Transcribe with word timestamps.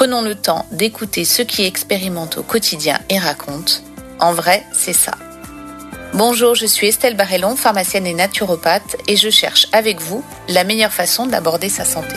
Prenons 0.00 0.22
le 0.22 0.34
temps 0.34 0.64
d'écouter 0.72 1.26
ceux 1.26 1.44
qui 1.44 1.66
expérimentent 1.66 2.38
au 2.38 2.42
quotidien 2.42 2.98
et 3.10 3.18
racontent. 3.18 3.74
En 4.18 4.32
vrai, 4.32 4.64
c'est 4.72 4.94
ça. 4.94 5.12
Bonjour, 6.14 6.54
je 6.54 6.64
suis 6.64 6.86
Estelle 6.86 7.18
Barrellon, 7.18 7.54
pharmacienne 7.54 8.06
et 8.06 8.14
naturopathe, 8.14 8.96
et 9.08 9.16
je 9.16 9.28
cherche 9.28 9.66
avec 9.72 10.00
vous 10.00 10.24
la 10.48 10.64
meilleure 10.64 10.94
façon 10.94 11.26
d'aborder 11.26 11.68
sa 11.68 11.84
santé. 11.84 12.16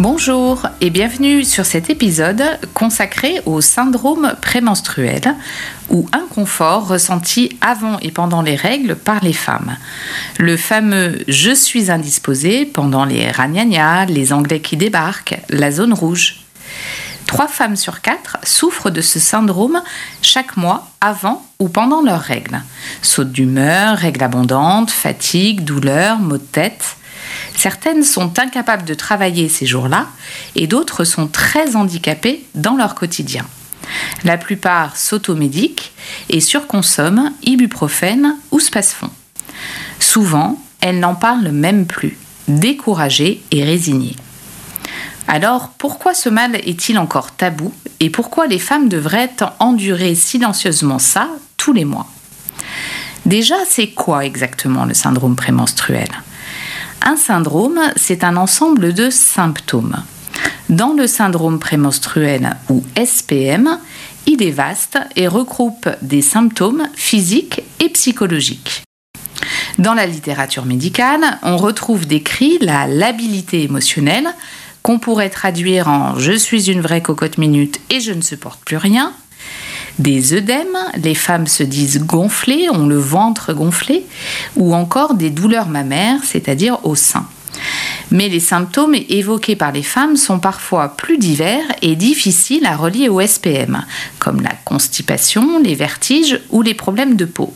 Bonjour 0.00 0.66
et 0.80 0.88
bienvenue 0.88 1.44
sur 1.44 1.66
cet 1.66 1.90
épisode 1.90 2.42
consacré 2.72 3.42
au 3.44 3.60
syndrome 3.60 4.34
prémenstruel 4.40 5.34
ou 5.90 6.06
inconfort 6.12 6.88
ressenti 6.88 7.58
avant 7.60 7.98
et 8.00 8.10
pendant 8.10 8.42
les 8.42 8.56
règles 8.56 8.96
par 8.96 9.22
les 9.22 9.32
femmes. 9.32 9.76
Le 10.38 10.56
fameux 10.56 11.18
je 11.28 11.52
suis 11.52 11.90
indisposée 11.90 12.64
pendant 12.64 13.04
les 13.04 13.30
ragnagnas, 13.30 14.06
les 14.06 14.32
anglais 14.32 14.60
qui 14.60 14.76
débarquent, 14.76 15.38
la 15.48 15.70
zone 15.70 15.92
rouge. 15.92 16.40
Trois 17.26 17.48
femmes 17.48 17.76
sur 17.76 18.00
quatre 18.00 18.38
souffrent 18.42 18.90
de 18.90 19.00
ce 19.00 19.20
syndrome 19.20 19.82
chaque 20.20 20.56
mois 20.56 20.88
avant 21.00 21.46
ou 21.60 21.68
pendant 21.68 22.02
leurs 22.02 22.20
règles. 22.20 22.60
Saute 23.02 23.30
d'humeur, 23.30 23.96
règles 23.96 24.24
abondantes, 24.24 24.90
fatigue, 24.90 25.62
douleur, 25.62 26.18
maux 26.18 26.38
de 26.38 26.42
tête. 26.42 26.96
Certaines 27.54 28.02
sont 28.02 28.38
incapables 28.38 28.84
de 28.84 28.94
travailler 28.94 29.48
ces 29.48 29.66
jours-là 29.66 30.06
et 30.56 30.66
d'autres 30.66 31.04
sont 31.04 31.28
très 31.28 31.76
handicapées 31.76 32.44
dans 32.54 32.74
leur 32.74 32.94
quotidien. 32.94 33.44
La 34.24 34.38
plupart 34.38 34.96
s'automédiquent 34.96 35.92
et 36.28 36.40
surconsomment 36.40 37.32
ibuprofène 37.42 38.36
ou 38.50 38.60
spasfon. 38.60 39.10
Souvent, 39.98 40.60
elles 40.80 41.00
n'en 41.00 41.14
parlent 41.14 41.50
même 41.50 41.86
plus, 41.86 42.16
découragées 42.48 43.42
et 43.50 43.64
résignées. 43.64 44.16
Alors, 45.28 45.68
pourquoi 45.78 46.14
ce 46.14 46.28
mal 46.28 46.56
est-il 46.56 46.98
encore 46.98 47.30
tabou 47.32 47.72
et 48.00 48.10
pourquoi 48.10 48.46
les 48.46 48.58
femmes 48.58 48.88
devraient 48.88 49.36
endurer 49.58 50.14
silencieusement 50.14 50.98
ça 50.98 51.28
tous 51.56 51.72
les 51.72 51.84
mois? 51.84 52.08
Déjà, 53.26 53.54
c'est 53.68 53.90
quoi 53.90 54.24
exactement 54.24 54.86
le 54.86 54.94
syndrome 54.94 55.36
prémenstruel? 55.36 56.08
Un 57.02 57.16
syndrome, 57.16 57.80
c'est 57.96 58.24
un 58.24 58.36
ensemble 58.36 58.92
de 58.92 59.08
symptômes. 59.10 60.02
Dans 60.68 60.92
le 60.92 61.06
syndrome 61.06 61.58
prémenstruel 61.58 62.56
ou 62.68 62.82
SPM, 62.96 63.78
il 64.26 64.42
est 64.42 64.50
vaste 64.50 64.98
et 65.16 65.26
regroupe 65.26 65.88
des 66.02 66.22
symptômes 66.22 66.88
physiques 66.94 67.62
et 67.80 67.88
psychologiques. 67.88 68.82
Dans 69.78 69.94
la 69.94 70.06
littérature 70.06 70.66
médicale, 70.66 71.38
on 71.42 71.56
retrouve 71.56 72.06
décrit 72.06 72.58
la 72.60 72.86
labilité 72.86 73.62
émotionnelle, 73.62 74.28
qu'on 74.82 74.98
pourrait 74.98 75.30
traduire 75.30 75.88
en 75.88 76.18
je 76.18 76.32
suis 76.32 76.70
une 76.70 76.80
vraie 76.80 77.02
cocotte 77.02 77.38
minute 77.38 77.80
et 77.90 78.00
je 78.00 78.12
ne 78.12 78.22
supporte 78.22 78.60
plus 78.64 78.76
rien, 78.76 79.12
des 79.98 80.32
œdèmes, 80.32 80.78
les 80.96 81.14
femmes 81.14 81.46
se 81.46 81.62
disent 81.62 82.02
gonflées, 82.04 82.70
ont 82.70 82.86
le 82.86 82.98
ventre 82.98 83.52
gonflé, 83.52 84.06
ou 84.56 84.74
encore 84.74 85.14
des 85.14 85.30
douleurs 85.30 85.68
mammaires, 85.68 86.20
c'est-à-dire 86.24 86.78
au 86.84 86.94
sein. 86.94 87.26
Mais 88.10 88.28
les 88.28 88.40
symptômes 88.40 88.96
évoqués 89.08 89.56
par 89.56 89.72
les 89.72 89.82
femmes 89.82 90.16
sont 90.16 90.38
parfois 90.38 90.96
plus 90.96 91.18
divers 91.18 91.64
et 91.82 91.96
difficiles 91.96 92.66
à 92.66 92.76
relier 92.76 93.08
au 93.08 93.20
SPM, 93.20 93.84
comme 94.18 94.40
la 94.40 94.52
constipation, 94.64 95.60
les 95.60 95.74
vertiges 95.74 96.40
ou 96.50 96.62
les 96.62 96.74
problèmes 96.74 97.16
de 97.16 97.24
peau. 97.24 97.54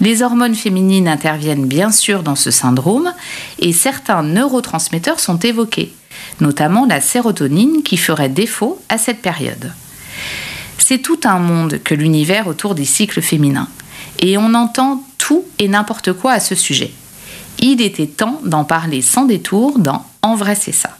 Les 0.00 0.22
hormones 0.22 0.54
féminines 0.54 1.08
interviennent 1.08 1.66
bien 1.66 1.90
sûr 1.90 2.22
dans 2.22 2.36
ce 2.36 2.50
syndrome 2.50 3.12
et 3.58 3.72
certains 3.72 4.22
neurotransmetteurs 4.22 5.18
sont 5.18 5.38
évoqués, 5.38 5.92
notamment 6.40 6.86
la 6.86 7.00
sérotonine 7.00 7.82
qui 7.82 7.96
ferait 7.96 8.28
défaut 8.28 8.80
à 8.88 8.96
cette 8.96 9.22
période. 9.22 9.72
C'est 10.78 11.02
tout 11.02 11.20
un 11.24 11.38
monde 11.38 11.80
que 11.82 11.94
l'univers 11.94 12.46
autour 12.46 12.74
des 12.74 12.84
cycles 12.84 13.20
féminins. 13.20 13.68
Et 14.20 14.38
on 14.38 14.54
entend 14.54 15.04
tout 15.18 15.44
et 15.58 15.68
n'importe 15.68 16.12
quoi 16.12 16.32
à 16.32 16.40
ce 16.40 16.54
sujet. 16.54 16.92
Il 17.58 17.80
était 17.80 18.06
temps 18.06 18.40
d'en 18.44 18.64
parler 18.64 19.02
sans 19.02 19.24
détour 19.24 19.78
dans 19.78 20.04
En 20.22 20.34
vrai 20.34 20.54
c'est 20.54 20.72
ça. 20.72 20.90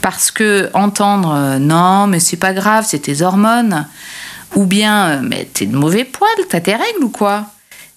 Parce 0.00 0.30
que 0.30 0.70
entendre 0.74 1.32
euh, 1.34 1.58
non 1.58 2.06
mais 2.06 2.20
c'est 2.20 2.36
pas 2.36 2.52
grave, 2.52 2.84
c'est 2.88 3.00
tes 3.00 3.22
hormones, 3.22 3.86
ou 4.54 4.66
bien 4.66 5.06
euh, 5.06 5.20
mais 5.22 5.48
t'es 5.52 5.66
de 5.66 5.76
mauvais 5.76 6.04
poil, 6.04 6.30
t'as 6.48 6.60
tes 6.60 6.74
règles 6.74 7.04
ou 7.04 7.08
quoi? 7.08 7.46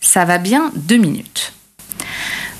Ça 0.01 0.25
va 0.25 0.37
bien 0.37 0.71
deux 0.75 0.97
minutes. 0.97 1.53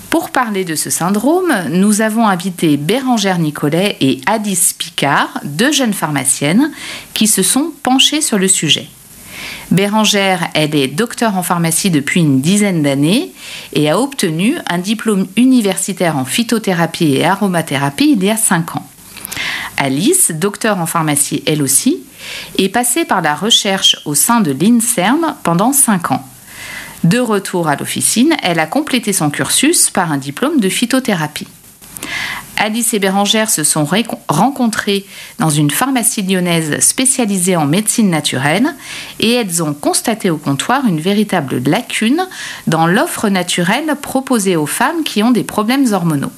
Pour 0.09 0.31
parler 0.31 0.65
de 0.65 0.75
ce 0.75 0.89
syndrome, 0.89 1.53
nous 1.69 2.01
avons 2.01 2.27
invité 2.27 2.77
Bérangère 2.77 3.39
Nicolet 3.39 3.97
et 3.99 4.21
Alice 4.25 4.73
Picard, 4.73 5.39
deux 5.43 5.71
jeunes 5.71 5.93
pharmaciennes, 5.93 6.71
qui 7.13 7.27
se 7.27 7.43
sont 7.43 7.71
penchées 7.83 8.21
sur 8.21 8.39
le 8.39 8.47
sujet. 8.47 8.87
Bérangère, 9.71 10.47
elle 10.53 10.75
est 10.75 10.87
docteur 10.87 11.35
en 11.35 11.43
pharmacie 11.43 11.91
depuis 11.91 12.21
une 12.21 12.39
dizaine 12.39 12.83
d'années 12.83 13.33
et 13.73 13.89
a 13.89 13.99
obtenu 13.99 14.55
un 14.69 14.77
diplôme 14.77 15.27
universitaire 15.35 16.17
en 16.17 16.23
phytothérapie 16.23 17.15
et 17.15 17.25
aromathérapie 17.25 18.13
il 18.15 18.23
y 18.23 18.29
a 18.29 18.37
cinq 18.37 18.77
ans. 18.77 18.87
Alice, 19.75 20.31
docteur 20.31 20.79
en 20.79 20.85
pharmacie 20.85 21.43
elle 21.45 21.61
aussi, 21.61 21.99
est 22.57 22.69
passée 22.69 23.03
par 23.03 23.21
la 23.21 23.35
recherche 23.35 23.97
au 24.05 24.15
sein 24.15 24.39
de 24.39 24.51
l'INSERM 24.51 25.35
pendant 25.43 25.73
cinq 25.73 26.11
ans. 26.11 26.25
De 27.03 27.19
retour 27.19 27.67
à 27.67 27.75
l'officine, 27.75 28.35
elle 28.41 28.59
a 28.59 28.65
complété 28.65 29.13
son 29.13 29.29
cursus 29.29 29.89
par 29.89 30.11
un 30.11 30.17
diplôme 30.17 30.59
de 30.59 30.69
phytothérapie. 30.69 31.47
Alice 32.57 32.93
et 32.93 32.99
Bérangère 32.99 33.49
se 33.49 33.63
sont 33.63 33.87
rencontrées 34.27 35.05
dans 35.37 35.51
une 35.51 35.69
pharmacie 35.69 36.23
lyonnaise 36.23 36.79
spécialisée 36.79 37.55
en 37.55 37.65
médecine 37.65 38.09
naturelle 38.09 38.75
et 39.19 39.33
elles 39.33 39.61
ont 39.61 39.75
constaté 39.75 40.31
au 40.31 40.37
comptoir 40.37 40.85
une 40.87 40.99
véritable 40.99 41.61
lacune 41.65 42.27
dans 42.65 42.87
l'offre 42.87 43.29
naturelle 43.29 43.95
proposée 44.01 44.55
aux 44.55 44.65
femmes 44.65 45.03
qui 45.03 45.21
ont 45.21 45.31
des 45.31 45.43
problèmes 45.43 45.93
hormonaux. 45.93 46.31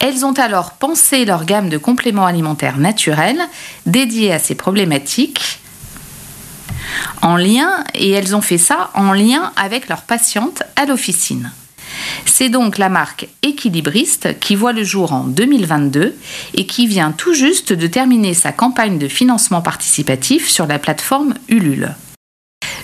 Elles 0.00 0.26
ont 0.26 0.34
alors 0.34 0.72
pensé 0.72 1.24
leur 1.24 1.44
gamme 1.44 1.68
de 1.68 1.78
compléments 1.78 2.26
alimentaires 2.26 2.76
naturels 2.76 3.40
dédiés 3.86 4.32
à 4.32 4.38
ces 4.38 4.54
problématiques 4.54 5.60
en 7.22 7.36
lien, 7.36 7.84
et 7.94 8.10
elles 8.10 8.34
ont 8.34 8.40
fait 8.40 8.58
ça 8.58 8.90
en 8.94 9.12
lien 9.12 9.52
avec 9.56 9.88
leurs 9.88 10.02
patientes 10.02 10.64
à 10.76 10.86
l'officine. 10.86 11.52
C'est 12.24 12.48
donc 12.48 12.78
la 12.78 12.88
marque 12.88 13.28
Équilibriste 13.42 14.38
qui 14.40 14.54
voit 14.54 14.72
le 14.72 14.84
jour 14.84 15.12
en 15.12 15.24
2022 15.24 16.14
et 16.54 16.66
qui 16.66 16.86
vient 16.86 17.12
tout 17.12 17.34
juste 17.34 17.72
de 17.72 17.86
terminer 17.86 18.34
sa 18.34 18.52
campagne 18.52 18.98
de 18.98 19.08
financement 19.08 19.62
participatif 19.62 20.48
sur 20.48 20.66
la 20.66 20.78
plateforme 20.78 21.34
Ulule. 21.48 21.94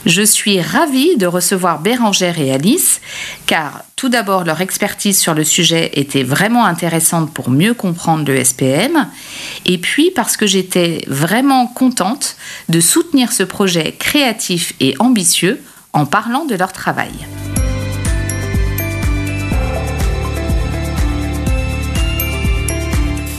Je 0.06 0.22
suis 0.22 0.60
ravie 0.60 1.16
de 1.16 1.26
recevoir 1.26 1.80
Bérangère 1.80 2.38
et 2.38 2.52
Alice, 2.52 3.00
car 3.46 3.82
tout 3.96 4.08
d'abord 4.08 4.44
leur 4.44 4.60
expertise 4.60 5.18
sur 5.18 5.34
le 5.34 5.44
sujet 5.44 5.90
était 5.94 6.22
vraiment 6.22 6.64
intéressante 6.64 7.32
pour 7.32 7.50
mieux 7.50 7.74
comprendre 7.74 8.24
le 8.24 8.42
SPM, 8.42 9.08
et 9.66 9.78
puis 9.78 10.10
parce 10.10 10.36
que 10.36 10.46
j'étais 10.46 11.04
vraiment 11.08 11.66
contente 11.66 12.36
de 12.68 12.80
soutenir 12.80 13.32
ce 13.32 13.42
projet 13.42 13.96
créatif 13.98 14.72
et 14.80 14.94
ambitieux 14.98 15.60
en 15.92 16.06
parlant 16.06 16.44
de 16.44 16.54
leur 16.54 16.72
travail. 16.72 17.12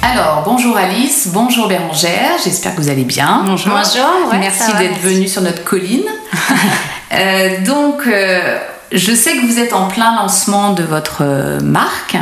Alors, 0.01 0.43
bonjour 0.45 0.77
Alice, 0.77 1.29
bonjour 1.33 1.67
Bérangère, 1.67 2.31
j'espère 2.43 2.75
que 2.75 2.81
vous 2.81 2.89
allez 2.89 3.03
bien. 3.03 3.43
Bonjour. 3.45 3.73
bonjour 3.73 4.33
merci 4.39 4.71
d'être 4.77 4.99
venue 4.99 5.27
sur 5.27 5.41
notre 5.41 5.63
colline. 5.63 6.05
Euh, 7.11 7.65
donc, 7.65 8.05
euh, 8.05 8.59
je 8.91 9.15
sais 9.15 9.33
que 9.33 9.47
vous 9.47 9.57
êtes 9.57 9.73
en 9.73 9.87
plein 9.87 10.15
lancement 10.15 10.73
de 10.73 10.83
votre 10.83 11.23
euh, 11.23 11.59
marque. 11.59 12.15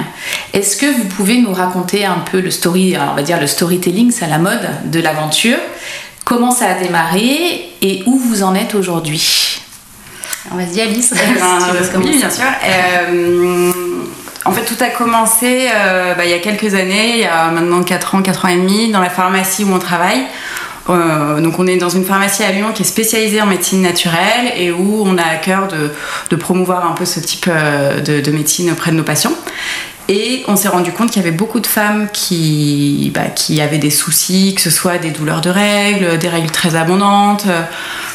Est-ce 0.53 0.77
que 0.77 0.85
vous 0.85 1.03
pouvez 1.03 1.41
nous 1.41 1.51
raconter 1.51 2.06
un 2.06 2.19
peu 2.19 2.39
le 2.39 2.50
story, 2.51 2.95
on 2.97 3.13
va 3.13 3.21
dire 3.21 3.38
le 3.38 3.47
storytelling, 3.47 4.12
c'est 4.12 4.24
à 4.24 4.29
la 4.29 4.38
mode 4.38 4.65
de 4.85 5.01
l'aventure 5.01 5.57
Comment 6.24 6.51
ça 6.51 6.68
a 6.68 6.74
démarré 6.75 7.69
et 7.81 8.03
où 8.06 8.18
vous 8.18 8.44
en 8.44 8.56
êtes 8.56 8.75
aujourd'hui? 8.75 9.62
Vas-y 10.50 10.79
Alice. 10.79 11.13
Eh 11.13 11.33
ben, 11.38 11.59
si 11.59 11.65
tu 11.65 11.97
veux 11.97 12.00
oui, 12.00 12.18
bien 12.18 12.29
sûr. 12.29 12.45
En 14.48 14.54
fait, 14.54 14.64
tout 14.64 14.82
a 14.82 14.88
commencé 14.88 15.68
euh, 15.76 16.16
bah, 16.16 16.24
il 16.24 16.32
y 16.32 16.34
a 16.34 16.40
quelques 16.40 16.74
années, 16.74 17.16
il 17.16 17.20
y 17.20 17.26
a 17.26 17.52
maintenant 17.52 17.84
4 17.84 18.16
ans, 18.16 18.22
4 18.22 18.46
ans 18.46 18.48
et 18.48 18.56
demi, 18.56 18.90
dans 18.92 19.02
la 19.02 19.10
pharmacie 19.10 19.66
où 19.66 19.74
on 19.74 19.80
travaille. 19.80 20.22
Euh, 20.90 21.42
donc 21.42 21.60
on 21.60 21.68
est 21.68 21.76
dans 21.76 21.90
une 21.90 22.06
pharmacie 22.06 22.44
à 22.44 22.52
Lyon 22.54 22.68
qui 22.74 22.84
est 22.84 22.86
spécialisée 22.86 23.42
en 23.42 23.46
médecine 23.46 23.82
naturelle 23.82 24.54
et 24.56 24.72
où 24.72 25.04
on 25.06 25.18
a 25.18 25.24
à 25.24 25.36
cœur 25.36 25.68
de, 25.68 26.36
promouvoir 26.38 26.90
un 26.90 26.94
peu 26.94 27.04
ce 27.04 27.20
type 27.20 27.48
euh, 27.50 28.00
de, 28.00 28.22
de 28.22 28.32
médecine 28.32 28.72
auprès 28.72 28.92
de 28.92 28.96
nos 28.96 29.04
patients. 29.04 29.34
Et 30.10 30.46
on 30.48 30.56
s'est 30.56 30.70
rendu 30.70 30.94
compte 30.94 31.12
qu'il 31.12 31.22
y 31.22 31.26
avait 31.26 31.36
beaucoup 31.36 31.60
de 31.60 31.68
femmes 31.68 32.08
qui, 32.14 33.12
bah, 33.14 33.24
avaient 33.62 33.78
des 33.78 33.90
soucis, 33.90 34.54
que 34.56 34.62
ce 34.62 34.70
soit 34.70 34.98
des 34.98 35.10
douleurs 35.10 35.42
de 35.42 35.50
règles, 35.50 36.18
des 36.18 36.30
règles 36.30 36.50
très 36.50 36.76
abondantes, 36.76 37.46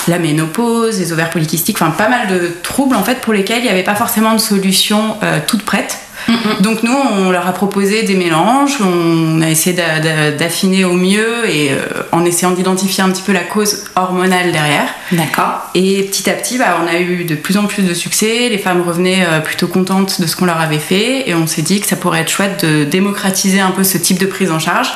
la 0.09 0.19
ménopause, 0.19 0.99
les 0.99 1.13
ovaires 1.13 1.29
polykystiques, 1.29 1.77
enfin 1.83 1.91
pas 1.91 2.09
mal 2.09 2.29
de 2.29 2.51
troubles 2.63 2.97
en 2.97 3.05
fait 3.05 3.21
pour 3.21 3.35
lesquels 3.35 3.59
il 3.59 3.65
n'y 3.65 3.69
avait 3.69 3.83
pas 3.83 3.95
forcément 3.95 4.33
de 4.33 4.41
solution 4.41 5.17
euh, 5.23 5.39
toute 5.47 5.65
prête. 5.65 5.99
Donc 6.61 6.83
nous, 6.83 6.93
on 6.95 7.31
leur 7.31 7.47
a 7.47 7.53
proposé 7.53 8.03
des 8.03 8.15
mélanges, 8.15 8.79
on 8.81 9.41
a 9.43 9.49
essayé 9.51 9.75
d'a- 9.77 10.01
d'a- 10.01 10.31
d'affiner 10.31 10.85
au 10.85 10.93
mieux 10.95 11.49
et 11.49 11.71
euh, 11.73 11.77
en 12.13 12.25
essayant 12.25 12.53
d'identifier 12.53 13.03
un 13.03 13.11
petit 13.11 13.23
peu 13.23 13.33
la 13.33 13.41
cause 13.41 13.85
hormonale 13.97 14.53
derrière. 14.53 14.87
D'accord. 15.13 15.61
Et 15.75 16.03
petit 16.05 16.29
à 16.31 16.35
petit, 16.35 16.59
bah, 16.59 16.79
on 16.83 16.87
a 16.87 16.99
eu 17.01 17.25
de 17.25 17.35
plus 17.35 17.57
en 17.57 17.65
plus 17.67 17.83
de 17.83 17.95
succès. 17.95 18.49
Les 18.51 18.59
femmes 18.59 18.83
revenaient 18.87 19.25
euh, 19.27 19.41
plutôt 19.41 19.67
contentes 19.69 20.21
de 20.21 20.27
ce 20.27 20.37
qu'on 20.37 20.47
leur 20.47 20.61
avait 20.61 20.79
fait. 20.79 21.29
Et 21.29 21.35
on 21.35 21.47
s'est 21.47 21.63
dit 21.63 21.81
que 21.81 21.87
ça 21.87 21.97
pourrait 21.97 22.21
être 22.21 22.31
chouette 22.31 22.65
de 22.65 22.85
démocratiser 22.85 23.61
un 23.61 23.71
peu 23.71 23.85
ce 23.85 23.99
type 23.99 24.19
de 24.19 24.27
prise 24.27 24.51
en 24.51 24.59
charge. 24.59 24.89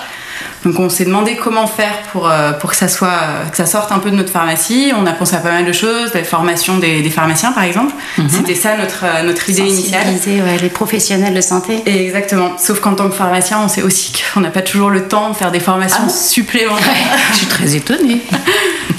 Donc 0.66 0.80
on 0.80 0.88
s'est 0.88 1.04
demandé 1.04 1.36
comment 1.36 1.68
faire 1.68 2.02
pour, 2.10 2.28
euh, 2.28 2.50
pour 2.50 2.70
que, 2.70 2.76
ça 2.76 2.88
soit, 2.88 3.20
que 3.52 3.56
ça 3.56 3.66
sorte 3.66 3.92
un 3.92 4.00
peu 4.00 4.10
de 4.10 4.16
notre 4.16 4.32
pharmacie. 4.32 4.92
On 4.98 5.06
a 5.06 5.12
pensé 5.12 5.36
à 5.36 5.38
pas 5.38 5.52
mal 5.52 5.64
de 5.64 5.72
choses, 5.72 6.12
la 6.12 6.24
formation 6.24 6.78
des, 6.78 7.02
des 7.02 7.10
pharmaciens 7.10 7.52
par 7.52 7.62
exemple. 7.62 7.94
C'était 8.28 8.56
ça 8.56 8.76
notre, 8.76 9.04
euh, 9.04 9.22
notre 9.22 9.48
idée 9.48 9.62
initiale. 9.62 10.08
Ouais, 10.26 10.58
les 10.60 10.68
professionnels 10.68 11.34
de 11.34 11.40
santé. 11.40 11.84
Et 11.86 12.06
exactement. 12.06 12.58
Sauf 12.58 12.80
qu'en 12.80 12.96
tant 12.96 13.08
que 13.08 13.14
pharmacien, 13.14 13.60
on 13.60 13.68
sait 13.68 13.82
aussi 13.82 14.12
qu'on 14.34 14.40
n'a 14.40 14.50
pas 14.50 14.62
toujours 14.62 14.90
le 14.90 15.06
temps 15.06 15.30
de 15.30 15.36
faire 15.36 15.52
des 15.52 15.60
formations 15.60 16.02
Ah 16.02 16.06
bon 16.06 16.12
supplémentaires. 16.12 16.92
Je 17.30 17.36
suis 17.36 17.46
très 17.46 17.76
étonnée. 17.76 18.22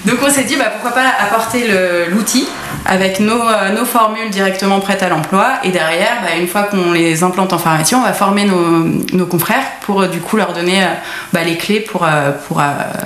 Donc 0.05 0.19
on 0.25 0.29
s'est 0.29 0.45
dit 0.45 0.55
bah, 0.55 0.71
pourquoi 0.71 0.91
pas 0.91 1.09
apporter 1.19 1.65
l'outil 2.09 2.47
avec 2.87 3.19
nos, 3.19 3.41
euh, 3.41 3.73
nos 3.77 3.85
formules 3.85 4.29
directement 4.29 4.79
prêtes 4.79 5.03
à 5.03 5.09
l'emploi 5.09 5.45
et 5.63 5.69
derrière 5.71 6.21
bah, 6.23 6.35
une 6.39 6.47
fois 6.47 6.63
qu'on 6.63 6.91
les 6.93 7.23
implante 7.23 7.53
en 7.53 7.57
pharmacie 7.57 7.95
on 7.95 8.01
va 8.03 8.13
former 8.13 8.45
nos, 8.45 8.85
nos 9.13 9.25
confrères 9.25 9.63
pour 9.81 10.01
euh, 10.01 10.07
du 10.07 10.19
coup 10.19 10.37
leur 10.37 10.53
donner 10.53 10.83
euh, 10.83 10.87
bah, 11.33 11.43
les 11.43 11.57
clés 11.57 11.79
pour, 11.81 12.03
euh, 12.05 12.31
pour, 12.47 12.59
euh, 12.59 12.63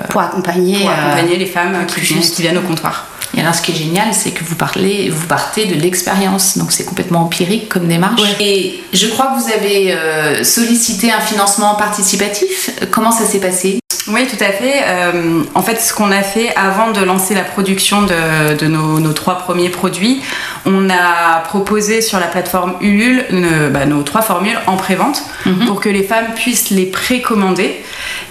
Pour 0.10 0.22
accompagner. 0.22 0.80
pour 0.80 0.90
euh, 0.90 0.94
accompagner 0.94 1.38
les 1.38 1.46
femmes 1.46 1.86
qui 1.88 1.94
plus 1.96 2.02
viennent, 2.04 2.22
juste. 2.22 2.36
qui 2.36 2.42
viennent 2.44 2.58
au 2.58 2.62
comptoir. 2.62 3.08
Et 3.36 3.40
alors, 3.40 3.56
ce 3.56 3.62
qui 3.62 3.72
est 3.72 3.76
génial, 3.76 4.08
c'est 4.14 4.32
que 4.32 4.44
vous 4.44 4.56
parlez, 4.56 5.10
vous 5.10 5.26
partez 5.26 5.66
de 5.66 5.76
l'expérience, 5.76 6.58
donc 6.58 6.74
c'est 6.74 6.84
complètement 6.84 7.22
empirique 7.22 7.70
comme 7.70 7.88
démarche. 7.88 8.22
Et 8.42 8.84
je 8.92 9.08
crois 9.08 9.28
que 9.28 9.42
vous 9.42 9.50
avez 9.54 9.94
euh, 9.94 10.44
sollicité 10.44 11.14
un 11.14 11.22
financement 11.22 11.76
participatif. 11.76 12.72
Comment 12.92 13.12
ça 13.14 13.24
s'est 13.26 13.40
passé? 13.40 13.80
Oui, 14.14 14.28
tout 14.28 14.44
à 14.44 14.52
fait. 14.52 14.84
Euh, 14.86 15.44
en 15.56 15.62
fait, 15.62 15.80
ce 15.80 15.94
qu'on 15.94 16.12
a 16.12 16.22
fait 16.22 16.54
avant 16.56 16.92
de 16.92 17.02
lancer 17.04 17.34
la 17.34 17.44
production 17.44 18.02
de, 18.02 18.56
de 18.58 18.68
nos, 18.68 19.00
nos 19.00 19.14
trois 19.14 19.38
premiers 19.38 19.70
produits, 19.70 20.22
on 20.66 20.90
a 20.90 21.40
proposé 21.46 22.02
sur 22.02 22.20
la 22.20 22.28
plateforme 22.28 22.74
Ulule 22.82 23.26
bah, 23.72 23.86
nos 23.86 24.04
trois 24.04 24.22
formules 24.22 24.60
en 24.68 24.76
pré-vente 24.78 25.24
pour 25.66 25.80
que 25.82 25.90
les 25.90 26.04
femmes 26.04 26.34
puissent 26.36 26.70
les 26.72 26.86
précommander. 26.86 27.82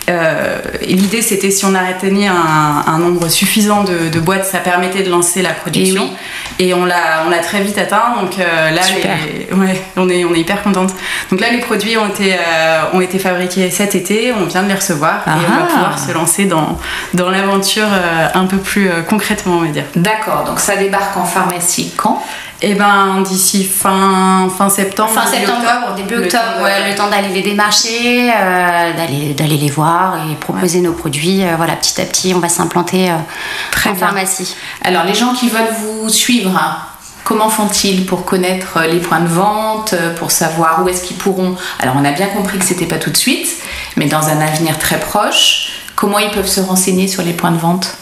Euh, 0.09 0.59
L'idée, 0.83 1.23
c'était 1.23 1.51
si 1.51 1.65
on 1.65 1.75
atteignait 1.75 2.27
un, 2.29 2.83
un 2.87 2.99
nombre 2.99 3.29
suffisant 3.29 3.85
de, 3.85 4.09
de 4.09 4.21
boîtes, 4.21 4.45
ça 4.45 4.59
permettait 4.59 5.03
de 5.03 5.11
lancer 5.11 5.41
la 5.43 5.51
production. 5.51 6.11
Et, 6.59 6.75
on 6.75 6.85
l'a, 6.85 7.25
on 7.27 7.31
l'a 7.31 7.39
très 7.39 7.61
vite 7.63 7.79
atteint. 7.79 8.15
Donc 8.21 8.39
euh, 8.39 8.71
là, 8.71 8.83
les- 8.97 9.55
ouais, 9.57 9.83
on 9.97 10.09
est, 10.09 10.25
on 10.25 10.35
est 10.35 10.41
hyper 10.41 10.63
contente. 10.63 10.91
Donc 11.31 11.41
là, 11.41 11.51
les 11.51 11.59
produits 11.59 11.97
ont 11.97 12.09
été, 12.09 12.35
euh, 12.35 12.81
ont 12.93 13.01
été 13.01 13.19
fabriqués 13.19 13.71
cet 13.71 13.95
été. 13.95 14.33
On 14.33 14.45
vient 14.47 14.63
de 14.63 14.69
les 14.69 14.75
recevoir 14.75 15.23
et 15.27 15.31
on 15.31 15.35
va 15.37 15.69
Ah. 15.70 15.70
Pouvoir 15.73 15.99
se 15.99 16.13
lancer 16.13 16.45
dans, 16.47 16.79
dans 17.15 17.31
l'aventure 17.31 17.87
euh, 17.91 18.29
un 18.35 18.47
peu 18.47 18.57
plus 18.59 18.89
euh, 18.89 19.03
concrètement, 19.03 19.55
on 19.57 19.61
va 19.63 19.69
dire. 19.69 19.85
D'accord, 19.97 20.45
donc 20.45 20.61
ça 20.61 20.77
débarque 20.77 21.17
en 21.17 21.25
pharmacie 21.25 21.93
quand? 21.97 22.23
Et 22.63 22.75
ben 22.75 23.23
d'ici 23.23 23.65
fin, 23.65 24.49
fin 24.59 24.69
septembre, 24.69 25.11
Fin 25.13 25.27
septembre, 25.27 25.95
début 25.97 26.17
le 26.17 26.25
octobre, 26.25 26.43
temps 26.45 26.59
de- 26.59 26.65
ouais, 26.65 26.91
le 26.91 26.95
temps 26.95 27.09
d'aller 27.09 27.29
les 27.31 27.41
démarcher, 27.41 28.31
euh, 28.31 28.93
d'aller 28.95 29.33
d'aller 29.33 29.57
les 29.57 29.71
voir 29.71 30.17
et 30.31 30.35
proposer 30.35 30.81
nos 30.83 30.93
produits. 30.93 31.43
euh, 31.43 31.55
voilà, 31.57 31.75
petit 31.77 31.99
à 32.01 32.05
petit, 32.05 32.35
on 32.35 32.39
va 32.39 32.51
s'implanter 32.51 33.09
euh, 33.11 33.15
en 33.15 33.91
bien. 33.93 33.95
pharmacie. 33.95 34.55
Alors, 34.85 35.05
les 35.05 35.15
gens 35.15 35.33
qui 35.33 35.49
veulent 35.49 35.75
vous 35.81 36.11
suivre, 36.11 36.51
hein, 36.55 36.77
comment 37.25 37.49
font-ils 37.49 38.05
pour 38.05 38.27
connaître 38.27 38.79
les 38.91 38.99
points 38.99 39.21
de 39.21 39.29
vente, 39.29 39.95
pour 40.19 40.31
savoir 40.31 40.83
où 40.85 40.89
est-ce 40.91 41.03
qu'ils 41.03 41.17
pourront? 41.17 41.57
Alors, 41.81 41.95
on 41.99 42.05
a 42.05 42.13
bien 42.13 42.27
compris 42.27 42.59
que 42.59 42.65
c'était 42.67 42.85
pas 42.87 42.97
tout 42.99 43.11
de 43.11 43.17
suite, 43.17 43.49
mais 44.01 44.07
dans 44.07 44.31
un 44.31 44.41
avenir 44.41 44.79
très 44.79 44.99
proche, 44.99 45.73
comment 45.95 46.19
ils 46.19 46.31
peuvent 46.31 46.49
se 46.49 46.61
renseigner 46.61 47.07
sur 47.07 47.23
les 47.23 47.35
points 47.35 47.51
de 47.51 47.59
vente? 47.59 47.99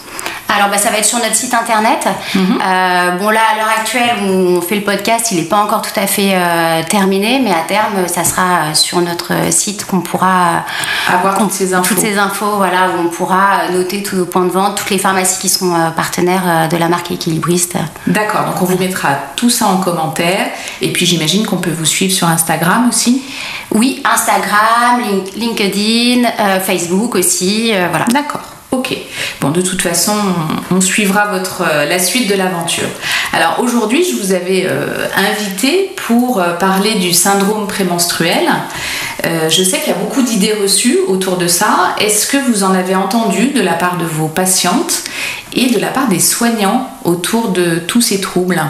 Alors, 0.54 0.70
bah, 0.70 0.78
ça 0.78 0.90
va 0.90 0.98
être 0.98 1.04
sur 1.04 1.18
notre 1.18 1.34
site 1.34 1.52
internet. 1.54 2.08
Euh, 2.36 3.10
bon, 3.18 3.28
là, 3.30 3.40
à 3.52 3.56
l'heure 3.56 3.68
actuelle 3.78 4.16
où 4.22 4.56
on 4.56 4.60
fait 4.62 4.76
le 4.76 4.82
podcast, 4.82 5.28
il 5.30 5.36
n'est 5.38 5.44
pas 5.48 5.58
encore 5.58 5.82
tout 5.82 5.98
à 6.00 6.06
fait 6.06 6.30
euh, 6.34 6.82
terminé, 6.88 7.40
mais 7.44 7.50
à 7.50 7.64
terme, 7.68 8.08
ça 8.08 8.24
sera 8.24 8.42
euh, 8.42 8.74
sur 8.74 9.00
notre 9.00 9.32
site 9.52 9.84
qu'on 9.84 10.00
pourra 10.00 10.64
Avoir 11.12 11.36
toutes 11.38 11.52
ces 11.52 11.74
infos. 11.74 11.88
toutes 11.94 11.98
ces 12.02 12.16
infos, 12.18 12.56
voilà, 12.56 12.88
où 12.96 13.06
on 13.06 13.08
pourra 13.08 13.68
noter 13.72 14.02
tous 14.02 14.16
nos 14.16 14.24
points 14.26 14.44
de 14.46 14.50
vente, 14.50 14.78
toutes 14.78 14.90
les 14.90 14.98
pharmacies 14.98 15.38
qui 15.38 15.48
sont 15.50 15.74
partenaires 15.94 16.68
de 16.70 16.76
la 16.78 16.88
marque 16.88 17.10
équilibriste. 17.10 17.76
D'accord, 18.06 18.44
donc 18.46 18.60
on 18.62 18.64
vous 18.64 18.78
mettra 18.78 19.10
tout 19.36 19.50
ça 19.50 19.66
en 19.66 19.76
commentaire. 19.76 20.46
Et 20.80 20.92
puis 20.92 21.04
j'imagine 21.06 21.46
qu'on 21.46 21.58
peut 21.58 21.70
vous 21.76 21.84
suivre 21.84 22.12
sur 22.14 22.26
Instagram 22.26 22.88
aussi. 22.88 23.22
Oui, 23.72 24.02
Instagram, 24.10 25.00
Link- 25.02 25.34
LinkedIn, 25.36 26.26
euh, 26.40 26.60
Facebook 26.60 27.14
aussi, 27.16 27.72
voilà. 27.90 28.06
D'accord. 28.06 28.40
Ok. 28.70 28.94
Bon, 29.40 29.50
de 29.50 29.60
toute 29.60 29.82
façon, 29.82 30.14
on, 30.70 30.80
suivra 30.80 31.30
euh, 31.32 31.84
la 31.86 31.98
suite 31.98 32.28
de 32.28 32.34
l'aventure. 32.34 32.88
Alors 33.32 33.60
aujourd'hui, 33.60 34.04
je 34.04 34.16
vous 34.16 34.32
avais 34.32 34.66
euh, 34.66 35.06
invité 35.16 35.92
pour 35.96 36.40
euh, 36.40 36.54
parler 36.54 36.96
du 36.96 37.12
syndrome 37.12 37.66
prémenstruel. 37.66 38.48
Je 39.50 39.62
sais 39.62 39.80
qu'il 39.80 39.88
y 39.88 39.96
a 39.96 39.98
beaucoup 39.98 40.22
d'idées 40.22 40.54
reçues 40.54 40.98
autour 41.06 41.36
de 41.36 41.48
ça. 41.48 41.96
Est-ce 42.00 42.26
que 42.26 42.36
vous 42.36 42.62
en 42.62 42.72
avez 42.72 42.94
entendu 42.94 43.48
de 43.48 43.60
la 43.60 43.74
part 43.74 43.98
de 43.98 44.04
vos 44.04 44.28
patientes 44.28 45.02
et 45.52 45.66
de 45.66 45.78
la 45.78 45.88
part 45.88 46.08
des 46.08 46.20
soignants 46.20 46.88
autour 47.04 47.48
de 47.48 47.78
tous 47.86 48.00
ces 48.00 48.20
troubles? 48.20 48.62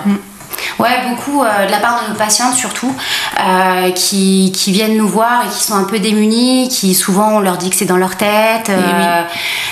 Ouais, 0.79 0.89
beaucoup 1.09 1.43
euh, 1.43 1.67
de 1.67 1.71
la 1.71 1.79
part 1.79 2.03
de 2.05 2.11
nos 2.13 2.15
patientes 2.17 2.55
surtout, 2.55 2.95
euh, 3.41 3.91
qui, 3.93 4.53
qui 4.55 4.73
viennent 4.73 4.97
nous 4.97 5.09
voir 5.09 5.43
et 5.45 5.49
qui 5.49 5.63
sont 5.63 5.75
un 5.75 5.85
peu 5.85 5.99
démunies, 5.99 6.69
qui 6.69 6.95
souvent 6.95 7.37
on 7.37 7.41
leur 7.41 7.57
dit 7.59 7.71
que 7.71 7.77
c'est 7.77 7.85
dans 7.85 7.97
leur 7.97 8.17
tête, 8.17 8.69
euh, 8.71 9.23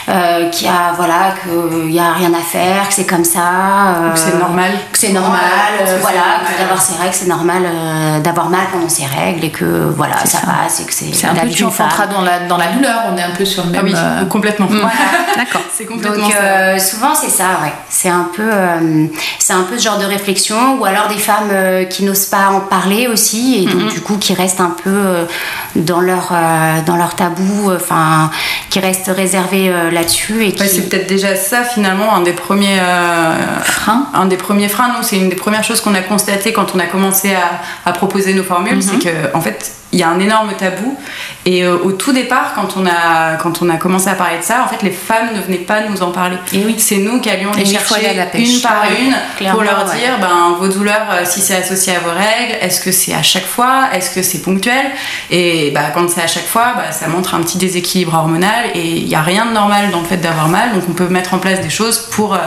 euh, 0.09 0.49
qu'il 0.51 0.67
y 0.67 0.71
a 0.71 0.93
voilà 0.97 1.35
qu'il 1.43 1.91
y 1.93 1.99
a 1.99 2.13
rien 2.13 2.33
à 2.35 2.41
faire, 2.43 2.89
que 2.89 2.95
c'est 2.95 3.07
comme 3.07 3.25
ça, 3.25 3.41
euh, 3.41 4.13
Que 4.13 4.19
c'est 4.19 4.39
normal. 4.39 4.71
que 4.93 4.99
c'est 4.99 5.13
normal, 5.13 5.41
euh, 5.81 5.97
que 5.97 6.01
voilà, 6.01 6.19
normal. 6.19 6.53
d'avoir 6.59 6.81
ses 6.83 6.95
règles, 6.97 7.15
c'est 7.15 7.27
normal 7.29 7.63
euh, 7.65 8.21
d'avoir 8.21 8.49
mal 8.49 8.67
pendant 8.73 8.89
ses 8.89 9.07
règles 9.07 9.45
et 9.45 9.51
que 9.51 9.65
voilà 9.97 10.19
ça, 10.25 10.39
ça. 10.39 10.47
passe 10.47 10.81
et 10.81 10.85
que 10.85 10.93
c'est 10.95 11.13
C'est 11.15 11.27
un 11.27 11.35
peu 11.35 11.49
tu 11.49 11.65
enfanteras 11.65 12.07
dans 12.07 12.21
la, 12.23 12.41
dans 12.41 12.57
la 12.57 12.69
douleur, 12.69 13.03
on 13.13 13.17
est 13.17 13.23
un 13.23 13.31
peu 13.31 13.45
sur 13.45 13.65
le 13.65 13.71
même... 13.71 13.81
Ah 13.81 13.85
oui, 13.85 13.95
euh, 13.97 14.25
complètement. 14.27 14.67
D'accord. 15.37 15.61
C'est 15.75 15.85
complètement 15.87 16.23
Donc 16.27 16.33
ça. 16.33 16.39
euh, 16.43 16.79
souvent 16.79 17.15
c'est 17.15 17.31
ça, 17.31 17.61
ouais. 17.63 17.73
C'est 17.89 18.09
un 18.09 18.29
peu, 18.35 18.49
euh, 18.51 19.07
c'est 19.39 19.53
un 19.53 19.63
peu 19.63 19.77
ce 19.79 19.85
genre 19.85 19.99
de 19.99 20.05
réflexion, 20.05 20.76
ou 20.79 20.85
alors 20.85 21.09
des 21.09 21.19
femmes 21.19 21.51
euh, 21.51 21.85
qui 21.85 22.05
n'osent 22.05 22.27
pas 22.27 22.49
en 22.49 22.61
parler 22.61 23.07
aussi, 23.07 23.63
et 23.63 23.67
donc 23.67 23.93
du 23.93 24.01
coup 24.01 24.17
qui 24.19 24.35
restent 24.35 24.61
un 24.61 24.75
peu 24.83 24.91
euh, 24.91 25.25
dans 25.75 26.01
leur, 26.01 26.31
euh, 26.33 26.81
dans 26.87 26.97
leur 26.97 27.15
tabou, 27.15 27.73
enfin 27.75 28.31
qui 28.71 28.81
restent 28.81 29.11
réservées 29.15 29.73
là-dessus 29.93 30.45
et 30.45 30.53
qui. 30.53 30.63
Ouais, 30.63 30.69
c'est 30.69 30.89
peut-être 30.89 31.07
déjà 31.07 31.35
ça 31.37 31.63
finalement 31.65 32.15
un 32.15 32.23
des 32.23 32.33
premiers 32.33 32.81
Freins. 33.63 34.07
Un 34.15 34.27
des 34.27 34.37
premiers 34.37 34.69
freins, 34.69 34.89
nous, 34.97 35.03
c'est 35.03 35.17
une 35.17 35.29
des 35.29 35.37
premières 35.37 35.65
choses 35.65 35.81
qu'on 35.81 35.95
a 35.95 36.01
constaté 36.01 36.53
quand 36.53 36.75
on 36.75 36.79
a 36.79 36.87
commencé 36.87 37.35
à, 37.35 37.89
à 37.89 37.93
proposer 37.93 38.35
nos 38.35 38.43
formules, 38.43 38.83
c'est 38.83 38.99
que 38.99 39.35
en 39.35 39.41
fait, 39.41 39.71
il 39.97 40.01
y 40.01 40.03
a 40.03 40.11
un 40.11 40.21
énorme 40.21 40.53
tabou. 40.59 40.97
Et 41.47 41.65
euh, 41.65 41.79
au 41.83 41.93
tout 41.93 42.13
départ, 42.13 42.53
quand 42.55 42.77
on, 42.77 42.85
a, 42.87 43.37
quand 43.37 43.63
on 43.63 43.71
a 43.71 43.77
commencé 43.79 44.09
à 44.11 44.15
parler 44.15 44.39
de 44.39 44.43
ça, 44.43 44.63
en 44.63 44.69
fait, 44.69 44.83
les 44.83 44.91
femmes 44.91 45.31
ne 45.35 45.41
venaient 45.41 45.57
pas 45.57 45.81
nous 45.89 46.03
en 46.03 46.11
parler. 46.11 46.37
Et 46.53 46.59
oui. 46.67 46.75
C'est 46.79 46.99
nous 46.99 47.19
qui 47.21 47.31
allions 47.31 47.51
les 47.57 47.65
chercher 47.65 48.13
la 48.15 48.27
pêche. 48.27 48.57
une 48.57 48.61
par 48.61 48.83
Ouais, 48.83 49.01
une 49.01 49.17
clairement, 49.39 49.55
pour 49.57 49.65
leur 49.65 49.87
ouais. 49.89 49.97
dire 49.99 50.19
ben, 50.21 50.57
vos 50.59 50.69
douleurs, 50.69 51.07
euh, 51.11 51.23
si 51.25 51.41
c'est 51.41 51.57
associé 51.57 51.97
à 51.97 52.01
vos 52.01 52.11
règles, 52.11 52.59
est-ce 52.61 52.81
que 52.83 52.93
c'est 52.93 53.15
à 53.15 53.23
chaque 53.23 53.47
fois, 53.47 53.89
est-ce 53.95 54.11
que 54.15 54.23
c'est 54.23 54.43
ponctuel? 54.43 54.87
Et 55.31 55.71
bah, 55.71 55.85
quand 55.95 56.11
c'est 56.11 56.23
à 56.23 56.27
chaque 56.27 56.47
fois, 56.47 56.75
bah, 56.77 56.93
ça 56.93 57.09
montre 57.09 57.35
un 57.35 57.41
petit 57.41 57.57
déséquilibre 57.57 58.13
hormonal 58.15 58.67
et 58.75 58.87
il 58.87 59.07
n'y 59.07 59.15
a 59.15 59.23
rien 59.23 59.47
de 59.47 59.53
normal 59.53 59.91
dans 59.91 60.01
le 60.01 60.07
fait 60.07 60.19
d'avoir 60.19 60.49
mal, 60.49 60.75
donc 60.75 60.83
on 60.91 60.93
peut 60.93 61.09
mettre 61.09 61.33
en 61.33 61.39
place 61.39 61.63
des 61.63 61.71
choses 61.71 61.99
pour, 62.13 62.35
euh, 62.35 62.39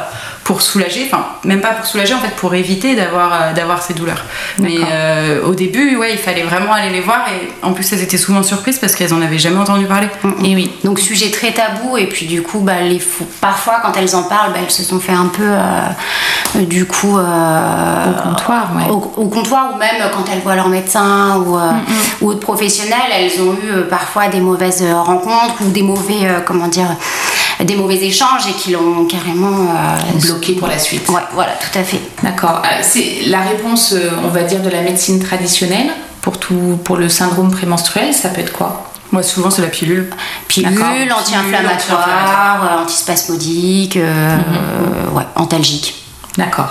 pour 0.44 0.62
soulager, 0.64 1.06
enfin 1.06 1.26
même 1.44 1.62
pas 1.62 1.70
pour 1.70 1.86
soulager 1.86 2.14
en 2.16 2.20
fait 2.20 2.36
pour 2.36 2.54
éviter 2.56 2.96
d'avoir 2.96 3.32
euh, 3.34 3.54
d'avoir 3.54 3.82
ces 3.84 3.94
douleurs. 3.94 4.24
Mais 4.58 4.78
euh, 4.92 5.44
au 5.46 5.54
début, 5.54 5.96
ouais, 5.98 6.12
il 6.14 6.18
fallait 6.18 6.42
vraiment 6.44 6.74
aller 6.74 6.90
les 6.90 7.02
voir 7.02 7.20
et 7.30 7.52
en 7.66 7.74
plus 7.74 7.92
elles 7.94 8.02
étaient 8.02 8.18
souvent 8.18 8.42
surprises 8.42 8.80
parce 8.80 8.96
qu'elles 8.96 9.14
en 9.14 9.22
avaient 9.22 9.38
jamais 9.38 9.58
entendu 9.60 9.86
parler. 9.86 10.08
Et 10.44 10.56
oui. 10.56 10.72
Donc 10.84 11.00
sujet 11.00 11.30
très 11.30 11.52
tabou 11.52 11.98
et 11.98 12.08
puis 12.08 12.26
du 12.26 12.42
coup 12.42 12.60
bah, 12.60 12.82
les 12.82 13.00
fou- 13.00 13.28
parfois 13.42 13.80
quand 13.84 13.94
elles 13.98 14.16
en 14.16 14.24
parlent 14.24 14.54
bah, 14.54 14.60
elles 14.64 14.72
se 14.72 14.84
sont 14.84 15.00
fait 15.00 15.12
un 15.14 15.28
peu 15.28 15.44
euh, 15.46 16.62
du 16.62 16.86
coup 16.86 17.18
euh, 17.18 18.06
Au 18.10 18.22
comptoir, 18.30 18.70
ouais. 18.76 18.90
au, 18.92 19.14
au 19.18 19.28
comptoir 19.28 19.72
ou 19.74 19.78
même 19.78 20.02
quand 20.14 20.24
elles 20.32 20.40
voient 20.42 20.56
leur 20.56 20.70
médecin 20.70 21.38
ou, 21.46 21.58
euh, 21.58 21.72
ou 22.22 22.30
autres 22.30 22.40
professionnels 22.40 22.98
elles 23.14 23.40
ont 23.42 23.54
eu 23.54 23.72
euh, 23.72 23.84
parfois 23.90 24.28
des 24.30 24.40
mauvaises 24.40 24.84
rencontres 24.92 25.62
ou 25.62 25.70
des 25.70 25.84
mauvais 25.84 26.24
euh, 26.24 26.40
comment 26.46 26.68
dire 26.68 26.88
des 27.66 27.76
mauvais 27.76 27.98
échanges 27.98 28.48
et 28.48 28.54
qui 28.54 28.72
l'ont 28.72 29.06
carrément 29.06 29.48
euh, 29.76 30.20
Bloqué 30.22 30.54
pour 30.54 30.68
la 30.68 30.80
suite. 30.80 31.08
ouais 31.10 31.22
voilà 31.34 31.52
tout 31.54 31.78
à 31.78 31.84
fait 31.84 32.00
D'accord. 32.24 32.62
Euh, 32.64 32.80
C'est 32.82 33.24
la 33.28 33.42
réponse, 33.42 33.94
euh, 33.94 34.12
on 34.24 34.30
va 34.30 34.44
dire, 34.44 34.62
de 34.62 34.70
la 34.70 34.82
médecine 34.82 35.20
traditionnelle 35.22 35.90
pour 36.22 36.38
tout, 36.40 36.80
pour 36.84 36.98
le 36.98 37.10
syndrome 37.10 37.52
prémenstruel. 37.52 38.14
Ça 38.14 38.30
peut 38.30 38.42
être 38.42 38.54
quoi? 38.54 38.86
Moi 39.12 39.24
souvent 39.24 39.50
c'est 39.50 39.62
la 39.64 39.70
pilule. 39.70 40.10
pilule 40.48 40.70
D'accord. 40.76 41.20
anti-inflammatoire 41.20 42.80
antispasmodique 42.84 43.98
euh, 43.98 44.38
ouais 45.14 45.24
antalgique 45.36 45.96
D'accord. 46.38 46.70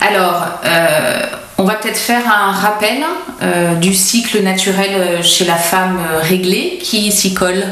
Alors, 0.00 0.42
euh, 0.64 1.26
on 1.58 1.64
va 1.64 1.74
peut-être 1.74 1.98
faire 1.98 2.22
un 2.26 2.52
rappel 2.52 2.98
euh, 3.42 3.74
du 3.74 3.92
cycle 3.94 4.42
naturel 4.42 5.22
chez 5.22 5.44
la 5.44 5.56
femme 5.56 5.98
réglée 6.22 6.78
qui 6.82 7.10
s'y 7.12 7.34
colle. 7.34 7.64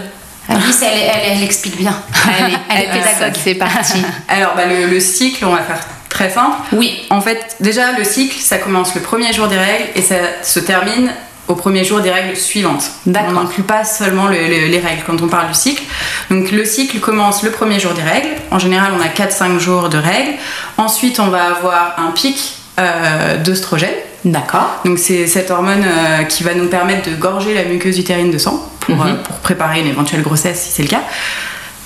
Alice, 0.49 0.83
elle, 0.83 0.99
elle, 0.99 1.37
elle 1.39 1.43
explique 1.43 1.77
bien. 1.77 1.97
Elle 2.39 2.53
est 2.53 2.55
euh, 2.91 2.93
pédagogue. 2.93 3.41
C'est 3.43 3.55
parti. 3.55 4.03
Alors 4.29 4.55
bah, 4.55 4.67
le, 4.67 4.87
le 4.87 5.01
cycle, 5.01 5.45
on 5.45 5.51
va 5.53 5.63
faire 5.63 5.81
très 6.09 6.31
simple. 6.31 6.57
Oui. 6.73 7.03
En 7.11 7.21
fait, 7.21 7.57
déjà 7.61 7.93
le 7.99 8.05
cycle, 8.05 8.39
ça 8.41 8.59
commence 8.59 8.95
le 8.95 9.01
premier 9.01 9.33
jour 9.33 9.49
des 9.49 9.57
règles 9.59 9.85
et 9.97 10.03
ça 10.03 10.17
se 10.43 10.61
termine 10.61 11.11
au 11.49 11.55
premier 11.55 11.85
jour 11.85 12.01
des 12.01 12.11
règles 12.11 12.37
suivantes. 12.37 12.85
D'accord. 13.05 13.31
On 13.31 13.33
n'inclut 13.43 13.65
pas 13.65 13.85
seulement 13.85 14.29
le- 14.29 14.37
le- 14.49 14.67
les 14.69 14.79
règles 14.81 15.03
quand 15.07 15.21
on 15.21 15.29
parle 15.29 15.49
du 15.49 15.55
cycle. 15.55 15.83
Donc 16.31 16.51
le 16.51 16.65
cycle 16.65 17.01
commence 17.01 17.43
le 17.43 17.51
premier 17.51 17.79
jour 17.81 17.93
des 17.93 18.03
règles. 18.03 18.29
En 18.51 18.59
général, 18.59 18.93
on 18.99 19.01
a 19.03 19.09
4-5 19.09 19.59
jours 19.59 19.89
de 19.91 19.99
règles. 19.99 20.33
Ensuite, 20.79 21.21
on 21.21 21.27
va 21.29 21.45
avoir 21.57 21.97
un 21.99 22.13
pic 22.13 22.57
euh, 22.79 23.37
d'œstrogène. 23.39 23.91
D'accord. 24.25 24.81
Donc 24.85 24.99
c'est 24.99 25.27
cette 25.27 25.51
hormone 25.51 25.85
euh, 25.85 26.23
qui 26.25 26.43
va 26.45 26.55
nous 26.55 26.69
permettre 26.69 27.11
de 27.11 27.15
gorger 27.17 27.53
la 27.55 27.65
muqueuse 27.65 27.99
utérine 27.99 28.31
de 28.31 28.39
sang 28.39 28.67
pour, 28.81 28.97
Mhm. 28.97 29.07
euh, 29.07 29.15
pour 29.23 29.37
préparer 29.37 29.81
une 29.81 29.87
éventuelle 29.89 30.23
grossesse 30.23 30.63
si 30.63 30.71
c'est 30.73 30.83
le 30.83 30.89
cas. 30.89 31.03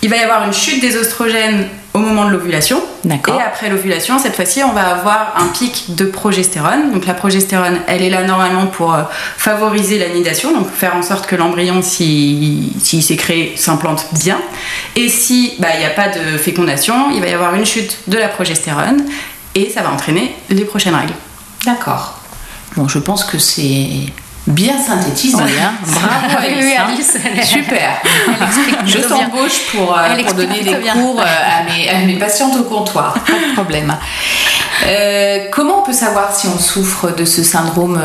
Il 0.03 0.09
va 0.11 0.17
y 0.17 0.21
avoir 0.21 0.45
une 0.45 0.53
chute 0.53 0.81
des 0.81 0.97
oestrogènes 0.97 1.67
au 1.93 1.99
moment 1.99 2.27
de 2.27 2.31
l'ovulation. 2.31 2.81
D'accord. 3.03 3.35
Et 3.41 3.43
après 3.43 3.69
l'ovulation, 3.69 4.21
cette 4.21 4.37
fois-ci, 4.37 4.63
on 4.63 4.73
va 4.73 4.83
avoir 4.95 5.35
un 5.37 5.47
pic 5.49 5.97
de 5.97 6.05
progestérone. 6.05 6.93
Donc 6.93 7.07
la 7.07 7.15
progestérone, 7.15 7.81
elle 7.89 8.03
est 8.03 8.11
là 8.11 8.23
normalement 8.23 8.67
pour 8.67 8.95
euh, 8.95 9.03
favoriser 9.37 9.99
la 9.99 10.09
nidation, 10.11 10.53
donc 10.53 10.71
faire 10.71 10.95
en 10.95 11.03
sorte 11.03 11.27
que 11.27 11.35
l'embryon, 11.35 11.83
s'il 11.83 12.71
s'il 12.81 13.03
s'est 13.03 13.17
créé, 13.17 13.55
s'implante 13.57 14.07
bien. 14.13 14.39
Et 14.95 15.09
si 15.09 15.55
bah, 15.59 15.69
il 15.75 15.81
n'y 15.81 15.87
a 15.87 15.91
pas 15.91 16.09
de 16.09 16.39
fécondation, 16.39 17.11
il 17.13 17.21
va 17.21 17.27
y 17.27 17.33
avoir 17.35 17.57
une 17.57 17.67
chute 17.67 17.99
de 18.07 18.19
la 18.19 18.29
progestérone 18.29 19.03
et 19.57 19.69
ça 19.71 19.83
va 19.83 19.91
entraîner 19.91 20.33
les 20.51 20.65
prochaines 20.65 20.95
règles. 20.95 21.15
D'accord. 21.67 22.18
Bon, 22.77 22.87
je 22.89 22.99
pense 22.99 23.25
que 23.25 23.39
c'est 23.39 23.89
bien 24.47 24.75
synthétisé. 24.79 25.37
hein. 25.43 25.73
Bravo 25.87 26.37
Oui, 26.41 26.47
Alice. 26.47 26.65
oui, 26.65 26.75
hein. 26.79 27.31
Alice, 27.35 27.49
Super. 27.49 27.91
Je 28.87 28.99
t'embauche 28.99 29.67
pour, 29.73 29.97
euh, 29.99 30.23
pour 30.25 30.35
donner 30.35 30.63
des 30.63 30.75
bien. 30.77 30.95
cours 30.95 31.21
euh, 31.21 31.25
à, 31.25 31.65
mes, 31.65 31.89
à 31.91 31.99
mes 32.07 32.19
patientes 32.19 32.57
au 32.59 32.63
comptoir. 32.65 33.15
Pas 33.15 33.33
de 33.33 33.53
problème. 33.55 33.95
Euh, 34.87 35.39
comment 35.53 35.81
on 35.81 35.83
peut 35.83 35.93
savoir 35.93 36.35
si 36.35 36.47
on 36.47 36.59
souffre 36.59 37.11
de 37.15 37.25
ce 37.25 37.43
syndrome 37.43 38.01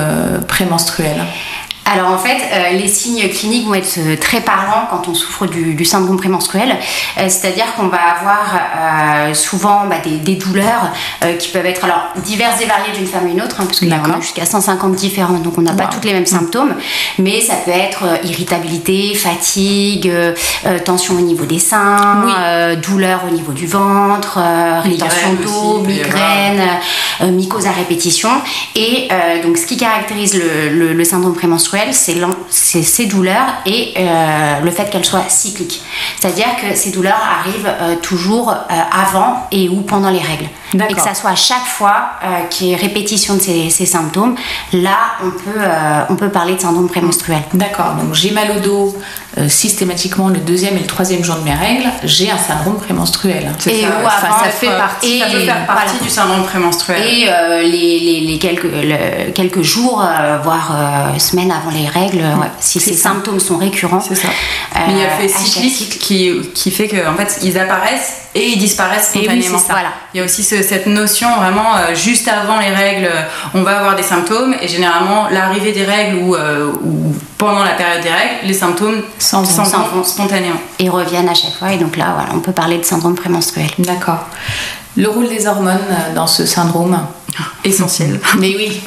prémenstruel? 0.48 1.24
Alors 1.86 2.12
en 2.12 2.18
fait, 2.18 2.38
euh, 2.54 2.78
les 2.78 2.88
signes 2.88 3.28
cliniques 3.30 3.68
vont 3.68 3.74
être 3.74 3.98
euh, 3.98 4.16
très 4.16 4.40
parlants 4.40 4.88
quand 4.90 5.08
on 5.10 5.14
souffre 5.14 5.48
du, 5.48 5.74
du 5.74 5.84
syndrome 5.86 6.18
prémenstruel. 6.18 6.78
Euh, 7.18 7.26
C'est-à-dire 7.28 7.66
qu'on 7.76 7.88
va 7.88 7.98
avoir 8.20 8.56
euh, 9.28 9.34
souvent 9.34 9.82
bah, 9.90 9.98
des, 10.04 10.18
des 10.18 10.36
douleurs 10.36 10.92
qui 11.40 11.50
peuvent 11.50 11.66
être 11.66 11.84
alors 11.86 12.08
diverses 12.24 12.62
et 12.62 12.66
variées 12.66 12.92
d'une 12.96 13.08
femme 13.08 13.26
à 13.28 13.30
une 13.30 13.42
autre, 13.42 13.58
hein, 13.60 13.66
parce 13.66 13.80
qu'il 13.80 13.90
y 13.90 13.94
en 13.94 14.04
a 14.10 14.20
jusqu'à 14.22 14.46
150 14.46 14.96
différents, 14.96 15.40
donc 15.40 15.58
on 15.58 15.62
n'a 15.62 15.74
pas 15.74 15.86
tous 15.88 16.06
les 16.06 16.14
mêmes 16.14 16.26
symptômes. 16.26 16.76
Mais 17.20 17.42
ça 17.42 17.56
peut 17.66 17.72
être 17.72 18.04
irritabilité, 18.24 19.14
fatigue, 19.16 20.12
tension 20.86 21.16
au 21.16 21.22
niveau 21.22 21.46
des 21.46 21.60
seins, 21.60 22.24
Oui. 22.26 22.78
douleur 22.78 23.22
au 23.28 23.32
niveau 23.34 23.52
du 23.54 23.68
ventre, 23.68 24.40
rétention 24.84 25.34
d'eau, 25.44 25.80
migraine, 25.80 26.62
mycose 27.22 27.68
à 27.68 27.72
répétition. 27.72 28.30
Et 28.76 29.08
donc, 29.44 29.58
ce 29.58 29.66
qui 29.66 29.78
caractérise 29.78 30.34
le, 30.36 30.70
le- 30.70 30.94
le 30.94 31.04
syndrome 31.06 31.36
prémenstruel, 31.36 31.73
c'est 32.50 32.84
ces 32.84 33.06
douleurs 33.06 33.48
et 33.66 33.94
euh, 33.98 34.60
le 34.62 34.72
fait 34.72 34.90
qu'elles 34.90 35.06
soient 35.06 35.28
cycliques. 35.28 35.82
C'est-à-dire 36.20 36.48
que 36.62 36.76
ces 36.76 36.92
douleurs 36.92 37.22
arrivent 37.40 37.68
euh, 37.68 37.96
toujours 37.96 38.52
euh, 38.52 38.56
avant 38.70 39.48
et 39.52 39.70
ou 39.70 39.82
pendant 39.82 40.10
les 40.10 40.20
règles. 40.20 40.50
Et 40.74 40.94
que 40.94 41.02
ça 41.02 41.14
soit 41.14 41.32
à 41.32 41.36
chaque 41.36 41.66
fois 41.66 42.14
qu'il 42.50 42.68
y 42.68 42.72
ait 42.74 42.76
répétition 42.76 43.36
de 43.36 43.42
ces, 43.42 43.70
ces 43.70 43.86
symptômes, 43.86 44.36
là, 44.72 44.98
on 45.24 45.30
peut, 45.30 45.62
on 46.10 46.16
peut 46.16 46.30
parler 46.30 46.56
de 46.56 46.62
syndrome 46.62 46.90
prémenstruel. 46.90 47.44
D'accord, 47.54 47.94
donc 47.94 48.16
j'ai 48.16 48.32
mal 48.32 48.50
au 48.58 48.60
dos 48.60 48.98
euh, 49.38 49.50
systématiquement 49.50 50.30
le 50.30 50.38
deuxième 50.40 50.76
et 50.78 50.80
le 50.82 50.86
troisième 50.88 51.24
jour 51.24 51.36
de 51.38 51.42
mes 51.44 51.54
règles, 51.56 51.86
j'ai 52.04 52.30
un 52.30 52.38
syndrome 52.38 52.78
prémenstruel. 52.78 53.52
C'est 53.60 53.74
Et 53.74 53.82
ça, 53.82 53.88
ou 53.88 54.06
Enfin, 54.06 54.28
avant, 54.28 54.44
ça 54.44 54.50
fait 54.52 54.68
partie. 54.68 55.20
ça 55.20 55.26
peut 55.26 55.40
faire 55.40 55.66
partie 55.66 55.84
voilà. 55.94 56.04
du 56.04 56.10
syndrome 56.10 56.44
prémenstruel. 56.44 57.02
Et 57.02 57.26
euh, 57.30 57.62
les, 57.64 58.00
les- 58.00 58.20
les 58.22 58.38
quelques, 58.38 58.64
le- 58.66 59.32
quelques 59.32 59.62
jours, 59.64 60.02
euh, 60.08 60.38
voire 60.44 60.72
euh, 61.16 61.20
semaines 61.20 61.52
avant 61.52 61.72
les 61.72 61.88
règles, 61.88 62.20
ouais, 62.20 62.48
si 62.60 62.80
ces 62.80 62.94
ça. 62.94 63.10
symptômes 63.10 63.40
sont 63.40 63.58
récurrents. 63.58 64.02
C'est 64.02 64.16
ça. 64.16 64.28
euh, 64.28 64.80
Mais 64.88 64.94
il 64.94 65.00
y 65.00 65.04
a 65.04 65.08
à 65.08 65.18
fait 65.18 65.28
cyclique 65.28 65.74
cycle. 65.76 65.98
qui, 65.98 66.32
qui 66.54 66.72
fait 66.72 66.88
que 66.88 67.08
en 67.08 67.16
fait 67.16 67.40
ils 67.44 67.58
apparaissent 67.58 68.14
et 68.36 68.48
ils 68.50 68.58
disparaissent 68.60 69.12
oui, 69.16 69.22
spontanément. 69.24 69.58
Voilà. 69.70 69.90
Il 70.14 70.18
y 70.20 70.22
a 70.22 70.26
aussi 70.26 70.44
ce- 70.44 70.62
cette 70.62 70.86
notion 70.88 71.28
vraiment 71.38 71.76
euh, 71.78 71.96
juste 71.96 72.28
avant 72.28 72.60
les 72.60 72.70
règles, 72.70 73.06
euh, 73.06 73.22
on 73.56 73.64
va 73.64 73.80
avoir 73.80 73.96
des 73.96 74.04
symptômes 74.04 74.56
et 74.62 74.68
généralement 74.68 75.28
l'arrivée 75.32 75.72
des 75.72 75.86
règles 75.86 76.18
ou, 76.18 76.36
euh, 76.36 76.72
ou 76.84 77.16
pendant 77.38 77.64
la 77.64 77.72
période 77.72 78.02
des 78.02 78.10
règles, 78.10 78.36
les 78.46 78.54
symptômes 78.54 79.02
Vont. 79.32 80.04
spontanément. 80.04 80.60
Et 80.80 80.90
reviennent 80.90 81.30
à 81.30 81.34
chaque 81.34 81.54
fois. 81.54 81.72
Et 81.74 81.78
donc 81.78 81.98
là, 81.98 82.14
voilà, 82.16 82.30
on 82.34 82.40
peut 82.40 82.52
parler 82.52 82.78
de 82.78 82.84
syndrome 82.84 83.16
prémenstruel. 83.16 83.70
D'accord. 83.80 84.26
Le 84.96 85.10
rôle 85.10 85.28
des 85.28 85.48
hormones 85.48 85.80
euh, 85.90 86.14
dans 86.14 86.28
ce 86.28 86.46
syndrome 86.46 86.98
Essentiel. 87.64 88.20
Mais 88.40 88.56
oui, 88.56 88.82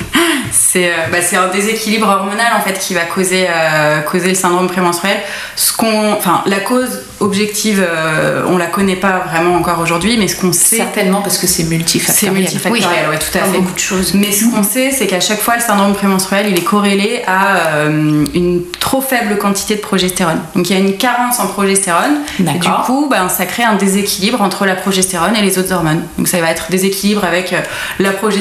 C'est 0.52 0.90
euh, 0.90 1.08
bah, 1.10 1.18
c'est 1.22 1.36
un 1.36 1.48
déséquilibre 1.48 2.08
hormonal 2.08 2.52
en 2.56 2.60
fait 2.60 2.78
qui 2.78 2.94
va 2.94 3.02
causer, 3.02 3.46
euh, 3.48 4.00
causer 4.00 4.28
le 4.28 4.34
syndrome 4.34 4.68
prémenstruel. 4.68 5.16
Ce 5.56 5.72
enfin, 5.78 6.42
la 6.46 6.60
cause 6.60 7.02
objective, 7.20 7.84
euh, 7.86 8.44
on 8.48 8.58
la 8.58 8.66
connaît 8.66 8.96
pas 8.96 9.24
vraiment 9.30 9.56
encore 9.56 9.80
aujourd'hui, 9.80 10.16
mais 10.18 10.28
ce 10.28 10.36
qu'on 10.36 10.52
sait, 10.52 10.76
certainement 10.76 11.22
parce 11.22 11.38
que 11.38 11.46
c'est 11.46 11.62
c'est 11.62 11.68
multifactoriel. 11.68 12.34
multifactoriel, 12.34 13.08
ouais, 13.08 13.18
tout 13.18 13.38
à 13.38 13.42
fait. 13.42 13.58
beaucoup 13.58 13.72
de 13.72 13.78
choses. 13.78 14.14
Mais 14.14 14.32
ce 14.32 14.44
qu'on 14.46 14.62
sait, 14.62 14.90
c'est 14.90 15.06
qu'à 15.06 15.20
chaque 15.20 15.40
fois, 15.40 15.56
le 15.56 15.62
syndrome 15.62 15.94
prémenstruel, 15.94 16.46
il 16.50 16.58
est 16.58 16.64
corrélé 16.64 17.22
à 17.26 17.56
euh, 17.56 18.24
une 18.34 18.62
trop 18.80 19.00
faible 19.00 19.38
quantité 19.38 19.76
de 19.76 19.80
progestérone. 19.80 20.40
Donc 20.54 20.68
il 20.68 20.76
y 20.76 20.76
a 20.76 20.82
une 20.82 20.96
carence 20.96 21.40
en 21.40 21.46
progestérone. 21.46 22.18
Et 22.38 22.58
du 22.58 22.68
coup, 22.84 23.08
ben, 23.10 23.28
ça 23.28 23.46
crée 23.46 23.64
un 23.64 23.76
déséquilibre 23.76 24.42
entre 24.42 24.66
la 24.66 24.74
progestérone 24.74 25.34
et 25.36 25.42
les 25.42 25.58
autres 25.58 25.72
hormones. 25.72 26.02
Donc 26.18 26.28
ça 26.28 26.40
va 26.40 26.50
être 26.50 26.70
déséquilibre 26.70 27.24
avec 27.24 27.54
la 27.98 28.10
progestérone 28.10 28.35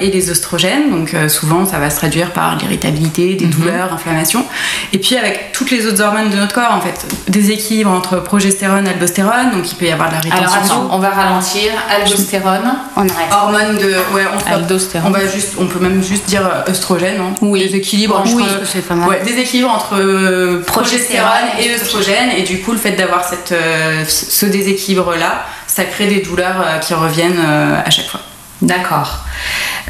et 0.00 0.10
les 0.10 0.30
oestrogènes. 0.30 0.90
Donc 0.90 1.14
euh, 1.14 1.28
souvent, 1.28 1.66
ça 1.66 1.78
va 1.78 1.90
se 1.90 1.96
traduire 1.96 2.30
par 2.32 2.56
l'irritabilité, 2.56 3.30
Mhm. 3.32 3.36
des 3.36 3.46
douleurs, 3.46 3.92
inflammation. 3.92 4.44
Et 4.92 4.98
puis 4.98 5.16
avec 5.16 5.52
toutes 5.52 5.70
les 5.70 5.86
autres 5.86 6.00
hormones 6.02 6.30
de 6.30 6.36
notre 6.36 6.54
corps, 6.54 6.72
en 6.72 6.80
fait, 6.80 7.06
déséquilibre 7.28 7.90
entre 7.90 8.16
progestérone, 8.22 8.86
albostérone. 8.88 9.50
Donc 9.52 9.70
il 9.70 9.74
peut 9.76 9.86
y 9.86 9.90
avoir 9.90 10.08
de 10.08 10.14
la 10.14 10.20
rétention. 10.20 10.44
Alors 10.44 10.64
attends, 10.64 10.88
on 10.92 10.98
va 10.98 11.10
ralentir. 11.10 11.72
Aldostérone, 11.90 12.74
On 12.96 13.00
arrête. 13.00 13.12
Hormones 13.32 13.76
de. 13.78 13.94
Ouais, 14.14 14.24
on 14.48 14.52
aldostérone. 14.52 15.08
on 15.08 15.12
va 15.18 15.26
juste, 15.26 15.54
on 15.58 15.66
peut 15.66 15.78
même 15.78 16.02
juste 16.02 16.26
dire 16.26 16.42
euh, 16.46 16.70
œstrogène, 16.70 17.20
hein. 17.20 17.34
Oui. 17.40 17.60
déséquilibre 17.60 18.18
entre, 18.18 18.30
pense 18.36 18.52
que 18.60 18.64
c'est 18.66 18.86
pas 18.86 18.94
mal. 18.94 19.08
ouais, 19.08 19.22
déséquilibre 19.24 19.70
entre 19.70 19.96
euh, 19.98 20.62
progestérone 20.66 21.48
et 21.60 21.74
œstrogène, 21.74 22.30
et 22.36 22.42
du 22.42 22.60
coup 22.60 22.72
le 22.72 22.78
fait 22.78 22.92
d'avoir 22.92 23.24
cette, 23.24 23.52
euh, 23.52 24.04
ce 24.06 24.46
déséquilibre 24.46 25.14
là, 25.16 25.44
ça 25.66 25.84
crée 25.84 26.06
des 26.06 26.20
douleurs 26.20 26.80
qui 26.80 26.94
reviennent 26.94 27.40
à 27.84 27.88
chaque 27.90 28.06
fois. 28.08 28.20
D'accord. 28.62 29.24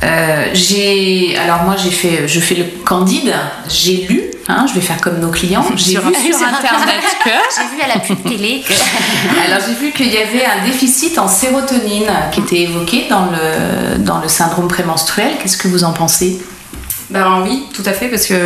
Euh, 0.02 0.46
j'ai 0.54 1.36
alors 1.36 1.62
moi 1.62 1.76
j'ai 1.76 1.90
fait 1.90 2.26
je 2.26 2.40
fais 2.40 2.56
le 2.56 2.64
candide 2.84 3.32
j'ai 3.68 4.06
lu 4.08 4.22
hein, 4.48 4.66
je 4.68 4.74
vais 4.74 4.80
faire 4.80 5.00
comme 5.00 5.20
nos 5.20 5.30
clients 5.30 5.64
j'ai 5.76 5.98
vu 5.98 6.14
sur 6.14 6.34
sur 6.38 6.48
internet 6.48 7.04
que 7.24 7.30
J'ai 7.30 7.76
vu 7.76 7.82
à 7.82 7.94
la 7.94 8.00
pub 8.00 8.20
télé 8.24 8.64
que. 8.66 8.72
alors 9.46 9.64
j'ai 9.64 9.74
vu 9.74 9.92
qu'il 9.92 10.12
y 10.12 10.16
avait 10.16 10.44
un 10.44 10.64
déficit 10.66 11.18
en 11.18 11.28
sérotonine 11.28 12.10
qui 12.32 12.40
était 12.40 12.62
évoqué 12.62 13.06
dans 13.08 13.26
le 13.26 13.98
dans 13.98 14.18
le 14.18 14.26
syndrome 14.28 14.66
prémenstruel 14.66 15.32
qu'est-ce 15.40 15.58
que 15.58 15.68
vous 15.68 15.84
en 15.84 15.92
pensez? 15.92 16.40
Ben 17.12 17.42
oui, 17.44 17.64
tout 17.74 17.82
à 17.84 17.92
fait, 17.92 18.08
parce 18.08 18.26
qu'il 18.26 18.36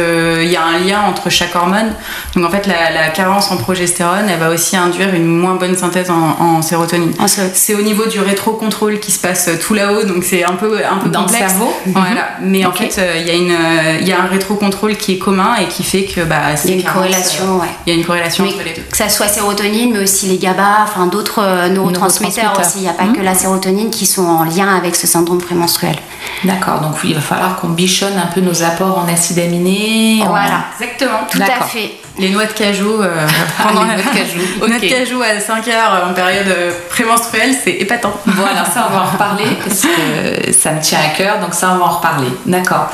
il 0.42 0.50
y 0.50 0.56
a 0.56 0.64
un 0.64 0.78
lien 0.78 1.00
entre 1.08 1.30
chaque 1.30 1.54
hormone. 1.54 1.92
Donc 2.35 2.44
en 2.44 2.50
fait, 2.50 2.66
la, 2.66 2.90
la 2.90 3.08
carence 3.08 3.50
en 3.50 3.56
progestérone, 3.56 4.26
elle 4.28 4.38
va 4.40 4.50
aussi 4.50 4.76
induire 4.76 5.14
une 5.14 5.26
moins 5.26 5.54
bonne 5.54 5.76
synthèse 5.76 6.11
en, 6.11 6.37
en 6.40 6.62
sérotonine. 6.62 7.12
En 7.18 7.26
C'est 7.28 7.75
au 7.75 7.82
niveau 7.82 8.06
du 8.06 8.20
rétrocontrôle 8.20 8.99
qui 9.00 9.12
se 9.12 9.18
passe 9.20 9.49
tout 9.64 9.75
là-haut, 9.75 10.02
donc 10.04 10.25
c'est 10.25 10.44
un 10.44 10.54
peu, 10.54 10.78
un 10.85 10.96
peu 10.99 11.08
Dans 11.11 11.23
le 11.23 11.28
cerveau 11.28 11.73
Voilà. 11.87 12.28
Mais 12.42 12.64
en 12.66 12.73
fait, 12.73 12.96
euh, 12.99 13.16
il 13.20 13.26
y, 13.26 13.30
a 13.30 13.35
une, 13.35 13.52
euh, 13.52 13.99
il 14.00 14.08
y 14.08 14.12
a 14.12 14.20
un 14.20 14.26
rétrocontrôle 14.26 14.96
qui 14.96 15.12
est 15.14 15.18
commun 15.18 15.54
et 15.61 15.66
qui 15.68 15.82
fait 15.85 16.04
que 16.04 16.23
bah, 16.23 16.37
Il 16.64 16.70
y 16.70 16.73
a 16.75 16.76
une 16.76 16.82
corrélation, 16.85 17.44
euh, 17.56 17.61
ouais. 17.62 17.68
Il 17.87 17.92
y 17.92 17.96
a 17.96 17.99
une 17.99 18.04
corrélation 18.04 18.44
Mais 18.44 18.50
entre 18.50 18.64
les 18.64 18.73
deux. 18.75 18.82
que 18.90 18.96
ça 18.96 19.08
soit 19.08 19.28
sérotonine, 19.28 19.92
mais 19.92 20.00
aussi 20.00 20.26
les 20.26 20.38
GABA, 20.38 20.78
enfin 20.82 21.06
d'autres 21.06 21.40
euh, 21.42 21.68
neurotransmetteurs 21.68 22.44
Neurotransmetteurs. 22.52 22.61
aussi. 22.61 22.78
Il 22.78 22.82
n'y 22.82 22.88
a 22.88 22.92
pas 22.92 23.06
que 23.06 23.20
la 23.23 23.35
sérotonine 23.35 23.90
qui 23.90 24.06
sont 24.06 24.26
en 24.26 24.44
lien 24.44 24.75
avec 24.76 24.96
ce 24.96 25.06
syndrome 25.06 25.40
prémenstruel. 25.40 25.96
D'accord, 26.44 26.80
donc 26.80 26.96
il 27.04 27.14
va 27.14 27.20
falloir 27.20 27.56
qu'on 27.56 27.68
bichonne 27.68 28.16
un 28.18 28.26
peu 28.26 28.40
nos 28.40 28.56
apports 28.63 28.99
en 28.99 29.09
acides 29.13 29.39
aminés. 29.39 30.21
en- 30.23 30.29
Voilà. 30.29 30.65
Exactement. 30.81 31.21
Tout 31.31 31.41
à 31.43 31.65
fait. 31.65 31.93
Les 32.19 32.31
noix 32.31 32.47
de 32.47 32.53
cajou 32.53 33.03
euh, 33.03 33.27
pendant 33.63 33.83
les 33.83 33.89
noix 33.89 33.97
de 34.13 34.19
cajou, 34.19 34.39
Les 34.63 34.69
noix 34.69 34.79
de 34.79 34.89
cajou 34.89 35.23
à 35.23 35.39
5 35.39 35.69
heures 35.69 36.07
en 36.11 36.15
période 36.15 36.49
euh, 36.49 36.73
prémenstruelle, 36.89 37.55
c'est 37.63 37.73
épatant. 37.73 38.13
Voilà, 38.25 38.65
ça 38.65 38.89
on 38.91 38.95
va 38.95 39.03
en 39.03 39.07
reparler 39.13 39.45
parce 39.63 39.83
que 39.83 40.53
ça 40.53 40.73
me 40.73 40.81
tient 40.81 40.99
à 41.01 41.15
cœur, 41.17 41.39
donc 41.41 41.53
ça 41.55 41.73
on 41.75 41.79
va 41.79 41.85
en 41.85 41.91
reparler. 41.97 42.29
D'accord. 42.47 42.89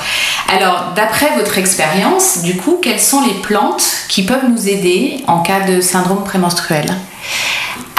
Alors, 0.54 0.86
d'après 0.96 1.30
votre 1.36 1.56
expérience, 1.58 2.42
du 2.42 2.56
coup, 2.56 2.78
quelles 2.82 3.00
sont 3.00 3.22
les 3.24 3.34
plantes 3.34 3.84
qui 4.08 4.24
peuvent 4.24 4.48
nous 4.48 4.68
aider 4.68 5.22
en 5.28 5.38
cas 5.40 5.60
de 5.60 5.80
syndrome 5.80 6.24
prémenstruel? 6.24 6.86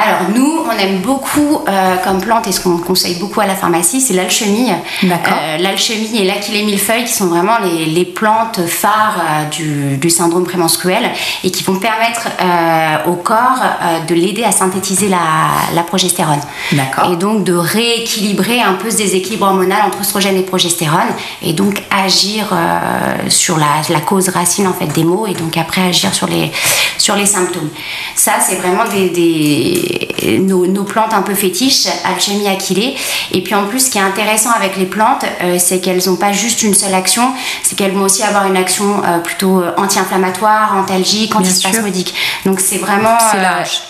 Alors 0.05 0.29
nous, 0.35 0.59
on 0.67 0.77
aime 0.77 0.99
beaucoup 0.99 1.61
euh, 1.67 1.95
comme 2.03 2.19
plante 2.19 2.45
et 2.47 2.51
ce 2.51 2.59
qu'on 2.59 2.77
conseille 2.77 3.15
beaucoup 3.19 3.39
à 3.39 3.45
la 3.45 3.55
pharmacie, 3.55 4.01
c'est 4.01 4.13
l'alchimie. 4.13 4.69
D'accord. 5.03 5.37
Euh, 5.41 5.57
l'alchimie 5.59 6.17
et 6.19 6.25
l'achillée 6.25 6.63
millefeuille 6.63 7.05
qui 7.05 7.13
sont 7.13 7.27
vraiment 7.27 7.57
les, 7.63 7.85
les 7.85 8.03
plantes 8.03 8.59
phares 8.67 9.15
euh, 9.17 9.45
du, 9.49 9.97
du 9.97 10.09
syndrome 10.09 10.43
prémenstruel 10.43 11.09
et 11.45 11.51
qui 11.51 11.63
vont 11.63 11.77
permettre 11.77 12.27
euh, 12.41 13.11
au 13.11 13.13
corps 13.13 13.61
de 14.07 14.13
l'aider 14.13 14.43
à 14.43 14.51
synthétiser 14.51 15.07
la, 15.07 15.19
la 15.73 15.83
progestérone. 15.83 16.41
D'accord. 16.73 17.11
Et 17.11 17.15
donc 17.15 17.45
de 17.45 17.53
rééquilibrer 17.53 18.61
un 18.61 18.73
peu 18.73 18.91
ce 18.91 18.97
déséquilibre 18.97 19.45
hormonal 19.45 19.83
entre 19.87 19.99
oestrogène 19.99 20.35
et 20.35 20.43
progestérone 20.43 21.13
et 21.41 21.53
donc 21.53 21.81
agir 21.89 22.47
sur 23.29 23.57
la, 23.57 23.81
la 23.89 24.01
cause 24.01 24.29
racine 24.29 24.67
en 24.67 24.73
fait 24.73 24.87
des 24.87 25.03
maux 25.05 25.27
et 25.27 25.33
donc 25.33 25.55
après 25.55 25.81
agir 25.81 26.13
sur 26.13 26.27
les, 26.27 26.51
sur 26.97 27.15
les 27.15 27.25
symptômes. 27.25 27.69
Ça 28.15 28.33
c'est 28.45 28.55
vraiment 28.55 28.83
des, 28.85 29.09
des- 29.13 30.39
nos, 30.39 30.65
nos 30.67 30.83
plantes 30.83 31.13
un 31.13 31.21
peu 31.21 31.33
fétiches, 31.35 31.87
alchimie 32.05 32.47
achillée. 32.47 32.95
Et 33.31 33.41
puis 33.41 33.55
en 33.55 33.65
plus 33.67 33.85
ce 33.85 33.89
qui 33.91 33.97
est 33.97 34.01
intéressant 34.01 34.51
avec 34.51 34.77
les 34.77 34.85
plantes 34.85 35.25
euh, 35.41 35.57
c'est 35.59 35.79
qu'elles 35.79 36.01
n'ont 36.07 36.15
pas 36.15 36.31
juste 36.31 36.63
une 36.63 36.73
seule 36.73 36.93
action, 36.93 37.23
c'est 37.63 37.75
qu'elles 37.77 37.91
vont 37.93 38.03
aussi 38.05 38.23
avoir 38.23 38.45
une 38.47 38.57
action 38.57 39.01
euh, 39.05 39.19
plutôt 39.19 39.59
euh, 39.61 39.71
anti-inflammatoire, 39.77 40.75
antalgique, 40.77 41.33
antispasmodique. 41.35 42.13
Donc 42.45 42.59
c'est 42.59 42.77
vraiment... 42.77 43.17
C'est 43.31 43.41
large, 43.41 43.81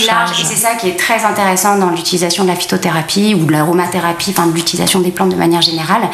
C'est 0.00 0.06
large 0.06 0.30
et 0.40 0.44
c'est 0.44 0.56
ça 0.56 0.74
qui 0.74 0.88
est 0.88 0.96
très 0.98 1.24
intéressant 1.24 1.76
dans 1.78 1.90
l'utilisation 1.90 2.44
de 2.44 2.48
la 2.48 2.56
phytothérapie 2.56 3.34
ou 3.34 3.44
de 3.44 3.52
l'aromathérapie, 3.52 4.30
enfin 4.36 4.46
de 4.46 4.52
l'utilisation 4.54 5.00
des 5.00 5.10
plantes 5.10 5.30
de 5.30 5.36
manière 5.36 5.62
générale. 5.62 6.08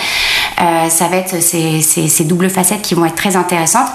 Ça 0.89 1.09
va 1.09 1.17
être 1.17 1.41
ces, 1.43 1.81
ces- 1.83 2.09
ces 2.09 2.25
doubles 2.25 2.51
facettes 2.51 2.83
qui 2.83 2.95
vont 2.95 3.05
être 3.05 3.15
très 3.17 3.37
intéressantes. 3.37 3.89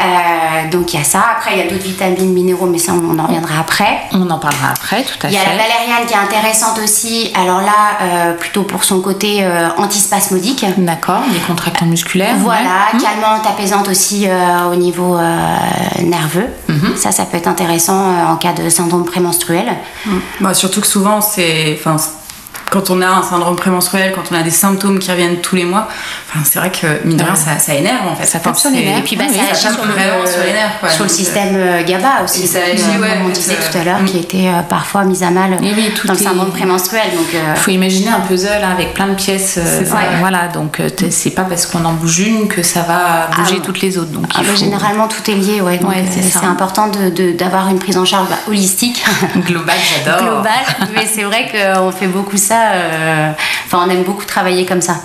Euh, 0.00 0.70
donc 0.70 0.92
il 0.92 0.98
y 0.98 1.00
a 1.00 1.04
ça. 1.04 1.22
Après, 1.36 1.52
il 1.52 1.58
y 1.58 1.62
a 1.62 1.70
d'autres 1.70 1.84
vitamines, 1.84 2.32
minéraux, 2.32 2.66
mais 2.66 2.78
ça, 2.78 2.92
on 2.92 3.18
en 3.18 3.26
reviendra 3.26 3.60
après. 3.60 3.83
On 4.12 4.28
en 4.30 4.38
parlera 4.38 4.68
après, 4.70 5.02
tout 5.02 5.26
à 5.26 5.28
Il 5.28 5.34
y 5.34 5.36
a 5.36 5.40
la 5.40 5.50
fait. 5.50 5.56
valériane 5.56 6.06
qui 6.06 6.14
est 6.14 6.16
intéressante 6.16 6.78
aussi. 6.82 7.32
Alors 7.34 7.60
là, 7.60 7.98
euh, 8.02 8.32
plutôt 8.34 8.62
pour 8.62 8.84
son 8.84 9.00
côté 9.00 9.44
euh, 9.44 9.68
antispasmodique. 9.76 10.64
D'accord, 10.78 11.20
les 11.32 11.40
contractants 11.40 11.86
musculaires. 11.86 12.36
Voilà, 12.38 12.88
ouais. 12.92 13.00
calmante, 13.00 13.46
apaisante 13.46 13.88
aussi 13.88 14.26
euh, 14.28 14.70
au 14.70 14.76
niveau 14.76 15.16
euh, 15.16 15.56
nerveux. 16.02 16.48
Mhm. 16.68 16.96
Ça, 16.96 17.12
ça 17.12 17.24
peut 17.24 17.36
être 17.36 17.48
intéressant 17.48 18.12
euh, 18.12 18.26
en 18.32 18.36
cas 18.36 18.52
de 18.52 18.68
syndrome 18.68 19.04
prémenstruel. 19.04 19.66
Bah, 20.40 20.54
surtout 20.54 20.80
que 20.80 20.86
souvent, 20.86 21.20
c'est. 21.20 21.78
Quand 22.74 22.90
on 22.90 23.00
a 23.02 23.06
un 23.06 23.22
syndrome 23.22 23.54
prémenstruel, 23.54 24.12
quand 24.12 24.24
on 24.32 24.34
a 24.34 24.42
des 24.42 24.50
symptômes 24.50 24.98
qui 24.98 25.08
reviennent 25.08 25.36
tous 25.40 25.54
les 25.54 25.64
mois, 25.64 25.86
enfin, 26.28 26.40
c'est 26.44 26.58
vrai 26.58 26.72
que 26.72 27.06
mine 27.06 27.16
de 27.16 27.22
rien, 27.22 27.36
ça, 27.36 27.56
ça 27.60 27.72
énerve 27.72 28.08
en 28.10 28.16
fait. 28.16 28.26
Ça 28.26 28.40
tape 28.40 28.56
sur 28.56 28.70
les 28.70 28.78
c'est- 28.78 28.84
nerfs. 28.84 28.98
Et 28.98 29.02
puis 29.02 29.14
bah, 29.14 29.24
Oui, 29.28 29.36
ça 29.36 29.54
ça 29.54 29.68
tape 29.68 29.76
sur 29.76 29.84
le, 29.86 29.92
vraiment 29.92 30.26
sur 30.26 30.42
les 30.44 30.52
nerfs, 30.52 30.80
quoi. 30.80 30.88
sur 30.88 31.04
le 31.04 31.08
Donc, 31.08 31.16
système 31.16 31.54
euh, 31.54 31.84
GABA 31.84 32.24
aussi, 32.24 32.42
et 32.42 32.46
ça 32.48 32.58
comme, 32.62 32.70
agit, 32.72 32.98
ouais, 33.00 33.08
comme 33.10 33.26
on 33.26 33.28
disait 33.28 33.54
tout 33.54 33.78
à 33.78 33.84
l'heure, 33.84 34.00
mm. 34.00 34.04
qui 34.06 34.18
était 34.18 34.48
euh, 34.48 34.62
parfois 34.68 35.04
mise 35.04 35.22
à 35.22 35.30
mal 35.30 35.56
Oui, 35.62 35.92
tout 35.94 36.08
dans 36.08 36.14
le 36.14 36.18
syndrome 36.18 36.50
prémenstruel. 36.50 37.04
Donc, 37.16 37.32
euh, 37.34 37.52
Il 37.54 37.60
faut 37.60 37.70
imaginer 37.70 38.08
un 38.10 38.20
puzzle 38.20 38.48
hein, 38.64 38.70
avec 38.72 38.92
plein 38.92 39.06
de 39.06 39.14
pièces. 39.14 39.60
Voilà, 40.18 40.48
donc 40.48 40.82
c'est 41.10 41.30
pas 41.30 41.42
parce 41.42 41.66
qu'on 41.66 41.84
en 41.84 41.92
bouge 41.92 42.18
une 42.18 42.48
que 42.48 42.64
ça 42.64 42.80
va 42.80 43.28
bouger 43.36 43.58
Ah, 43.60 43.64
toutes 43.64 43.80
les 43.82 43.98
autres. 43.98 44.10
Donc 44.10 44.24
ah, 44.34 44.38
bah, 44.38 44.44
faut- 44.50 44.56
généralement, 44.56 45.06
tout 45.06 45.30
est 45.30 45.34
lié. 45.34 45.60
Ouais, 45.60 45.78
c'est 46.10 46.44
important 46.46 46.90
d'avoir 47.38 47.68
une 47.68 47.78
prise 47.78 47.96
en 47.96 48.04
charge 48.04 48.28
bah, 48.28 48.38
holistique. 48.48 49.04
global, 49.46 49.76
j'adore. 50.04 50.22
globale, 50.22 50.52
mais 50.96 51.06
c'est 51.12 51.22
vrai 51.22 51.46
qu'on 51.52 51.92
fait 51.92 52.08
beaucoup 52.08 52.36
ça, 52.36 52.63
euh, 52.72 53.32
on 53.72 53.90
aime 53.90 54.04
beaucoup 54.04 54.24
travailler 54.24 54.64
comme 54.64 54.82
ça. 54.82 54.96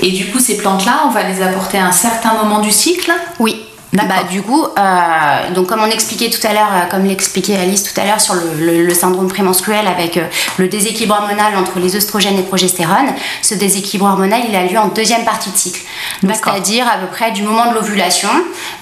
Et 0.00 0.10
du 0.12 0.26
coup, 0.26 0.38
ces 0.38 0.56
plantes-là, 0.56 1.02
on 1.06 1.10
va 1.10 1.22
les 1.24 1.42
apporter 1.42 1.78
à 1.78 1.86
un 1.86 1.92
certain 1.92 2.34
moment 2.34 2.60
du 2.60 2.70
cycle? 2.70 3.12
Oui. 3.38 3.67
Bah, 3.94 4.04
du 4.30 4.42
coup, 4.42 4.64
euh, 4.64 5.50
donc 5.54 5.66
comme 5.68 5.80
on 5.80 5.90
expliquait 5.90 6.28
tout 6.28 6.46
à 6.46 6.52
l'heure, 6.52 6.68
euh, 6.72 6.90
comme 6.90 7.04
l'expliquait 7.06 7.56
Alice 7.56 7.82
tout 7.82 7.98
à 7.98 8.04
l'heure 8.04 8.20
sur 8.20 8.34
le, 8.34 8.42
le- 8.58 8.84
le 8.84 8.94
syndrome 8.94 9.28
prémenstruel 9.28 9.86
avec 9.86 10.18
euh, 10.18 10.26
le 10.58 10.68
déséquilibre 10.68 11.14
hormonal 11.18 11.56
entre 11.56 11.78
les 11.78 11.96
oestrogènes 11.96 12.38
et 12.38 12.42
progestérone, 12.42 13.06
ce 13.40 13.54
déséquilibre 13.54 14.04
hormonal, 14.04 14.42
il 14.46 14.54
a 14.54 14.64
lieu 14.64 14.78
en 14.78 14.88
deuxième 14.88 15.24
partie 15.24 15.50
de 15.50 15.56
cycle. 15.56 15.80
C'est-à-dire 16.52 16.86
à 16.86 16.98
peu 16.98 17.06
près 17.06 17.30
du 17.32 17.42
moment 17.42 17.70
de 17.70 17.74
l'ovulation. 17.76 18.28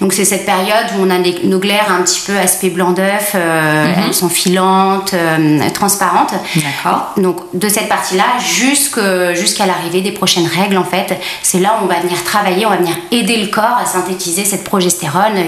Donc 0.00 0.12
c'est 0.12 0.24
cette 0.24 0.44
période 0.44 0.86
où 0.98 1.02
on 1.06 1.10
a 1.10 1.18
les- 1.18 1.40
nos 1.44 1.60
glaires 1.60 1.86
un 1.96 2.02
petit 2.02 2.22
peu 2.26 2.36
aspect 2.36 2.70
blanc 2.70 2.90
d'œuf, 2.90 3.32
euh, 3.36 3.92
elles 4.08 4.14
sont 4.14 4.28
filantes, 4.28 5.14
transparentes. 5.72 6.34
Donc 7.16 7.42
de 7.54 7.68
cette 7.68 7.88
partie-là 7.88 8.24
jusqu'à 8.42 9.66
l'arrivée 9.66 10.00
des 10.00 10.12
prochaines 10.12 10.46
règles, 10.48 10.76
en 10.78 10.84
fait, 10.84 11.16
c'est 11.42 11.60
là 11.60 11.78
où 11.80 11.84
on 11.84 11.88
va 11.88 12.00
venir 12.00 12.24
travailler, 12.24 12.66
on 12.66 12.70
va 12.70 12.76
venir 12.76 12.96
aider 13.12 13.36
le 13.36 13.46
corps 13.46 13.78
à 13.80 13.86
synthétiser 13.86 14.44
cette 14.44 14.64
progestérone 14.64 14.95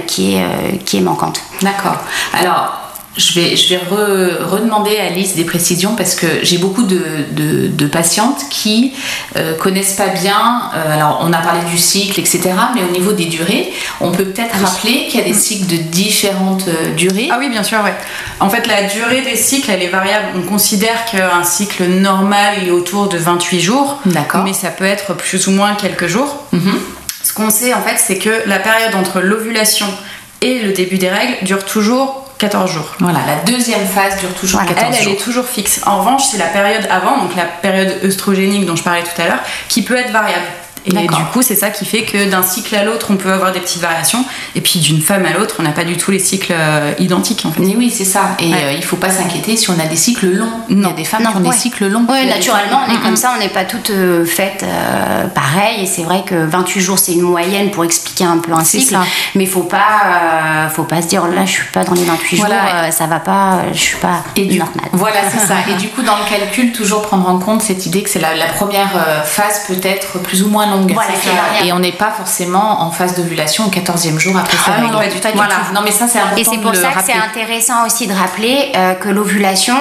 qui 0.06 0.34
est, 0.37 0.42
euh, 0.42 0.46
qui 0.84 0.96
est 0.98 1.00
manquante. 1.02 1.40
D'accord. 1.62 1.96
Alors, 2.38 2.74
je 3.16 3.32
vais, 3.32 3.56
je 3.56 3.70
vais 3.70 3.80
re- 3.80 4.44
redemander 4.44 4.96
à 4.96 5.06
Alice 5.06 5.34
des 5.34 5.42
précisions 5.42 5.96
parce 5.96 6.14
que 6.14 6.26
j'ai 6.42 6.58
beaucoup 6.58 6.84
de, 6.84 7.00
de- 7.32 7.66
de 7.66 7.87
patientes 7.88 8.42
qui 8.48 8.92
euh, 9.37 9.56
connaissent 9.56 9.94
pas 9.94 10.06
bien. 10.06 10.62
euh, 10.76 10.94
alors, 10.94 11.18
on 11.24 11.32
a 11.32 11.38
parlé 11.38 11.58
du 11.68 11.78
cycle, 11.78 12.20
etc. 12.20 12.50
Mais 12.76 12.82
au 12.88 12.92
niveau 12.92 13.11
des 13.11 13.24
durées, 13.24 13.72
on 14.00 14.12
peut 14.12 14.22
peut-être 14.24 14.54
rappeler 14.64 15.08
qu'il 15.08 15.18
y 15.18 15.22
a 15.24 15.26
des 15.26 15.34
cycles 15.34 15.66
de 15.66 15.78
différentes 15.82 16.68
euh, 16.68 16.94
durées. 16.94 17.28
Ah 17.32 17.38
oui, 17.40 17.48
bien 17.48 17.64
sûr, 17.64 17.78
ouais. 17.82 17.94
En 18.38 18.50
fait, 18.50 18.68
la 18.68 18.84
durée 18.84 19.22
des 19.22 19.34
cycles, 19.37 19.68
elle 19.72 19.82
est 19.82 19.88
variable. 19.88 20.26
On 20.37 20.42
considère 20.42 21.04
qu'un 21.06 21.42
cycle 21.42 21.87
normal, 21.88 22.54
il 22.62 22.68
est 22.68 22.72
autour 22.72 23.08
de 23.08 23.18
28 23.18 23.61
jours. 23.61 23.98
D'accord. 24.06 24.44
Mais 24.44 24.52
ça 24.52 24.68
peut 24.68 24.84
être 24.84 25.14
plus 25.14 25.48
ou 25.48 25.50
moins 25.50 25.74
quelques 25.74 26.06
jours. 26.06 26.44
Mhm. 26.52 26.78
Ce 27.22 27.33
qu'on 27.33 27.50
sait, 27.50 27.74
en 27.74 27.83
fait, 27.83 27.96
c'est 27.98 28.18
que 28.18 28.42
la 28.46 28.59
période 28.59 28.94
entre 28.94 29.20
l'ovulation 29.20 29.87
et 30.40 30.61
le 30.61 30.72
début 30.72 30.98
des 30.98 31.09
règles 31.11 31.37
dure 31.42 31.64
toujours 31.64 32.24
14 32.38 32.70
jours. 32.70 32.94
Voilà, 33.00 33.18
la 33.26 33.37
deuxième 33.52 33.85
phase 33.87 34.18
dure 34.20 34.33
toujours 34.35 34.61
Voilà. 34.61 34.74
14 34.74 34.94
Elle, 34.94 34.98
elle 35.00 35.04
jours. 35.04 35.20
est 35.20 35.24
toujours 35.24 35.46
fixe. 35.46 35.81
En 35.87 35.98
revanche, 35.98 36.22
c'est 36.31 36.38
la 36.38 36.46
période 36.46 36.87
avant, 36.90 37.18
donc 37.18 37.35
la 37.35 37.44
période 37.44 37.92
œstrogénique 38.04 38.64
dont 38.64 38.76
je 38.76 38.83
parlais 38.85 39.02
tout 39.02 39.20
à 39.20 39.26
l'heure, 39.26 39.40
qui 39.68 39.83
peut 39.83 39.96
être 39.96 40.12
variable. 40.12 40.44
Et 40.87 40.91
du 40.93 41.25
coup, 41.33 41.43
c'est 41.43 41.55
ça 41.57 41.71
qui 41.71 41.85
fait 41.85 42.03
que 42.03 42.31
d'un 42.31 42.43
cycle 42.43 42.75
à 42.75 42.85
l'autre, 42.85 43.09
on 43.11 43.17
peut 43.17 43.33
avoir 43.33 43.53
des 43.53 43.61
petites 43.61 43.81
variations. 43.83 44.25
Et 44.55 44.61
puis 44.61 44.79
d'une 44.81 45.01
femme 45.03 45.25
à 45.27 45.33
l'autre, 45.37 45.57
on 45.59 45.62
n'a 45.62 45.71
pas 45.73 45.85
du 45.85 45.97
tout 45.97 46.11
les 46.11 46.19
cycles 46.19 46.53
euh, 46.57 46.93
identiques 46.99 47.45
en 47.45 47.53
fait. 47.53 47.61
Mais 47.62 47.75
oui, 47.77 47.91
c'est 47.95 48.05
ça. 48.05 48.37
Et 48.38 48.49
Ouais. 48.53 48.64
euh, 48.64 48.73
il 48.73 48.85
faut 48.85 48.97
pas 48.97 49.11
s'inquiéter 49.11 49.57
si 49.57 49.71
on 49.71 49.79
a 49.79 49.85
des 49.87 49.97
cycles 49.97 50.27
longs. 50.31 50.47
Il 50.69 50.77
y 50.81 50.85
a 50.85 50.88
Non. 50.88 50.95
des 50.95 51.05
femmes 51.05 51.23
Non, 51.23 51.31
qui 51.33 51.37
ont 51.37 51.41
ouais. 51.43 51.51
des 51.51 51.57
cycles 51.57 51.87
longs. 51.88 52.07
Oui, 52.09 52.25
des 52.25 52.31
naturellement, 52.31 52.81
on 52.87 52.91
est 52.91 52.95
femmes- 52.95 53.03
comme 53.03 53.17
ça, 53.17 53.33
on 53.37 53.41
n'est 53.41 53.49
pas 53.51 53.64
toutes 53.64 53.91
euh, 53.91 54.25
faites 54.25 54.62
euh, 54.62 55.27
pareil. 55.29 55.83
Et 55.83 55.87
c'est 55.87 56.03
vrai 56.03 56.23
que 56.27 56.35
28 56.47 56.81
jours, 56.81 56.99
c'est 56.99 57.12
une 57.12 57.23
moyenne 57.23 57.71
pour 57.71 57.85
expliquer 57.85 58.25
un 58.25 58.38
peu 58.38 58.53
un 58.53 58.64
cycle. 58.64 58.95
ça. 58.95 59.03
Mais 59.35 59.45
il 59.45 59.51
faut 59.51 59.62
pas, 59.62 59.79
euh, 60.07 60.69
faut 60.69 60.85
pas 60.85 61.03
se 61.03 61.09
dire 61.09 61.27
là, 61.29 61.45
je 61.45 61.51
suis 61.53 61.73
pas 61.73 61.85
dans 61.85 61.95
les 61.95 62.05
28 62.05 62.37
Voilà. 62.38 62.55
jours, 62.61 62.71
euh, 62.75 62.91
ça 62.91 63.07
va 63.07 63.21
pas, 63.21 63.55
euh, 63.57 63.71
je 63.73 63.79
suis 63.79 63.97
pas 63.97 64.23
Et 64.37 64.47
du 64.47 64.59
normale. 64.59 64.88
Voilà, 64.93 65.17
c'est 65.31 65.47
ça. 65.47 65.55
Et 65.71 65.75
du 65.75 65.88
coup, 65.88 66.03
dans 66.03 66.17
le 66.17 66.25
calcul, 66.29 66.73
toujours 66.73 67.03
prendre 67.03 67.29
en 67.29 67.38
compte 67.38 67.62
cette 67.62 67.85
idée 67.87 68.03
que 68.03 68.11
c'est 68.11 68.19
la, 68.21 68.35
la 68.35 68.47
première 68.47 68.91
euh, 68.97 69.23
phase 69.23 69.62
peut 69.67 69.77
être 69.83 70.19
plus 70.21 70.43
ou 70.43 70.49
moins 70.49 70.67
longue. 70.70 70.92
Voilà, 70.92 71.11
C'est 71.14 71.28
c'est 71.28 71.35
variable. 71.37 71.66
Et 71.66 71.72
on 71.72 71.78
n'est 71.78 71.92
pas 71.92 72.11
forcément 72.11 72.83
en 72.83 72.90
phase 72.90 73.14
d'ovulation 73.16 73.66
au 73.66 73.70
14e 73.70 74.18
jour 74.18 74.37
après 74.37 74.57
sa 74.57 74.72
Ah 74.76 74.81
non, 74.81 74.98
règle. 74.98 75.14
pas 75.20 75.28
du 75.28 75.33
tout, 75.33 75.37
Voilà. 75.37 75.54
Non, 75.74 75.81
mais 75.85 75.90
ça, 75.90 76.07
c'est 76.09 76.18
important 76.18 76.40
Et 76.40 76.44
c'est 76.44 76.59
pour 76.59 76.74
ça 76.74 76.88
que 76.92 77.04
c'est 77.04 77.12
intéressant 77.14 77.87
aussi 77.87 78.07
de 78.07 78.14
rappeler 78.14 78.72
euh, 78.76 78.94
que 78.94 79.09
l'ovulation, 79.09 79.76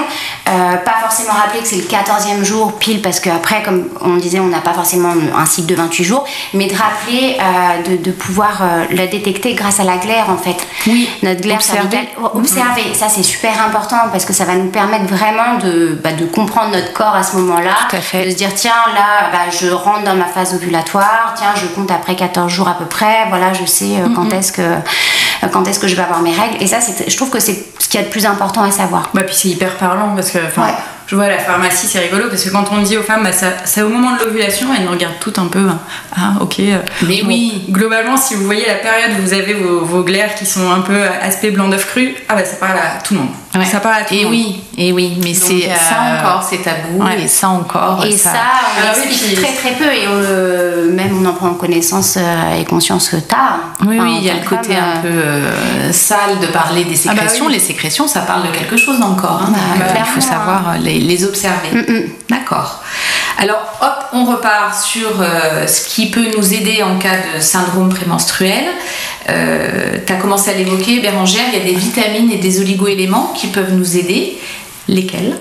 euh, 0.49 0.75
pas 0.77 0.95
forcément 1.01 1.33
rappeler 1.33 1.61
que 1.61 1.67
c'est 1.67 1.77
le 1.77 1.83
14e 1.83 2.43
jour 2.43 2.73
pile, 2.77 3.01
parce 3.01 3.19
qu'après, 3.19 3.63
comme 3.63 3.87
on 4.01 4.15
disait, 4.17 4.39
on 4.39 4.47
n'a 4.47 4.59
pas 4.61 4.73
forcément 4.73 5.13
un 5.35 5.45
cycle 5.45 5.67
de 5.67 5.75
28 5.75 6.03
jours, 6.03 6.25
mais 6.53 6.67
de 6.67 6.75
rappeler 6.75 7.37
euh, 7.39 7.89
de, 7.97 8.03
de 8.03 8.11
pouvoir 8.11 8.61
la 8.91 9.07
détecter 9.07 9.53
grâce 9.53 9.79
à 9.79 9.83
la 9.83 9.97
glaire 9.97 10.25
en 10.29 10.37
fait. 10.37 10.57
Oui, 10.87 11.09
Notre 11.23 11.41
glaire 11.41 11.57
observer. 11.57 12.09
Oh, 12.21 12.29
Observer, 12.35 12.93
ça 12.93 13.07
c'est 13.09 13.23
super 13.23 13.51
important 13.65 13.97
parce 14.11 14.25
que 14.25 14.33
ça 14.33 14.45
va 14.45 14.55
nous 14.55 14.69
permettre 14.69 15.05
vraiment 15.05 15.55
de, 15.61 15.97
bah, 16.03 16.11
de 16.13 16.25
comprendre 16.25 16.71
notre 16.71 16.93
corps 16.93 17.15
à 17.15 17.23
ce 17.23 17.35
moment-là. 17.37 17.71
Tout 17.89 17.95
à 17.95 18.01
fait. 18.01 18.25
De 18.25 18.31
se 18.31 18.35
dire, 18.35 18.53
tiens, 18.55 18.71
là, 18.93 19.29
bah, 19.31 19.49
je 19.51 19.67
rentre 19.69 20.03
dans 20.03 20.15
ma 20.15 20.25
phase 20.25 20.53
ovulatoire 20.53 20.76
ovulatoire. 20.77 21.33
Tiens, 21.35 21.53
je 21.55 21.67
compte 21.67 21.91
après 21.91 22.15
14 22.15 22.51
jours 22.51 22.67
à 22.67 22.75
peu 22.77 22.85
près. 22.85 23.27
Voilà, 23.29 23.53
je 23.53 23.65
sais 23.65 23.99
euh, 23.99 24.07
quand 24.15 24.29
est-ce 24.31 24.51
que 24.51 24.61
euh, 24.61 25.47
quand 25.51 25.67
est-ce 25.67 25.79
que 25.79 25.87
je 25.87 25.95
vais 25.95 26.03
avoir 26.03 26.21
mes 26.21 26.31
règles. 26.33 26.61
Et 26.61 26.67
ça, 26.67 26.81
c'est, 26.81 27.09
je 27.09 27.15
trouve 27.17 27.29
que 27.29 27.39
c'est 27.39 27.65
ce 27.79 27.87
qu'il 27.87 27.99
y 27.99 28.03
a 28.03 28.05
de 28.05 28.11
plus 28.11 28.25
important 28.25 28.63
à 28.63 28.71
savoir. 28.71 29.09
Bah, 29.13 29.23
puis 29.23 29.35
c'est 29.35 29.49
hyper 29.49 29.75
parlant 29.77 30.13
parce 30.15 30.31
que, 30.31 30.37
Ouais. 30.39 30.73
Je 31.07 31.15
vois 31.15 31.25
à 31.25 31.29
la 31.29 31.39
pharmacie, 31.39 31.87
c'est 31.87 31.99
rigolo 31.99 32.25
parce 32.29 32.43
que 32.43 32.49
quand 32.49 32.65
on 32.71 32.81
dit 32.81 32.97
aux 32.97 33.01
femmes, 33.03 33.23
bah, 33.23 33.31
ça, 33.31 33.47
c'est 33.65 33.81
au 33.81 33.89
moment 33.89 34.11
de 34.15 34.19
l'ovulation, 34.25 34.67
elles 34.77 34.83
nous 34.85 34.91
regardent 34.91 35.19
toutes 35.19 35.39
un 35.39 35.47
peu. 35.47 35.59
hein. 35.69 35.79
Ah, 36.15 36.33
ok. 36.41 36.59
euh, 36.59 36.77
Mais 37.07 37.21
oui. 37.25 37.63
Globalement, 37.69 38.17
si 38.17 38.35
vous 38.35 38.43
voyez 38.43 38.65
la 38.67 38.75
période 38.75 39.11
où 39.17 39.21
vous 39.21 39.33
avez 39.33 39.53
vos, 39.53 39.85
vos 39.85 40.03
glaires 40.03 40.35
qui 40.35 40.45
sont 40.45 40.69
un 40.71 40.81
peu 40.81 40.99
aspect 41.21 41.51
blanc 41.51 41.69
d'œuf 41.69 41.85
cru, 41.87 42.13
ah 42.29 42.35
bah 42.35 42.43
ça 42.45 42.57
parle 42.57 42.77
à 42.77 43.01
tout 43.01 43.13
le 43.13 43.21
monde. 43.21 43.29
Ouais. 43.55 43.65
Ça 43.65 43.79
parle 43.79 44.01
à 44.01 44.05
tout 44.05 44.13
et 44.13 44.17
le 44.19 44.23
monde. 44.25 44.33
oui, 44.33 44.61
et 44.77 44.91
oui, 44.91 45.17
mais 45.23 45.33
c'est 45.33 45.67
euh, 45.67 45.75
ça 45.75 45.95
encore, 46.19 46.43
c'est 46.47 46.57
tabou, 46.61 47.03
ouais. 47.03 47.23
et 47.23 47.27
ça 47.27 47.49
encore. 47.49 48.03
Et 48.05 48.11
ça, 48.15 48.31
on 48.33 48.81
Ah 48.83 48.93
oui, 48.97 49.03
l'explique 49.07 49.33
puis- 49.35 49.43
très 49.43 49.53
très 49.53 49.71
peu 49.71 49.85
et 49.91 50.05
euh, 50.07 50.91
même 50.91 51.17
on 51.19 51.25
en 51.27 51.33
prend 51.33 51.53
connaissance 51.55 52.17
euh, 52.17 52.59
et 52.59 52.65
conscience 52.65 53.15
tard. 53.27 53.59
Oui, 53.87 53.97
Enfin, 53.97 54.05
oui, 54.09 54.17
il 54.19 54.25
y 54.25 54.29
a 54.29 54.33
le 54.35 54.47
côté 54.47 54.75
un 54.75 54.97
euh, 54.97 55.01
peu 55.01 55.07
euh, 55.07 55.91
sale 55.91 56.37
de 56.41 56.47
parler 56.47 56.83
des 56.83 56.95
Ah 57.07 57.13
bah 57.15 57.21
sécrétions. 57.21 57.45
oui. 57.47 57.53
Les 57.53 57.59
sécrétions, 57.59 58.07
ça 58.07 58.19
parle 58.21 58.43
de 58.43 58.55
quelque 58.55 58.77
chose 58.77 59.01
encore. 59.01 59.41
hein. 59.47 59.53
Bah, 59.53 59.85
Donc, 59.87 59.95
euh, 59.95 59.99
il 60.05 60.05
faut 60.05 60.21
savoir 60.21 60.61
euh, 60.75 60.77
les, 60.99 61.05
les 61.05 61.23
observer. 61.25 61.69
D'accord. 62.29 62.83
Alors, 63.37 63.59
hop, 63.81 64.05
on 64.13 64.25
repart 64.25 64.73
sur 64.83 65.21
euh, 65.21 65.67
ce 65.67 65.87
qui 65.87 66.09
peut 66.09 66.27
nous 66.35 66.53
aider 66.53 66.81
en 66.81 66.97
cas 66.97 67.17
de 67.35 67.39
syndrome 67.39 67.89
prémenstruel. 67.89 68.65
Euh, 69.29 69.97
tu 70.05 70.13
as 70.13 70.15
commencé 70.15 70.49
à 70.49 70.53
l'évoquer, 70.53 70.99
Bérangère, 70.99 71.43
il 71.53 71.59
y 71.59 71.61
a 71.61 71.65
des 71.65 71.75
vitamines 71.75 72.31
et 72.31 72.37
des 72.37 72.59
oligoéléments 72.61 73.33
qui 73.37 73.47
peuvent 73.47 73.73
nous 73.73 73.97
aider. 73.97 74.37
Lesquels? 74.87 75.37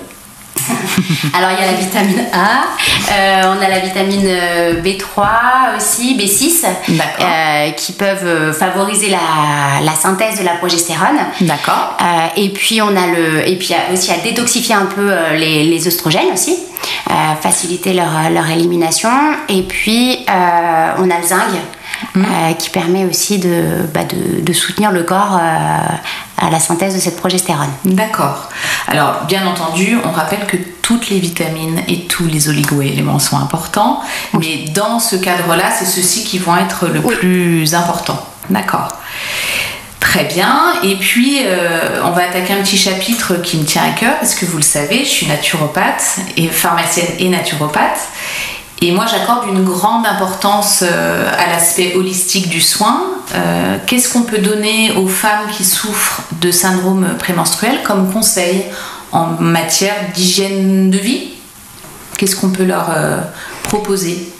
Alors 1.35 1.51
il 1.53 1.65
y 1.65 1.69
a 1.69 1.73
la 1.73 1.79
vitamine 1.79 2.25
A, 2.33 3.13
euh, 3.13 3.55
on 3.57 3.63
a 3.63 3.69
la 3.69 3.79
vitamine 3.81 4.27
euh, 4.27 4.81
B3 4.83 5.77
aussi, 5.77 6.17
B6, 6.17 6.67
D'accord. 6.89 7.27
euh, 7.27 7.71
qui 7.73 7.93
peuvent 7.93 8.53
favoriser 8.53 9.11
la, 9.11 9.81
la 9.85 9.93
synthèse 9.93 10.39
de 10.39 10.45
la 10.45 10.55
progestérone. 10.55 11.19
D'accord. 11.43 11.97
Et 12.37 12.49
puis 12.51 12.81
on 12.83 12.89
a 12.97 13.07
le, 13.07 13.49
et 13.49 13.57
puis 13.57 13.75
aussi 13.93 14.11
à 14.13 14.19
détoxifier 14.19 14.75
un 14.75 14.87
peu 14.87 15.11
les, 15.35 15.65
les 15.65 15.87
oestrogènes 15.87 16.33
aussi, 16.33 16.57
euh, 17.11 17.13
faciliter 17.41 17.93
leur, 17.93 18.31
leur 18.31 18.49
élimination. 18.51 19.11
Et 19.49 19.63
puis 19.63 20.25
euh, 20.29 20.93
on 20.99 21.11
a 21.11 21.19
le 21.19 21.27
zinc. 21.27 21.41
Euh, 22.17 22.53
qui 22.55 22.71
permet 22.71 23.05
aussi 23.05 23.39
de, 23.39 23.87
bah, 23.93 24.05
de, 24.05 24.41
de 24.41 24.53
soutenir 24.53 24.93
le 24.93 25.03
corps 25.03 25.39
euh, 25.41 25.79
à 26.39 26.51
la 26.51 26.61
synthèse 26.61 26.95
de 26.95 27.01
cette 27.01 27.17
progestérone. 27.17 27.71
D'accord. 27.85 28.51
Alors, 28.89 29.25
bien 29.27 29.47
entendu, 29.47 29.97
on 30.05 30.11
rappelle 30.11 30.47
que 30.47 30.57
toutes 30.83 31.09
les 31.09 31.19
vitamines 31.19 31.81
et 31.89 32.05
tous 32.07 32.27
les 32.27 32.49
oligo-éléments 32.49 33.19
sont 33.19 33.39
importants, 33.39 34.01
mais 34.39 34.67
dans 34.75 35.01
ce 35.01 35.17
cadre-là, 35.17 35.71
c'est 35.77 35.87
ceux-ci 35.87 36.25
qui 36.25 36.39
vont 36.39 36.57
être 36.57 36.87
le 36.87 37.01
plus 37.01 37.75
important. 37.75 38.25
D'accord. 38.51 38.89
Très 39.99 40.25
bien. 40.25 40.75
Et 40.85 40.95
puis, 40.97 41.41
euh, 41.43 42.03
on 42.05 42.11
va 42.11 42.23
attaquer 42.23 42.55
un 42.55 42.63
petit 42.63 42.79
chapitre 42.79 43.35
qui 43.43 43.57
me 43.57 43.65
tient 43.65 43.83
à 43.83 43.91
cœur, 43.91 44.15
parce 44.19 44.35
que 44.35 44.47
vous 44.47 44.59
le 44.59 44.63
savez, 44.63 45.01
je 45.01 45.11
suis 45.11 45.27
naturopathe 45.27 46.21
et 46.37 46.49
pharmacienne 46.49 47.09
et 47.19 47.29
naturopathe. 47.29 47.99
Et 48.83 48.93
moi, 48.93 49.07
j'accorde 49.07 49.49
une 49.49 49.65
grande 49.65 50.07
importance 50.07 50.85
euh, 50.87 51.31
à 51.39 51.51
l'aspect 51.51 51.95
holistique 51.95 52.49
du 52.49 52.61
soin. 52.61 53.05
Euh, 53.35 53.79
Qu'est-ce 53.87 54.13
qu'on 54.13 54.23
peut 54.23 54.39
donner 54.39 54.93
aux 54.93 55.09
femmes 55.09 55.49
qui 55.51 55.65
souffrent 55.65 56.23
de 56.41 56.51
syndrome 56.51 57.17
prémenstruel 57.19 57.83
comme 57.85 58.13
conseil 58.13 58.67
en 59.13 59.29
matière 59.41 59.95
d'hygiène 60.15 60.91
de 60.91 60.99
vie? 60.99 61.31
Qu'est-ce 62.19 62.37
qu'on 62.37 62.51
peut 62.51 62.65
leur 62.65 62.91
euh, 62.91 63.21
proposer? 63.63 64.31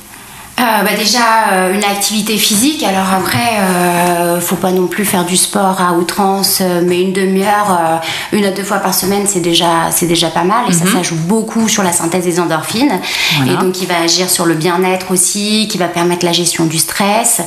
Euh, 0.59 0.83
bah 0.83 0.91
déjà 0.99 1.53
euh, 1.53 1.75
une 1.75 1.85
activité 1.85 2.39
physique. 2.39 2.83
Alors 2.83 3.13
après, 3.13 3.59
euh, 3.61 4.41
faut 4.41 4.57
pas 4.57 4.71
non 4.71 4.87
plus 4.87 5.05
faire 5.05 5.27
du 5.27 5.37
sport 5.37 5.83
à 5.83 5.93
outrance, 5.93 6.61
euh, 6.63 6.83
mais 6.83 7.03
une 7.03 7.13
demi-heure, 7.13 8.01
une 8.33 8.45
à 8.45 8.51
deux 8.51 8.63
fois 8.63 8.79
par 8.79 8.95
semaine, 8.95 9.25
c'est 9.27 9.41
déjà 9.41 9.91
c'est 9.91 10.07
déjà 10.07 10.29
pas 10.31 10.45
mal. 10.45 10.65
Et 10.69 10.73
ça, 10.73 10.87
ça 10.87 11.03
joue 11.03 11.17
beaucoup 11.17 11.69
sur 11.69 11.83
la 11.83 11.93
synthèse 11.93 12.25
des 12.25 12.41
endorphines. 12.41 13.01
Voilà. 13.37 13.53
Et 13.53 13.57
donc, 13.57 13.83
il 13.83 13.87
va 13.87 14.01
agir 14.03 14.31
sur 14.31 14.47
le 14.47 14.55
bien-être 14.55 15.11
aussi, 15.11 15.69
qui 15.69 15.77
va 15.77 15.89
permettre 15.89 16.25
la 16.25 16.33
gestion 16.33 16.65
du 16.65 16.79
stress, 16.79 17.43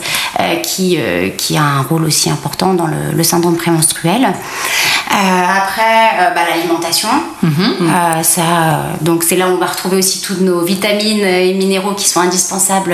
qui 0.61 0.99
qui 1.37 1.57
a 1.57 1.63
un 1.63 1.81
rôle 1.81 2.05
aussi 2.05 2.29
important 2.29 2.75
dans 2.75 2.87
le, 2.87 3.11
le 3.13 3.23
syndrome 3.23 3.57
prémenstruel. 3.57 4.27
Après, 5.11 6.31
bah, 6.35 6.41
l'alimentation. 6.49 7.09
Euh, 7.43 8.23
ça, 8.23 8.43
donc 9.01 9.23
c'est 9.23 9.35
là 9.35 9.47
où 9.49 9.53
on 9.53 9.57
va 9.57 9.65
retrouver 9.65 9.97
aussi 9.97 10.21
toutes 10.21 10.41
nos 10.41 10.61
vitamines 10.61 11.23
et 11.23 11.53
minéraux 11.53 11.93
qui 11.93 12.07
sont 12.07 12.19
indispensables 12.19 12.93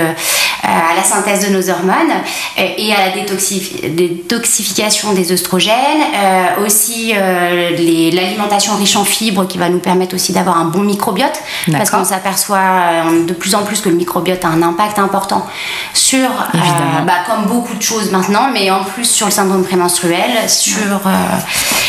à 0.63 0.96
la 0.96 1.04
synthèse 1.04 1.48
de 1.48 1.54
nos 1.56 1.70
hormones 1.70 2.12
euh, 2.58 2.62
et 2.78 2.94
à 2.94 2.98
la 3.06 3.12
détoxif- 3.12 3.94
détoxification 3.96 5.13
des 5.13 5.32
oestrogènes. 5.32 5.74
Euh, 6.15 6.65
aussi 6.65 7.13
euh, 7.15 7.72
l'alimentation 8.12 8.76
riche 8.76 8.96
en 8.96 9.04
fibres 9.06 9.46
qui 9.48 9.58
va 9.58 9.70
nous 9.70 9.80
permettre 9.80 10.15
aussi 10.15 10.34
d'avoir 10.34 10.58
un 10.58 10.65
bon 10.65 10.80
microbiote 10.82 11.39
parce 11.72 11.89
qu'on 11.89 12.04
s'aperçoit 12.06 12.58
euh, 12.58 13.26
de 13.26 13.34
plus 13.34 13.56
en 13.56 13.63
plus 13.63 13.82
que 13.82 13.89
le 13.89 13.96
microbiote 13.96 14.44
a 14.46 14.48
un 14.48 14.62
impact 14.63 14.98
important 15.00 15.46
sur, 15.94 16.20
euh, 16.30 16.58
bah, 17.06 17.13
comme 17.28 17.46
beaucoup 17.46 17.76
de 17.76 17.82
choses 17.82 18.12
maintenant, 18.12 18.50
mais 18.52 18.72
en 18.72 18.84
plus 18.84 19.06
sur 19.10 19.28
le 19.28 19.32
syndrome 19.32 19.63
prémenstruel, 19.63 20.32
sur 20.50 20.78
euh, 21.06 21.10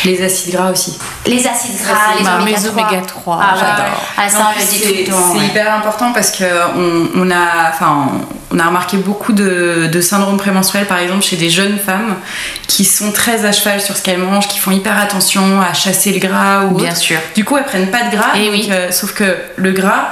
Les 0.05 0.21
acides 0.23 0.53
gras 0.53 0.71
aussi. 0.71 0.97
les 1.25 1.47
acides 1.47 1.77
gras, 1.81 2.15
les 2.17 2.23
Bah, 2.23 2.37
oméga 2.41 2.59
mes 2.59 2.67
3. 2.67 2.83
oméga 2.83 3.01
3, 3.05 3.39
Ah, 3.41 3.53
ouais. 3.53 3.59
j'adore. 3.59 4.01
Ah, 4.17 4.21
c'est 4.59 4.87
le 5.03 5.09
temps. 5.09 5.17
c'est 5.33 5.39
ouais. 5.39 5.45
hyper 5.47 5.73
important 5.73 6.11
parce 6.13 6.31
que 6.31 6.43
on, 6.75 7.07
on 7.15 7.31
a, 7.31 7.69
enfin, 7.69 8.06
on 8.51 8.59
a 8.59 8.65
remarqué 8.67 8.97
beaucoup 8.97 9.33
de, 9.33 9.87
de 9.91 10.01
syndrome 10.01 10.37
prémenstruel, 10.37 10.85
par 10.85 10.99
exemple, 10.99 11.23
chez 11.23 11.35
des 11.35 11.49
jeunes 11.49 11.77
femmes 11.77 12.15
qui 12.67 12.85
sont 12.85 13.11
très 13.11 13.45
à 13.45 13.51
cheval 13.51 13.81
sur 13.81 13.95
ce 13.97 14.01
qu'elles 14.01 14.19
mangent, 14.19 14.47
qui 14.47 14.59
font 14.59 14.71
hyper 14.71 14.97
attention 14.99 15.61
à 15.61 15.73
chasser 15.73 16.13
le 16.13 16.19
gras 16.19 16.65
ou 16.65 16.75
Bien 16.77 16.89
autre. 16.91 16.97
sûr. 16.97 17.19
Du 17.35 17.43
coup, 17.43 17.57
elles 17.57 17.65
prennent 17.65 17.91
pas 17.91 18.03
de 18.09 18.15
gras. 18.15 18.31
Eh 18.35 18.45
donc, 18.45 18.51
oui. 18.51 18.69
euh, 18.71 18.91
sauf 18.91 19.13
que 19.13 19.35
le 19.57 19.71
gras, 19.71 20.07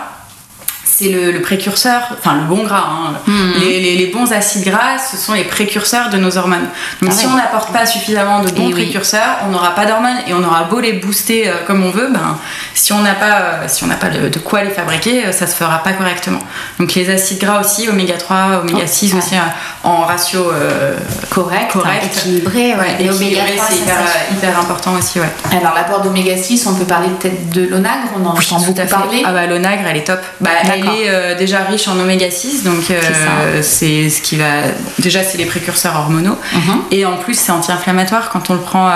c'est 0.97 1.09
le, 1.09 1.31
le 1.31 1.41
précurseur, 1.41 2.01
enfin 2.17 2.35
le 2.35 2.43
bon 2.43 2.63
gras. 2.63 2.85
hein. 2.87 3.13
Mhm. 3.27 3.53
Les, 3.59 3.79
les- 3.81 3.95
les 3.97 4.05
bons 4.07 4.31
acides 4.31 4.63
gras, 4.63 4.97
ce 5.11 5.17
sont 5.17 5.33
les 5.33 5.43
précurseurs 5.43 6.09
de 6.09 6.17
nos 6.17 6.37
hormones. 6.37 6.67
Donc 7.01 7.09
Ah 7.11 7.15
si 7.15 7.25
ouais. 7.25 7.31
on 7.33 7.35
n'apporte 7.35 7.73
pas 7.73 7.85
suffisamment 7.85 8.39
de 8.39 8.49
bons 8.51 8.67
Eh 8.69 8.73
oui. 8.73 8.83
précurseurs, 8.83 9.39
on 9.45 9.49
n'aura 9.51 9.75
pas 9.75 9.85
d'hormones 9.85 10.19
et 10.27 10.33
on 10.33 10.41
aura 10.43 10.63
beau 10.63 10.79
les 10.79 10.93
booster 10.93 11.49
euh, 11.49 11.53
comme 11.67 11.83
on 11.83 11.91
veut, 11.91 12.07
ben, 12.11 12.37
si 12.73 12.93
on 12.93 12.99
n'a 13.01 13.13
pas, 13.13 13.25
euh, 13.41 13.63
si 13.67 13.83
on 13.83 13.87
n'a 13.87 13.95
pas 13.95 14.07
de, 14.09 14.29
de 14.29 14.39
quoi 14.39 14.63
les 14.63 14.69
fabriquer, 14.69 15.25
euh, 15.25 15.31
ça 15.33 15.47
se 15.47 15.55
fera 15.55 15.79
pas 15.79 15.91
correctement. 15.93 16.39
Donc 16.79 16.93
les 16.93 17.09
acides 17.09 17.39
gras 17.39 17.59
aussi, 17.59 17.89
oméga 17.89 18.15
3, 18.17 18.61
oméga 18.63 18.87
6 18.87 19.11
ouais. 19.13 19.19
aussi 19.19 19.35
en 19.83 19.97
ratio 20.05 20.49
euh, 20.51 20.95
Correct. 21.29 21.71
correct. 21.73 22.05
Équilibré, 22.05 22.73
ouais. 22.73 22.75
Ouais, 22.75 22.95
Et 22.99 23.09
oméga 23.09 23.43
équilibré, 23.43 23.55
3, 23.55 23.65
c'est 23.69 24.33
hyper, 24.35 24.59
important 24.59 24.93
aussi, 24.93 25.19
ouais. 25.19 25.29
Alors, 25.51 25.73
l'apport 25.75 26.01
d'oméga 26.01 26.37
6, 26.37 26.65
on 26.67 26.75
peut 26.75 26.85
parler 26.85 27.09
peut-être 27.19 27.49
de 27.49 27.67
l'onagre, 27.67 28.09
on 28.17 28.25
en 28.25 28.29
entend 28.29 28.59
Tout 28.59 28.71
beaucoup 28.73 28.87
parler. 28.87 29.23
Ah 29.25 29.31
bah 29.33 29.45
l'onagre 29.47 29.83
elle 29.89 29.97
est 29.97 30.03
top. 30.03 30.19
Bah 30.39 30.51
elle. 30.63 30.84
Est 30.85 31.09
euh, 31.09 31.35
déjà 31.35 31.59
riche 31.63 31.87
en 31.87 31.99
oméga 31.99 32.29
6 32.31 32.63
donc 32.63 32.89
euh, 32.91 33.61
C'est 33.61 34.09
ce 34.09 34.21
qui 34.21 34.35
va 34.37 34.61
déjà 34.99 35.23
c'est 35.23 35.37
les 35.37 35.45
précurseurs 35.45 35.95
hormonaux 35.95 36.37
Mhm. 36.53 36.81
et 36.91 37.05
en 37.05 37.17
plus 37.17 37.37
c'est 37.37 37.51
anti-inflammatoire 37.51 38.29
quand 38.29 38.49
on 38.49 38.53
le 38.53 38.61
prend 38.61 38.87
euh, 38.89 38.91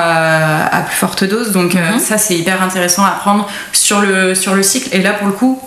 à 0.71 0.81
plus 0.81 0.95
forte 0.95 1.23
dose 1.23 1.51
donc 1.51 1.73
Mhm. 1.73 1.99
ça 1.99 2.17
c'est 2.17 2.35
hyper 2.35 2.61
intéressant 2.63 3.03
à 3.05 3.11
prendre 3.11 3.47
sur 3.71 4.01
le 4.01 4.35
sur 4.35 4.53
le 4.55 4.63
cycle 4.63 4.89
et 4.93 5.01
là 5.01 5.11
pour 5.13 5.27
le 5.27 5.33
coup 5.33 5.61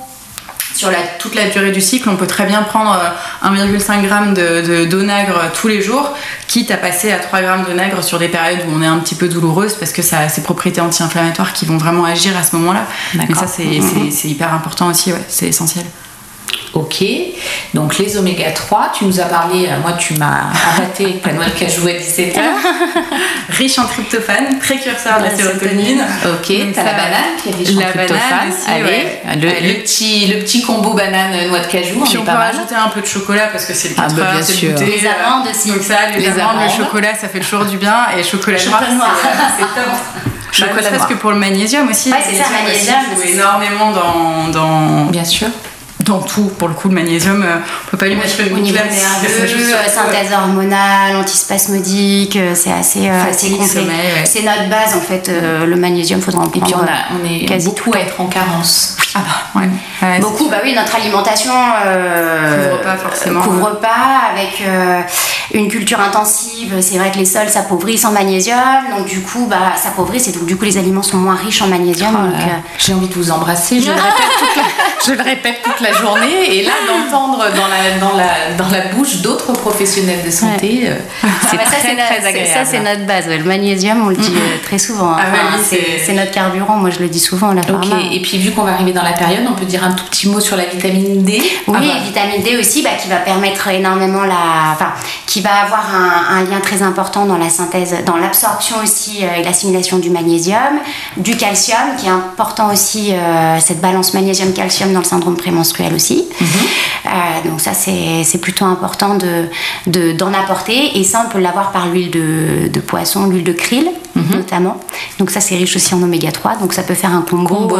sur 0.74 0.90
la, 0.90 0.96
toute 1.18 1.35
la 1.35 1.50
durée 1.50 1.70
du 1.70 1.82
cycle, 1.82 2.08
on 2.08 2.16
peut 2.16 2.26
très 2.26 2.46
bien 2.46 2.62
prendre 2.62 2.98
euh, 3.44 3.46
1,5 3.46 4.00
g 4.08 4.08
de, 4.35 4.85
d'onagre 4.87 5.38
tous 5.52 5.68
les 5.68 5.82
jours, 5.82 6.14
quitte 6.48 6.70
à 6.70 6.78
passer 6.78 7.12
à 7.12 7.18
3 7.18 7.40
g 7.42 7.46
d'onagre 7.68 8.02
sur 8.02 8.18
des 8.18 8.28
périodes 8.28 8.61
où 8.66 8.72
on 8.74 8.82
est 8.82 8.87
un 8.87 8.96
petit 8.98 9.14
peu 9.14 9.28
douloureuse 9.28 9.74
parce 9.74 9.92
que 9.92 10.00
ça 10.00 10.20
a 10.20 10.28
ses 10.30 10.42
propriétés 10.42 10.80
anti-inflammatoires 10.80 11.52
qui 11.52 11.66
vont 11.66 11.76
vraiment 11.76 12.06
agir 12.06 12.35
à 12.38 12.42
ce 12.42 12.56
moment-là. 12.56 12.87
D'accord. 13.12 13.37
ça, 13.37 13.46
c'est, 13.46 13.80
c'est 14.11 14.28
hyper 14.28 14.54
important 14.54 14.88
aussi, 14.88 15.12
ouais, 15.12 15.20
c'est 15.28 15.46
essentiel. 15.48 15.85
Ok, 16.74 17.04
donc 17.74 17.98
les 17.98 18.16
oméga 18.16 18.50
3, 18.50 18.92
tu 18.96 19.04
nous 19.04 19.20
as 19.20 19.24
parlé, 19.24 19.66
euh, 19.66 19.78
moi 19.82 19.92
tu 19.92 20.14
m'as 20.14 20.44
arrêté 20.74 21.04
avec 21.04 21.22
ta 21.22 21.32
noix 21.32 21.44
de 21.44 21.50
cajou 21.50 21.86
à 21.86 21.90
17h. 21.90 22.40
Riche 23.50 23.78
en 23.78 23.84
tryptophane, 23.84 24.58
précurseur 24.58 25.18
de 25.18 25.24
la 25.24 25.30
La 25.30 25.36
sérotonine. 25.36 26.00
Ok, 26.24 26.52
t'as 26.74 26.82
la 26.84 26.92
banane 26.92 27.36
qui 27.42 27.50
est 27.50 27.54
riche 27.54 27.70
la 27.76 27.86
en 27.86 27.90
tryptophane. 27.90 28.30
banane 28.30 28.48
aussi, 28.52 28.70
Allez, 28.70 28.82
ouais. 28.84 29.20
le, 29.40 29.48
Allez. 29.48 29.74
le 29.74 29.80
petit, 29.82 30.26
le 30.28 30.38
petit 30.40 30.62
combo 30.62 30.94
banane-noix 30.94 31.58
de 31.60 31.66
cajou, 31.66 32.00
on 32.00 32.04
Puis 32.04 32.14
est 32.14 32.16
on 32.18 32.20
peut 32.20 32.26
pas 32.26 32.34
mal. 32.38 32.54
rajouter 32.54 32.74
un 32.74 32.88
peu 32.88 33.00
de 33.02 33.06
chocolat 33.06 33.48
parce 33.48 33.66
que 33.66 33.74
c'est 33.74 33.88
le 33.90 33.94
Ah 33.98 34.02
4 34.04 34.14
bah, 34.16 34.22
heures, 34.22 34.32
bien 34.32 34.42
c'est 34.42 34.62
le 34.62 34.72
goûter. 34.72 34.86
Les 34.86 35.06
amandes 35.06 35.46
aussi. 35.50 35.68
Donc 35.72 35.82
ça, 35.82 35.94
les, 36.14 36.20
Les 36.20 36.28
amandes, 36.40 36.56
amandes. 36.56 36.70
le 36.78 36.84
chocolat, 36.84 37.14
ça 37.20 37.28
fait 37.28 37.40
toujours 37.40 37.66
du 37.66 37.76
bien. 37.76 37.96
Et 38.18 38.22
chocolat, 38.22 38.58
noir, 38.66 38.82
c'est- 39.58 39.62
top. 39.62 39.84
Chocolat 40.52 40.72
Chocolat 40.82 40.96
noir. 40.96 41.08
que 41.08 41.14
pour 41.14 41.30
le 41.30 41.38
magnésium 41.38 41.88
aussi. 41.88 42.10
Ouais, 42.10 42.18
c'est 42.26 42.36
ça, 42.36 42.44
magnésium, 42.50 42.96
joue 43.14 43.22
énormément 43.34 43.90
dans, 43.92 44.48
dans, 44.48 45.04
Bien 45.06 45.24
sûr. 45.24 45.48
Dans 46.02 46.20
tout. 46.20 46.50
Pour 46.58 46.68
le 46.68 46.74
coup, 46.74 46.88
le 46.88 46.94
magnésium, 46.94 47.42
euh, 47.42 47.56
on 47.86 47.90
peut 47.92 47.96
pas 47.96 48.06
lui 48.06 48.16
mettre 48.16 48.34
Au 48.40 48.56
une 48.56 48.62
niveau 48.62 48.76
nerveux, 48.76 48.92
euh, 49.74 49.88
synthèse 49.88 50.32
hormonale, 50.32 51.16
antispasmodique, 51.16 52.36
euh, 52.36 52.52
c'est 52.54 52.72
assez, 52.72 53.08
euh, 53.08 53.22
assez 53.22 53.30
Fatigue, 53.48 53.58
complet. 53.58 53.68
sommeil, 53.68 54.12
ouais. 54.12 54.24
C'est 54.24 54.42
notre 54.42 54.68
base 54.68 54.94
en 54.96 55.00
fait, 55.00 55.28
euh, 55.28 55.66
le 55.66 55.76
magnésium, 55.76 56.20
faudra 56.20 56.42
en 56.42 56.46
Et 56.46 56.50
prendre. 56.60 56.64
puis 56.66 56.74
on, 56.74 56.82
a, 56.84 57.18
on 57.20 57.24
est 57.28 57.44
quasi 57.46 57.66
beaucoup 57.68 57.90
tout 57.90 57.96
à 57.96 58.00
être 58.00 58.20
en 58.20 58.26
carence. 58.26 58.96
Ah 59.14 59.20
bah, 59.54 59.60
ouais. 59.60 59.68
Ouais, 60.02 60.18
Beaucoup, 60.20 60.48
bah 60.48 60.56
oui, 60.64 60.74
notre 60.74 60.94
alimentation 60.96 61.52
euh, 61.86 62.70
Couvre 62.70 62.82
pas 62.82 62.96
forcément. 62.96 63.40
couvre 63.42 63.78
pas 63.80 64.30
avec 64.32 64.62
euh, 64.66 65.00
une 65.54 65.68
culture 65.68 66.00
intensive. 66.00 66.74
C'est 66.80 66.98
vrai 66.98 67.10
que 67.10 67.18
les 67.18 67.24
sols 67.24 67.48
s'appauvrissent 67.48 68.04
en 68.04 68.12
magnésium, 68.12 68.58
donc 68.96 69.06
du 69.06 69.20
coup, 69.20 69.46
bah, 69.48 69.72
s'appauvrissent 69.76 70.28
et 70.28 70.32
donc 70.32 70.46
du 70.46 70.56
coup 70.56 70.64
les 70.64 70.78
aliments 70.78 71.02
sont 71.02 71.16
moins 71.18 71.34
riches 71.34 71.62
en 71.62 71.66
magnésium. 71.68 72.16
Oh 72.18 72.26
là, 72.36 72.38
euh, 72.44 72.46
J'ai 72.78 72.94
envie 72.94 73.08
de 73.08 73.14
vous 73.14 73.30
embrasser, 73.30 73.80
je 73.80 73.86
le, 73.86 73.92
répète 73.96 74.32
toute 74.38 74.56
la, 74.56 74.62
je 75.06 75.12
le 75.12 75.22
répète 75.22 75.62
toute 75.62 75.80
la 75.80 75.92
journée. 75.92 76.56
Et 76.58 76.64
là, 76.64 76.72
d'entendre 76.88 77.38
dans 77.54 77.68
la, 77.68 77.98
dans, 78.00 78.16
la, 78.16 78.54
dans 78.56 78.68
la 78.68 78.86
bouche 78.94 79.16
d'autres 79.22 79.52
professionnels 79.52 80.22
de 80.24 80.30
santé, 80.30 80.84
euh, 80.86 80.94
c'est 81.22 81.26
Ah 81.52 81.56
bah 81.56 81.62
très, 81.64 81.80
c'est 81.80 81.94
notre- 81.94 82.06
très 82.06 82.26
agréable. 82.26 82.50
Ça, 82.52 82.64
c'est 82.64 82.80
notre 82.80 83.06
base. 83.06 83.26
ouais. 83.28 83.38
Le 83.38 83.44
magnésium, 83.44 84.02
on 84.06 84.08
le 84.08 84.16
dit 84.16 84.32
euh, 84.34 84.56
très 84.64 84.78
souvent. 84.78 85.10
hein. 85.12 85.16
Ah 85.20 85.24
Enfin, 85.32 85.58
oui, 85.72 85.78
c'est 86.04 86.12
notre 86.14 86.30
carburant. 86.30 86.76
Moi, 86.76 86.90
je 86.90 86.98
le 87.00 87.08
dis 87.08 87.20
souvent, 87.20 87.52
la 87.52 87.62
et 88.12 88.20
puis 88.22 88.38
vu 88.38 88.50
qu'on 88.52 88.62
va 88.62 88.72
arriver 88.72 88.92
dans 88.92 89.02
la 89.02 89.12
période, 89.12 89.44
on 89.48 89.54
peut 89.54 89.64
dire 89.64 89.82
un 89.84 89.92
tout 89.92 90.04
petit 90.04 90.28
mot 90.28 90.40
sur 90.40 90.56
la 90.56 90.64
vitamine 90.64 91.22
D? 91.24 91.42
Oui, 91.66 91.74
Ah 91.76 91.80
bah, 91.80 92.00
vitamine 92.04 92.42
D 92.42 92.56
aussi, 92.56 92.82
bah, 92.82 92.90
qui 93.00 93.08
va 93.08 93.16
permettre 93.16 93.68
énormément 93.68 94.22
la, 94.24 94.72
enfin, 94.72 94.92
qui 95.26 95.40
va 95.42 95.55
avoir 95.64 95.85
un, 95.94 96.37
un 96.37 96.44
lien 96.44 96.61
très 96.61 96.83
important 96.83 97.26
dans 97.26 97.37
la 97.38 97.48
synthèse, 97.50 97.94
dans 98.07 98.16
l'absorption 98.16 98.76
aussi 98.83 99.18
euh, 99.24 99.40
et 99.40 99.42
l'assimilation 99.42 99.98
du 99.98 100.11
magnésium, 100.11 100.78
du 101.16 101.37
calcium, 101.37 101.96
qui 101.98 102.07
est 102.07 102.11
important 102.11 102.72
aussi 102.72 103.12
euh, 103.12 103.59
cette 103.61 103.81
balance 103.81 104.14
magnésium-calcium 104.14 104.92
dans 104.92 105.00
le 105.00 105.05
syndrome 105.05 105.37
prémenstruel 105.37 105.94
aussi. 105.94 106.26
Euh, 107.07 107.48
donc 107.48 107.61
ça, 107.61 107.72
c'est 107.74 108.22
c'est 108.24 108.38
plutôt 108.38 108.64
important 108.64 109.16
de 109.16 109.46
de- 109.87 110.12
d'en 110.12 110.33
apporter. 110.33 110.98
Et 110.98 111.05
ça, 111.05 111.24
on 111.26 111.31
peut 111.31 111.40
l'avoir 111.40 111.72
par 111.72 111.87
l'huile 111.88 112.11
de, 112.11 112.68
de 112.68 112.81
poisson, 112.81 113.26
l'huile 113.26 113.44
de 113.44 113.52
krill 113.52 113.88
notamment. 114.37 114.76
Donc 115.18 115.31
ça, 115.31 115.40
c'est 115.40 115.57
riche 115.57 115.74
aussi 115.74 115.94
en 115.94 116.02
oméga 116.02 116.31
3. 116.31 116.57
Donc 116.57 116.74
ça 116.74 116.83
peut 116.83 116.94
faire 116.94 117.12
un 117.14 117.22
combo. 117.22 117.55
Combo. 117.55 117.76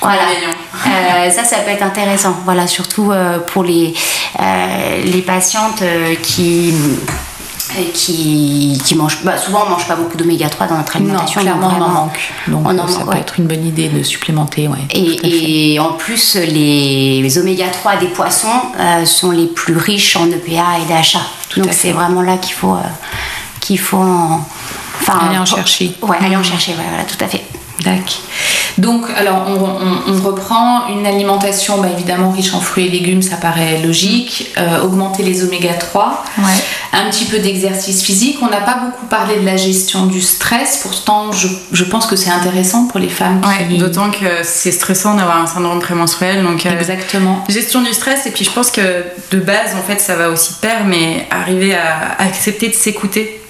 voilà. 0.00 1.30
Ça, 1.30 1.44
ça 1.44 1.56
peut 1.58 1.70
être 1.70 1.82
intéressant. 1.82 2.34
Voilà, 2.46 2.66
surtout 2.66 3.12
pour 3.52 3.62
les, 3.62 3.94
les 5.04 5.22
patientes 5.22 5.82
euh, 5.82 6.14
qui. 6.70 6.72
euh, 6.72 7.82
Qui, 7.94 8.78
qui 8.84 8.94
bah, 9.24 9.38
souvent 9.38 9.62
on 9.66 9.70
mange 9.70 9.86
pas 9.86 9.96
beaucoup 9.96 10.16
d'oméga 10.18 10.48
3 10.50 10.66
dans 10.66 10.76
notre 10.76 10.98
non, 10.98 11.04
alimentation 11.06 11.40
clairement, 11.40 11.72
on 11.78 11.82
en 11.82 11.88
manque. 11.88 12.18
Donc 12.48 12.66
on 12.66 12.78
en 12.78 12.84
euh, 12.84 12.86
ça 12.88 12.98
manque, 12.98 13.06
peut 13.06 13.14
ouais. 13.14 13.20
être 13.20 13.38
une 13.38 13.46
bonne 13.46 13.66
idée 13.66 13.88
de 13.88 14.02
supplémenter. 14.02 14.68
Ouais, 14.68 14.76
et, 14.90 15.72
et 15.74 15.80
en 15.80 15.92
plus, 15.94 16.34
les, 16.34 17.22
les 17.22 17.38
oméga 17.38 17.68
3 17.68 17.96
des 17.96 18.08
poissons 18.08 18.48
euh, 18.78 19.06
sont 19.06 19.30
les 19.30 19.46
plus 19.46 19.76
riches 19.76 20.16
en 20.16 20.26
EPA 20.26 20.80
et 20.82 20.86
DHA. 20.86 21.20
Donc 21.62 21.72
c'est 21.72 21.92
vraiment 21.92 22.20
là 22.20 22.36
qu'il 22.36 22.52
faut, 22.54 22.74
euh, 22.74 22.80
qu'il 23.60 23.78
faut 23.78 23.96
en, 23.98 24.44
Aller 25.08 25.38
en 25.38 25.46
chercher. 25.46 25.94
Ouais, 26.02 26.16
aller 26.20 26.36
en 26.36 26.40
Mhm. 26.40 26.44
chercher, 26.44 26.72
ouais, 26.72 26.84
voilà, 26.88 27.04
tout 27.04 27.24
à 27.24 27.28
fait. 27.28 27.42
D'accord. 27.84 28.20
Donc, 28.78 29.04
alors, 29.16 29.44
on, 29.48 29.52
on- 29.52 30.14
on 30.14 30.22
reprend 30.22 30.86
une 30.88 31.06
alimentation 31.06 31.78
bah, 31.80 31.88
évidemment 31.92 32.30
riche 32.30 32.54
en 32.54 32.60
fruits 32.60 32.86
et 32.86 32.90
légumes, 32.90 33.20
ça 33.20 33.36
paraît 33.36 33.80
logique. 33.82 34.50
Euh, 34.56 34.80
augmenter 34.82 35.22
les 35.22 35.44
oméga 35.44 35.74
3. 35.74 36.24
Ouais. 36.38 36.44
Un 36.94 37.10
petit 37.10 37.26
peu 37.26 37.38
d'exercice 37.38 38.02
physique. 38.02 38.38
On 38.42 38.48
n'a 38.48 38.60
pas 38.62 38.76
beaucoup 38.82 39.06
parlé 39.06 39.38
de 39.40 39.44
la 39.44 39.56
gestion 39.58 40.06
du 40.06 40.22
stress. 40.22 40.78
Pourtant, 40.82 41.32
je, 41.32 41.48
je 41.72 41.84
pense 41.84 42.06
que 42.06 42.16
c'est 42.16 42.30
intéressant 42.30 42.86
pour 42.86 42.98
les 42.98 43.08
femmes 43.10 43.40
qui. 43.42 43.74
Ouais, 43.74 43.78
d'autant 43.78 44.10
que 44.10 44.26
c'est 44.42 44.72
stressant 44.72 45.14
d'avoir 45.14 45.38
un 45.42 45.46
syndrome 45.46 45.80
prémenstruel. 45.80 46.42
Donc, 46.42 46.64
euh, 46.64 46.70
Exactement. 46.78 47.44
gestion 47.50 47.82
du 47.82 47.92
stress, 47.92 48.26
et 48.26 48.30
puis 48.30 48.44
je 48.44 48.50
pense 48.50 48.70
que 48.70 49.04
de 49.32 49.38
base, 49.38 49.74
en 49.78 49.82
fait, 49.86 50.00
ça 50.00 50.16
va 50.16 50.30
aussi 50.30 50.54
de 50.54 50.58
pair, 50.58 50.84
mais 50.86 51.26
arriver 51.30 51.74
à 51.74 52.16
accepter 52.22 52.68
de 52.68 52.74
s'écouter. 52.74 53.41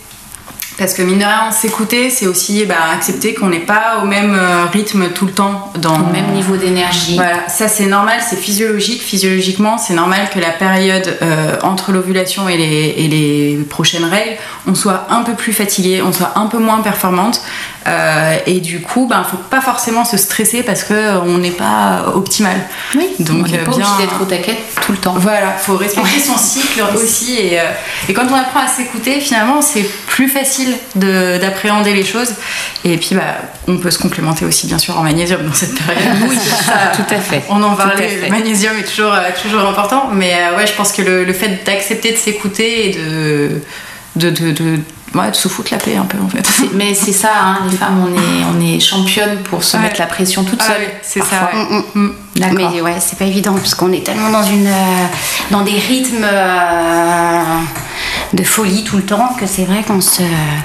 Parce 0.78 0.94
que 0.94 1.02
mine 1.02 1.18
de 1.18 1.24
rien, 1.24 1.50
s'écouter, 1.52 2.08
c'est 2.10 2.26
aussi 2.26 2.64
bah, 2.64 2.74
accepter 2.94 3.34
qu'on 3.34 3.48
n'est 3.48 3.58
pas 3.60 4.00
au 4.02 4.06
même 4.06 4.34
euh, 4.34 4.64
rythme 4.72 5.10
tout 5.10 5.26
le 5.26 5.32
temps. 5.32 5.70
Dans 5.76 5.94
Au 5.96 6.12
même 6.12 6.32
niveau 6.34 6.56
d'énergie. 6.56 7.14
Voilà, 7.16 7.48
ça 7.48 7.68
c'est 7.68 7.86
normal, 7.86 8.18
c'est 8.28 8.36
physiologique. 8.36 9.02
Physiologiquement, 9.02 9.76
c'est 9.78 9.94
normal 9.94 10.28
que 10.32 10.38
la 10.40 10.50
période 10.50 11.18
euh, 11.22 11.56
entre 11.62 11.92
l'ovulation 11.92 12.48
et 12.48 12.56
les, 12.56 12.94
et 12.96 13.08
les 13.08 13.56
prochaines 13.64 14.04
règles, 14.04 14.36
on 14.66 14.74
soit 14.74 15.06
un 15.10 15.22
peu 15.22 15.34
plus 15.34 15.52
fatigué, 15.52 16.02
on 16.02 16.12
soit 16.12 16.32
un 16.36 16.46
peu 16.46 16.58
moins 16.58 16.80
performante. 16.80 17.42
Euh, 17.88 18.36
et 18.46 18.60
du 18.60 18.80
coup, 18.80 19.08
ben, 19.10 19.24
faut 19.28 19.36
pas 19.36 19.60
forcément 19.60 20.04
se 20.04 20.16
stresser 20.16 20.62
parce 20.62 20.84
qu'on 20.84 21.38
n'est 21.38 21.50
pas 21.50 22.12
optimal. 22.14 22.56
Oui. 22.94 23.08
Donc, 23.18 23.46
on 23.46 23.50
n'est 23.50 23.58
euh, 23.58 23.64
pas 23.64 23.72
bien- 23.72 23.86
obligé 23.86 24.06
d'être 24.06 24.22
au 24.22 24.24
taquet 24.24 24.56
tout 24.86 24.92
le 24.92 24.98
temps. 24.98 25.14
Voilà, 25.18 25.50
faut 25.50 25.76
respecter 25.76 26.20
son 26.20 26.38
cycle 26.38 26.80
aussi. 26.94 27.34
Et, 27.38 27.58
et 28.08 28.14
quand 28.14 28.26
on 28.30 28.34
apprend 28.36 28.60
à 28.60 28.68
s'écouter, 28.68 29.18
finalement, 29.20 29.60
c'est 29.62 29.82
plus 30.06 30.28
facile 30.28 30.61
de- 30.96 31.38
d'appréhender 31.38 31.92
les 31.94 32.04
choses. 32.04 32.30
Et 32.84 32.96
puis, 32.96 33.14
bah, 33.14 33.22
on 33.68 33.76
peut 33.78 33.90
se 33.90 33.98
complémenter 33.98 34.44
aussi, 34.44 34.66
bien 34.66 34.78
sûr, 34.78 34.98
en 34.98 35.02
magnésium 35.02 35.44
dans 35.46 35.52
cette 35.54 35.74
période. 35.74 36.02
Oui, 36.28 36.36
Ça, 36.36 36.92
tout 36.96 37.14
à 37.14 37.18
fait. 37.18 37.42
On 37.48 37.62
en 37.62 37.74
parlait, 37.74 38.20
le 38.24 38.28
magnésium 38.30 38.76
est 38.78 38.84
toujours, 38.84 39.12
euh, 39.12 39.30
toujours 39.40 39.60
important. 39.68 40.08
Mais 40.12 40.32
euh, 40.34 40.56
ouais, 40.56 40.66
je 40.66 40.72
pense 40.72 40.92
que 40.92 41.02
le, 41.02 41.24
le 41.24 41.32
fait 41.32 41.64
d'accepter 41.64 42.12
de 42.12 42.16
s'écouter 42.16 42.88
et 42.90 42.92
de, 42.94 43.60
de, 44.16 44.30
de, 44.30 44.50
de- 44.52 44.78
ouais, 45.14 45.30
de 45.30 45.36
se 45.36 45.48
foutre 45.48 45.72
la 45.72 45.78
paix 45.78 45.96
un 45.96 46.04
peu, 46.04 46.18
en 46.24 46.28
fait. 46.28 46.46
Mais 46.74 46.94
c'est 46.94 47.12
ça, 47.12 47.30
hein, 47.44 47.58
les 47.70 47.76
femmes, 47.76 48.04
on 48.06 48.14
est, 48.16 48.44
on 48.56 48.74
est 48.76 48.80
championnes 48.80 49.38
pour 49.44 49.62
se 49.64 49.76
Ouais. 49.76 49.84
mettre 49.84 50.00
la 50.00 50.06
pression 50.06 50.42
toute 50.44 50.60
Ah 50.62 50.68
seule. 50.72 50.80
ouais, 50.82 51.00
c'est 51.02 51.20
ça. 51.22 51.50
ouais. 51.52 51.58
Mm, 51.94 52.00
mm. 52.00 52.12
D'accord. 52.36 52.70
Mais 52.72 52.80
ouais, 52.80 52.94
c'est 52.98 53.18
pas 53.18 53.26
évident 53.26 53.52
parce 53.54 53.74
qu'on 53.74 53.92
est 53.92 54.04
tellement 54.04 54.30
dans 54.30 54.42
une 54.42 54.66
euh, 54.66 55.06
dans 55.50 55.60
des 55.60 55.78
rythmes 55.78 56.24
euh, 56.24 57.42
de 58.32 58.42
folie 58.44 58.84
tout 58.84 58.96
le 58.96 59.02
temps 59.04 59.34
que 59.38 59.46
c'est 59.46 59.64
vrai 59.64 59.82
qu'on 59.86 60.00
se 60.00 60.22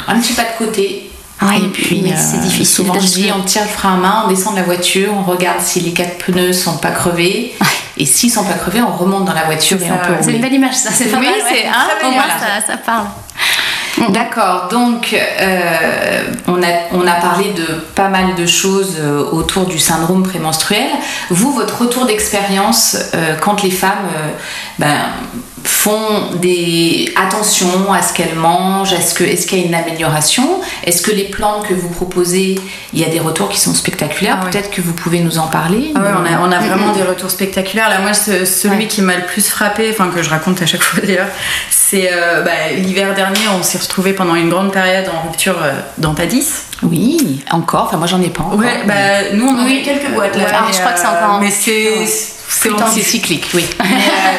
Un 0.08 0.20
petit 0.20 0.34
pas 0.34 0.44
de 0.44 0.58
côté. 0.66 1.04
Ouais, 1.42 1.58
et 1.60 1.68
puis, 1.68 2.02
mais 2.04 2.14
euh, 2.14 2.16
c'est 2.18 2.40
difficile 2.40 2.66
Souvent, 2.88 3.00
je 3.00 3.06
dis, 3.06 3.30
on 3.38 3.44
tire 3.44 3.62
le 3.62 3.68
frein 3.70 3.94
à 3.94 3.98
main, 3.98 4.24
on 4.26 4.28
descend 4.28 4.54
de 4.56 4.60
la 4.60 4.66
voiture, 4.66 5.10
on 5.16 5.22
regarde 5.22 5.62
si 5.62 5.80
les 5.82 5.94
quatre 5.94 6.18
pneus 6.18 6.54
sont 6.54 6.78
pas 6.78 6.90
crevés. 6.90 7.54
Et 7.98 8.06
s'ils 8.08 8.32
sont 8.32 8.44
pas 8.44 8.54
crevés, 8.56 8.82
on 8.82 8.92
remonte 8.96 9.26
dans 9.26 9.34
la 9.34 9.44
voiture 9.44 9.78
C'est 9.80 9.86
et 9.86 9.90
ça, 9.90 9.96
on 10.02 10.06
peut 10.08 10.14
ouais. 10.14 10.20
c'est 10.24 10.32
une 10.34 10.42
belle 10.42 10.54
image 10.54 10.74
ça, 10.76 10.90
c'est 10.92 11.06
Oui, 11.16 11.28
c'est- 11.48 11.54
ouais. 11.54 11.66
hein, 11.68 11.88
voilà. 12.02 12.14
image, 12.16 12.32
ça, 12.66 12.72
ça 12.74 12.78
parle. 12.78 13.06
D'accord, 14.10 14.68
donc 14.72 15.14
euh, 15.14 16.22
on, 16.48 16.62
a, 16.62 16.68
on 16.92 17.06
a 17.08 17.14
parlé 17.14 17.52
de 17.54 17.66
pas 17.96 18.10
mal 18.10 18.36
de 18.36 18.46
choses 18.46 18.98
euh, 19.00 19.24
autour 19.32 19.66
du 19.66 19.80
syndrome 19.80 20.22
prémenstruel. 20.24 20.88
Vous, 21.32 21.52
votre 21.54 21.82
retour 21.82 22.06
d'expérience 22.06 22.96
euh, 23.16 23.36
quand 23.42 23.64
les 23.64 23.72
femmes 23.72 24.08
euh, 24.16 24.30
ben, 24.78 24.98
font 25.68 26.32
des 26.36 27.12
attention 27.16 27.92
à 27.92 28.02
ce 28.02 28.14
qu'elles 28.14 28.36
mangent, 28.36 28.94
est-ce 28.94 29.14
qu'il 29.46 29.60
y 29.60 29.64
a 29.64 29.66
une 29.66 29.76
amélioration? 29.76 30.62
Est-ce 30.86 31.02
que 31.02 31.12
les 31.12 31.26
plantes 31.26 31.68
que 31.68 31.74
vous 31.74 31.90
proposez, 31.90 32.60
il 32.94 33.00
y 33.00 33.04
a 33.04 33.10
des 33.10 33.20
retours 33.20 33.50
qui 33.50 33.60
sont 33.60 33.74
spectaculaires? 33.74 34.38
Ah 34.42 34.46
ouais. 34.46 34.52
Peut-être 34.52 34.72
que 34.72 34.82
vous 34.82 34.94
pouvez 34.94 35.20
nous 35.20 35.38
en 35.40 35.48
parler 35.48 35.92
Ah 35.96 36.00
ouais, 36.00 36.10
on 36.18 36.26
a, 36.26 36.40
on 36.48 36.52
a 36.52 36.60
vraiment 36.60 36.94
des 36.94 37.04
retours 37.04 37.30
spectaculaires. 37.30 37.90
Là, 37.90 38.00
moi, 38.00 38.14
ce- 38.14 38.46
celui 38.46 38.78
Ouais. 38.78 38.88
qui 38.88 39.02
m'a 39.02 39.16
le 39.18 39.26
plus 39.26 39.48
frappé, 39.48 39.90
enfin 39.92 40.10
que 40.14 40.24
je 40.24 40.30
raconte 40.30 40.62
à 40.62 40.66
chaque 40.66 40.84
fois 40.84 41.02
d'ailleurs, 41.06 41.28
c'est 41.70 42.10
euh, 42.14 42.42
bah, 42.44 42.52
l'hiver 42.76 43.14
dernier, 43.14 43.42
on 43.60 43.64
s'est 43.64 43.78
retrouvés 43.80 44.14
pendant 44.14 44.36
une 44.36 44.50
grande 44.50 44.72
période 44.72 45.06
en 45.10 45.28
rupture 45.28 45.58
euh, 45.62 45.74
d'Anpadis. 45.98 46.48
Oui, 46.84 47.44
encore? 47.52 47.86
Enfin, 47.88 47.98
moi, 47.98 48.08
j'en 48.08 48.22
ai 48.22 48.30
pas 48.30 48.44
encore. 48.44 48.60
Ouais, 48.60 48.84
bah, 48.86 49.34
nous, 49.34 49.48
on 49.48 49.66
a 49.66 49.70
eu 49.70 49.82
quelques 49.82 50.10
boîtes 50.12 50.36
là. 50.38 50.44
Mais, 50.68 50.74
je 50.74 50.80
crois 50.80 50.92
que 50.94 51.00
c'est 51.00 51.06
euh, 51.08 51.10
encore 51.10 51.36
en- 51.36 51.40
Mais 51.42 51.52
c'est. 51.52 52.37
C'est 52.94 53.02
cyclique, 53.04 53.50
oui. 53.54 53.66
mais, 53.80 53.86
euh, 53.86 53.90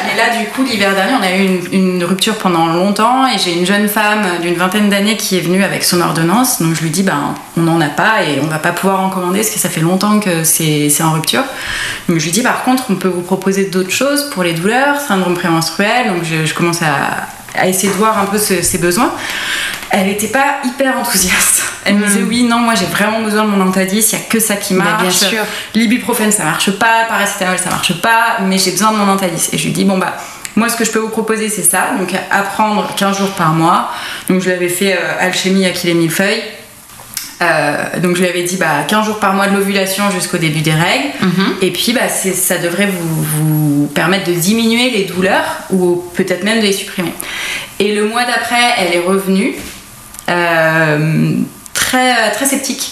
mais 0.07 0.17
là, 0.17 0.37
du 0.37 0.47
coup, 0.49 0.63
l'hiver 0.63 0.95
dernier, 0.95 1.13
on 1.19 1.23
a 1.23 1.31
eu 1.35 1.45
une, 1.71 1.95
une 1.97 2.03
rupture 2.03 2.35
pendant 2.37 2.65
longtemps 2.67 3.27
et 3.27 3.37
j'ai 3.37 3.53
une 3.53 3.65
jeune 3.65 3.87
femme 3.87 4.23
d'une 4.41 4.55
vingtaine 4.55 4.89
d'années 4.89 5.15
qui 5.15 5.37
est 5.37 5.41
venue 5.41 5.63
avec 5.63 5.83
son 5.83 6.01
ordonnance. 6.01 6.61
Donc 6.61 6.73
je 6.75 6.81
lui 6.81 6.89
dis, 6.89 7.03
ben, 7.03 7.35
on 7.55 7.61
n'en 7.61 7.79
a 7.81 7.87
pas 7.89 8.23
et 8.23 8.39
on 8.41 8.47
va 8.47 8.57
pas 8.59 8.71
pouvoir 8.71 9.01
en 9.01 9.09
commander 9.09 9.39
parce 9.39 9.51
que 9.51 9.59
ça 9.59 9.69
fait 9.69 9.81
longtemps 9.81 10.19
que 10.19 10.43
c'est 10.43 10.89
c'est 10.89 11.03
en 11.03 11.11
rupture. 11.11 11.43
Donc 12.07 12.17
je 12.19 12.25
lui 12.25 12.31
dis, 12.31 12.41
par 12.41 12.63
contre, 12.63 12.83
on 12.89 12.95
peut 12.95 13.07
vous 13.09 13.21
proposer 13.21 13.65
d'autres 13.65 13.91
choses 13.91 14.29
pour 14.31 14.43
les 14.43 14.53
douleurs, 14.53 14.99
syndrome 14.99 15.35
prémenstruel. 15.35 16.07
Donc 16.07 16.23
je, 16.23 16.45
je 16.45 16.53
commence 16.55 16.81
à, 16.81 17.27
à 17.59 17.67
essayer 17.67 17.89
de 17.89 17.97
voir 17.97 18.17
un 18.17 18.25
peu 18.25 18.37
ce- 18.39 18.61
ses 18.63 18.79
besoins. 18.79 19.11
Elle 19.91 20.05
n'était 20.07 20.27
pas 20.27 20.57
hyper 20.63 20.97
enthousiaste. 20.99 21.63
Elle 21.85 21.95
me 21.95 22.05
disait, 22.05 22.21
oui, 22.21 22.43
non, 22.43 22.57
moi 22.59 22.75
j'ai 22.75 22.85
vraiment 22.85 23.21
besoin 23.21 23.43
de 23.45 23.49
mon 23.49 23.61
Antadis, 23.67 24.07
il 24.11 24.15
n'y 24.17 24.23
a 24.23 24.27
que 24.27 24.39
ça 24.39 24.55
qui 24.55 24.75
Bah, 24.75 24.83
marche. 24.83 25.01
bien 25.01 25.11
sûr. 25.11 25.43
L'ibuprofène 25.73 26.31
ça 26.31 26.43
marche 26.43 26.71
pas, 26.71 27.05
paracétamol 27.07 27.57
ça 27.57 27.69
marche 27.69 27.99
pas, 28.01 28.37
mais 28.45 28.57
j'ai 28.57 28.71
besoin 28.71 28.91
de 28.91 28.97
mon 28.97 29.07
Antadis. 29.09 29.49
Et 29.53 29.57
je 29.57 29.63
lui 29.65 29.71
dis 29.71 29.85
bon 29.85 29.97
bah 29.97 30.15
moi 30.55 30.69
ce 30.69 30.75
que 30.75 30.85
je 30.85 30.91
peux 30.91 30.99
vous 30.99 31.09
proposer 31.09 31.49
c'est 31.49 31.63
ça, 31.63 31.91
donc 31.97 32.13
à 32.13 32.41
prendre 32.43 32.93
15 32.95 33.17
jours 33.17 33.31
par 33.31 33.53
mois. 33.53 33.89
Donc 34.29 34.41
je 34.41 34.45
lui 34.45 34.51
avais 34.53 34.69
fait 34.69 34.93
euh, 34.93 34.97
alchimie 35.25 35.65
à 35.65 35.71
les 35.83 35.93
millefeuilles. 35.95 36.43
Euh, 37.41 37.99
donc 38.01 38.17
je 38.17 38.21
lui 38.21 38.27
avais 38.27 38.43
dit 38.43 38.57
bah 38.57 38.83
15 38.87 39.05
jours 39.05 39.19
par 39.19 39.33
mois 39.33 39.47
de 39.47 39.55
l'ovulation 39.55 40.11
jusqu'au 40.11 40.37
début 40.37 40.59
des 40.61 40.73
règles. 40.73 41.07
Mhm. 41.21 41.55
Et 41.61 41.71
puis 41.71 41.93
bah, 41.93 42.09
ça 42.09 42.57
devrait 42.57 42.87
vous, 42.87 43.23
vous 43.23 43.87
permettre 43.87 44.25
de 44.29 44.33
diminuer 44.33 44.89
les 44.91 45.05
douleurs 45.05 45.45
ou 45.71 46.03
peut-être 46.15 46.43
même 46.43 46.59
de 46.59 46.65
les 46.65 46.73
supprimer. 46.73 47.13
Et 47.79 47.95
le 47.95 48.03
mois 48.09 48.25
d'après, 48.25 48.73
elle 48.77 48.93
est 48.93 48.99
revenue 48.99 49.55
euh, 50.29 51.33
très, 51.73 52.31
très 52.31 52.45
sceptique 52.45 52.91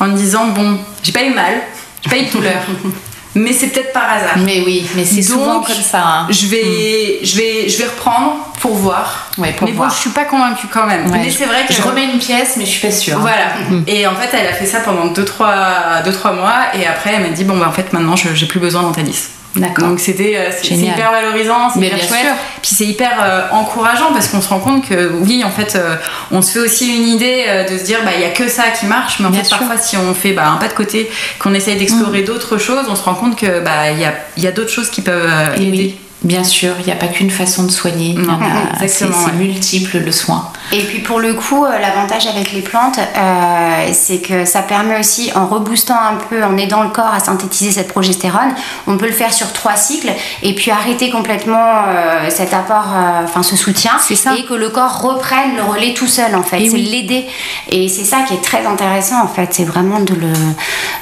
en 0.00 0.06
me 0.06 0.16
disant 0.16 0.46
bon, 0.48 0.78
j'ai 1.02 1.12
pas 1.12 1.22
eu 1.22 1.30
mal, 1.34 1.54
j'ai 2.02 2.10
pas 2.10 2.16
eu 2.16 2.26
de 2.26 2.30
douleur. 2.30 2.60
mais 3.36 3.52
c'est 3.52 3.68
peut-être 3.68 3.92
par 3.92 4.10
hasard. 4.12 4.38
Mais 4.38 4.62
oui, 4.64 4.86
mais 4.94 5.04
c'est 5.04 5.22
souvent 5.22 5.60
comme 5.60 5.74
ça. 5.74 6.02
hein. 6.04 6.26
Je 6.30 6.46
vais, 6.46 7.20
je 7.22 7.36
vais, 7.36 7.68
je 7.68 7.78
vais 7.78 7.84
reprendre 7.86 8.36
pour 8.60 8.74
voir. 8.74 9.30
Ouais, 9.38 9.52
pour 9.52 9.66
mais 9.68 9.74
voir. 9.74 9.88
bon, 9.88 9.94
je 9.94 10.00
suis 10.00 10.10
pas 10.10 10.24
convaincue 10.24 10.68
quand 10.72 10.86
même. 10.86 11.10
Ouais, 11.10 11.18
mais 11.22 11.30
c'est 11.30 11.44
vrai 11.46 11.64
que 11.66 11.74
Je 11.74 11.82
remets 11.82 12.04
une 12.04 12.18
pièce, 12.18 12.54
mais 12.56 12.64
je 12.64 12.70
suis 12.70 12.86
pas 12.86 12.92
sûre. 12.92 13.16
hein. 13.18 13.20
Voilà. 13.20 13.80
Et 13.88 14.06
en 14.06 14.14
fait, 14.14 14.30
elle 14.36 14.46
a 14.46 14.52
fait 14.52 14.66
ça 14.66 14.80
pendant 14.80 15.06
2-3 15.12 16.34
mois. 16.34 16.54
Et 16.74 16.86
après, 16.86 17.12
elle 17.14 17.22
m'a 17.22 17.28
dit 17.28 17.44
Bon, 17.44 17.56
bah 17.56 17.66
en 17.68 17.72
fait, 17.72 17.92
maintenant, 17.92 18.16
je- 18.16 18.34
j'ai 18.34 18.46
plus 18.46 18.60
besoin 18.60 18.82
d'Antalis. 18.82 19.28
D'accord. 19.56 19.88
Donc 19.88 20.00
c'était 20.00 20.34
euh, 20.36 20.50
hyper 20.74 21.12
valorisant, 21.12 21.70
c'est 21.70 21.78
hyper 21.80 21.94
bien 21.98 22.06
chouette. 22.08 22.20
sûr. 22.22 22.34
Puis 22.60 22.72
c'est 22.74 22.86
hyper 22.86 23.12
euh, 23.22 23.46
encourageant 23.52 24.12
parce 24.12 24.28
qu'on 24.28 24.40
se 24.40 24.48
rend 24.48 24.58
compte 24.58 24.88
que 24.88 25.12
oui, 25.20 25.44
en 25.44 25.50
fait, 25.50 25.76
euh, 25.76 25.94
on 26.32 26.42
se 26.42 26.52
fait 26.52 26.58
aussi 26.60 26.96
une 26.96 27.06
idée 27.06 27.44
euh, 27.46 27.64
de 27.68 27.78
se 27.78 27.84
dire 27.84 27.98
bah 28.04 28.10
il 28.16 28.20
y 28.20 28.24
a 28.24 28.30
que 28.30 28.48
ça 28.48 28.64
qui 28.78 28.86
marche, 28.86 29.20
mais 29.20 29.26
en 29.26 29.30
Bien 29.30 29.42
fait 29.42 29.48
sûr. 29.48 29.58
parfois 29.58 29.76
si 29.78 29.96
on 29.96 30.12
fait 30.14 30.32
bah, 30.32 30.48
un 30.48 30.56
pas 30.56 30.68
de 30.68 30.72
côté, 30.72 31.08
qu'on 31.38 31.54
essaye 31.54 31.76
d'explorer 31.76 32.22
Mm. 32.22 32.24
d'autres 32.24 32.58
choses, 32.58 32.86
on 32.88 32.96
se 32.96 33.02
rend 33.02 33.14
compte 33.14 33.36
que 33.38 33.60
bah 33.60 33.90
il 33.92 34.00
y 34.00 34.04
a, 34.04 34.14
y 34.36 34.46
a 34.46 34.52
d'autres 34.52 34.70
choses 34.70 34.90
qui 34.90 35.02
peuvent 35.02 35.30
aider. 35.56 35.70
oui, 35.70 35.96
bien 36.24 36.42
sûr, 36.42 36.74
il 36.80 36.86
n'y 36.86 36.92
a 36.92 36.96
pas 36.96 37.06
qu'une 37.06 37.30
façon 37.30 37.62
de 37.64 37.70
soigner. 37.70 38.14
Il 38.16 38.24
y 38.24 38.28
en 38.28 38.32
Non, 38.32 38.38
a- 38.80 38.88
c'est 38.88 39.06
multiple 39.36 39.98
le 39.98 40.10
soin. 40.10 40.50
Et 40.72 40.80
puis 40.82 41.00
pour 41.00 41.20
le 41.20 41.34
coup, 41.34 41.64
euh, 41.64 41.78
l'avantage 41.78 42.26
avec 42.26 42.52
les 42.52 42.62
plantes, 42.62 42.98
euh, 42.98 43.88
c'est 43.92 44.18
que 44.18 44.44
ça 44.44 44.62
permet 44.62 44.98
aussi, 44.98 45.30
en 45.34 45.46
reboostant 45.46 45.94
un 45.94 46.16
peu, 46.28 46.42
en 46.42 46.56
aidant 46.56 46.82
le 46.82 46.88
corps 46.88 47.12
à 47.14 47.20
synthétiser 47.20 47.70
cette 47.70 47.88
progestérone, 47.88 48.54
on 48.86 48.96
peut 48.96 49.06
le 49.06 49.12
faire 49.12 49.32
sur 49.32 49.52
trois 49.52 49.76
cycles 49.76 50.12
et 50.42 50.54
puis 50.54 50.70
arrêter 50.70 51.10
complètement 51.10 51.82
euh, 51.88 52.30
cet 52.30 52.54
apport, 52.54 52.86
euh, 52.94 53.24
enfin 53.24 53.42
ce 53.42 53.56
soutien, 53.56 53.92
C'est 54.00 54.16
ça. 54.16 54.34
et 54.36 54.44
que 54.44 54.54
le 54.54 54.70
corps 54.70 55.02
reprenne 55.02 55.56
le 55.56 55.62
relais 55.62 55.92
tout 55.94 56.06
seul 56.08 56.34
en 56.34 56.42
fait. 56.42 56.60
Et 56.62 56.68
C'est 56.70 56.74
oui. 56.76 56.84
l'aider. 56.90 57.26
Et 57.70 57.88
c'est 57.88 58.04
ça 58.04 58.22
qui 58.26 58.34
est 58.34 58.42
très 58.42 58.64
intéressant 58.66 59.22
en 59.22 59.28
fait, 59.28 59.48
c'est 59.52 59.64
vraiment 59.64 60.00
de 60.00 60.14
le, 60.14 60.32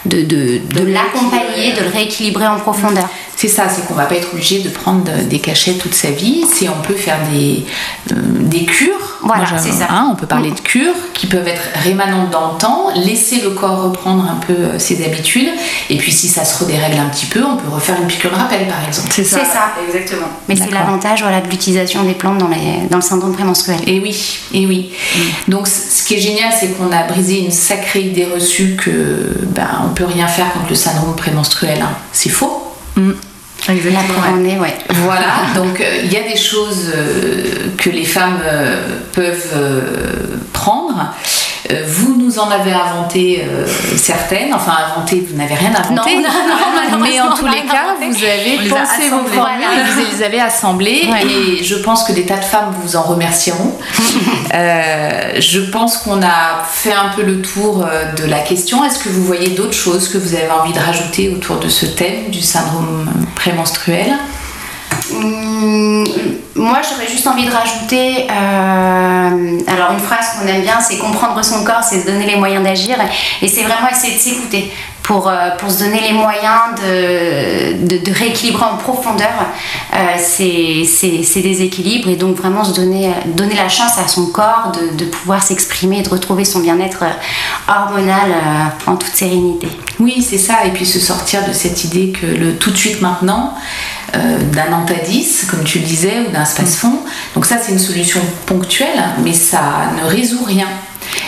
de, 0.07 0.23
de, 0.25 0.61
de 0.75 0.85
l'accompagner, 0.85 1.73
de 1.73 1.83
le 1.85 1.91
rééquilibrer 1.91 2.47
en 2.49 2.57
profondeur. 2.59 3.09
C'est 3.43 3.49
ça, 3.49 3.65
c'est 3.69 3.85
qu'on 3.89 3.95
va 3.95 4.05
pas 4.05 4.15
être 4.15 4.29
obligé 4.33 4.61
de 4.61 4.69
prendre 4.69 5.03
des 5.29 5.41
cachets 5.41 5.73
toute 5.73 5.95
sa 5.95 6.13
vie. 6.13 6.45
C'est 6.49 6.69
on 6.69 6.81
peut 6.87 6.95
faire 6.95 7.19
des, 7.33 7.65
euh, 8.13 8.15
des 8.39 8.65
cures. 8.65 9.19
Voilà, 9.25 9.47
c'est 9.59 9.73
ça. 9.73 9.89
hein, 9.91 10.09
on 10.13 10.15
peut 10.15 10.27
parler 10.29 10.53
de 10.53 10.61
cures 10.61 10.95
qui 11.13 11.27
peuvent 11.27 11.49
être 11.49 11.63
rémanentes 11.83 12.31
dans 12.31 12.53
le 12.53 12.59
temps, 12.59 12.87
laisser 12.95 13.41
le 13.41 13.51
corps 13.51 13.83
reprendre 13.83 14.25
un 14.31 14.37
peu 14.47 14.53
euh, 14.53 14.79
ses 14.79 15.05
habitudes. 15.05 15.49
Et 15.91 15.97
puis 15.97 16.13
si 16.13 16.29
ça 16.29 16.45
se 16.45 16.63
redérègle 16.63 16.99
un 16.99 17.07
petit 17.09 17.27
peu, 17.27 17.43
on 17.45 17.57
peut 17.57 17.69
refaire 17.69 17.97
une 18.01 18.07
piqûre 18.07 18.31
de 18.31 18.37
rappel 18.37 18.69
par 18.69 18.87
exemple. 18.87 19.09
C'est 19.11 19.25
ça. 19.25 19.39
C'est 19.41 19.51
ça. 19.53 19.73
Exactement. 19.89 20.29
Mais 20.49 20.55
c'est 20.55 20.71
l'avantage 20.71 21.23
voilà, 21.23 21.41
de 21.41 21.49
l'utilisation 21.49 22.05
des 22.05 22.15
plantes 22.15 22.39
dans, 22.39 22.47
les, 22.49 22.87
dans 22.91 22.99
le 22.99 23.03
syndrome 23.03 23.33
prémenstruel. 23.35 23.81
Et 23.89 23.99
oui, 23.99 24.39
et 24.55 24.67
oui. 24.69 24.93
Donc 25.49 25.67
c- 25.67 25.83
ce 25.91 26.05
qui 26.05 26.15
est 26.15 26.21
génial, 26.21 26.53
c'est 26.59 26.69
qu'on 26.77 26.93
a 26.93 27.03
brisé 27.09 27.41
une 27.41 27.51
sacrée 27.51 28.03
idée 28.03 28.27
reçue 28.33 28.77
que 28.77 29.35
ben, 29.49 29.67
on 29.85 29.95
peut 29.95 30.05
rien 30.05 30.29
faire 30.29 30.53
contre 30.53 30.69
le 30.71 30.77
syndrome 30.77 31.17
prémenstruel. 31.17 31.81
hein. 31.83 31.91
C'est 32.13 32.29
faux. 32.31 32.61
La 32.97 33.03
Exactement. 33.69 34.45
est, 34.45 34.59
ouais. 34.59 34.75
Voilà, 34.91 35.35
donc 35.55 35.81
euh, 35.81 36.01
il 36.05 36.13
y 36.13 36.17
a 36.17 36.23
des 36.23 36.37
choses 36.37 36.91
euh, 36.95 37.69
que 37.77 37.91
les 37.91 38.05
femmes 38.05 38.41
euh, 38.45 38.99
peuvent 39.13 39.55
prendre. 40.53 41.15
Euh, 41.71 41.83
vous 41.87 42.17
nous 42.21 42.39
en 42.41 42.51
avez 42.51 42.73
inventé 42.73 43.45
euh, 43.49 43.67
certaines, 43.97 44.53
enfin 44.53 44.73
inventé, 44.93 45.25
vous 45.29 45.37
n'avez 45.37 45.55
rien 45.55 45.71
inventé, 45.75 46.17
Non, 46.17 46.23
non, 46.91 46.99
mais 47.03 47.21
en 47.21 47.33
tous 47.35 47.47
les 47.47 47.63
cas, 47.63 47.93
inventé. 47.97 48.09
vous 48.11 48.25
avez 48.25 48.69
pensé 48.69 49.09
vos 49.11 49.19
formules, 49.19 49.33
Voilà. 49.35 49.85
vous 49.95 50.01
les 50.17 50.23
avez 50.25 50.41
assemblées, 50.41 51.09
Ouais. 51.09 51.25
et 51.61 51.63
je 51.63 51.77
pense 51.77 52.03
que 52.05 52.13
des 52.13 52.27
tas 52.27 52.39
de 52.39 52.45
femmes 52.45 52.75
vous 52.83 52.97
en 52.97 53.03
remercieront. 53.03 53.79
Euh, 54.55 55.41
je 55.41 55.61
pense 55.61 55.97
qu'on 55.97 56.21
a 56.21 56.63
fait 56.71 56.93
un 56.93 57.09
peu 57.17 57.23
le 57.23 57.41
tour 57.41 57.87
de 58.19 58.25
la 58.27 58.41
question. 58.41 58.85
Est-ce 58.85 58.99
que 58.99 59.09
vous 59.09 59.25
voyez 59.25 59.49
d'autres 59.51 59.73
choses 59.73 60.09
que 60.11 60.19
vous 60.19 60.35
avez 60.35 60.51
envie 60.51 60.75
de 60.75 60.79
rajouter 60.79 61.31
autour 61.35 61.57
de 61.57 61.69
ce 61.71 61.87
thème 61.87 62.29
du 62.31 62.43
syndrome 62.43 63.11
prémenstruel? 63.35 64.13
Moi, 65.23 66.81
j'aurais 66.83 67.09
juste 67.09 67.27
envie 67.27 67.47
de 67.47 67.51
rajouter, 67.51 68.27
euh, 68.31 69.59
alors 69.67 69.93
une 69.93 70.01
phrase 70.01 70.39
qu'on 70.39 70.47
aime 70.47 70.63
bien, 70.63 70.81
c'est 70.81 70.99
comprendre 70.99 71.43
son 71.45 71.65
corps, 71.65 71.83
c'est 71.83 72.01
se 72.01 72.07
donner 72.07 72.27
les 72.27 72.37
moyens 72.37 72.65
d'agir, 72.65 72.97
et 73.41 73.49
c'est 73.49 73.63
vraiment 73.63 73.89
essayer 73.91 74.15
de 74.15 74.21
s'écouter 74.21 74.73
pour, 75.03 75.29
euh, 75.29 75.51
pour 75.59 75.71
se 75.71 75.81
donner 75.85 76.01
les 76.01 76.13
moyens 76.13 76.81
de, 76.81 77.87
de, 77.87 78.05
de 78.05 78.13
rééquilibrer 78.13 78.65
en 78.65 78.77
profondeur 78.77 79.29
euh, 79.95 79.97
ces, 80.19 80.85
ces, 80.85 81.23
ces 81.23 81.43
déséquilibres, 81.43 82.09
et 82.09 82.17
donc 82.17 82.37
vraiment 82.37 82.65
se 82.65 82.73
donner, 82.73 83.13
donner 83.27 83.55
la 83.55 83.69
chance 83.69 83.99
à 83.99 84.09
son 84.09 84.27
corps 84.27 84.73
de, 84.73 84.97
de 84.97 85.05
pouvoir 85.05 85.43
s'exprimer 85.43 85.99
et 85.99 86.03
de 86.03 86.09
retrouver 86.09 86.45
son 86.45 86.61
bien-être 86.61 87.03
euh, 87.03 87.73
hormonal 87.73 88.31
en 88.87 88.97
toute 88.97 89.15
sérénité. 89.15 89.69
Oui, 89.99 90.27
c'est 90.29 90.39
ça, 90.39 90.65
et 90.65 90.71
puis 90.71 90.87
se 90.87 90.99
sortir 90.99 91.47
de 91.47 91.53
cette 91.53 91.85
idée 91.85 92.13
que 92.13 92.27
le 92.27 92.57
tout 92.57 92.71
de 92.71 92.77
suite 92.77 93.01
maintenant, 93.01 93.55
euh, 94.15 94.39
d'un 94.53 94.73
antadis, 94.73 95.47
comme 95.49 95.65
tu 95.65 95.79
le 95.79 95.85
disais, 95.85 96.27
ou 96.29 96.33
d'un 96.33 96.45
space-fond, 96.45 96.99
donc 97.35 97.47
ça 97.47 97.57
c'est 97.61 97.73
une 97.73 97.79
solution 97.79 98.21
ponctuelle, 98.47 99.03
mais 99.25 99.33
ça 99.33 99.61
ne 100.01 100.09
résout 100.09 100.45
rien. 100.45 100.69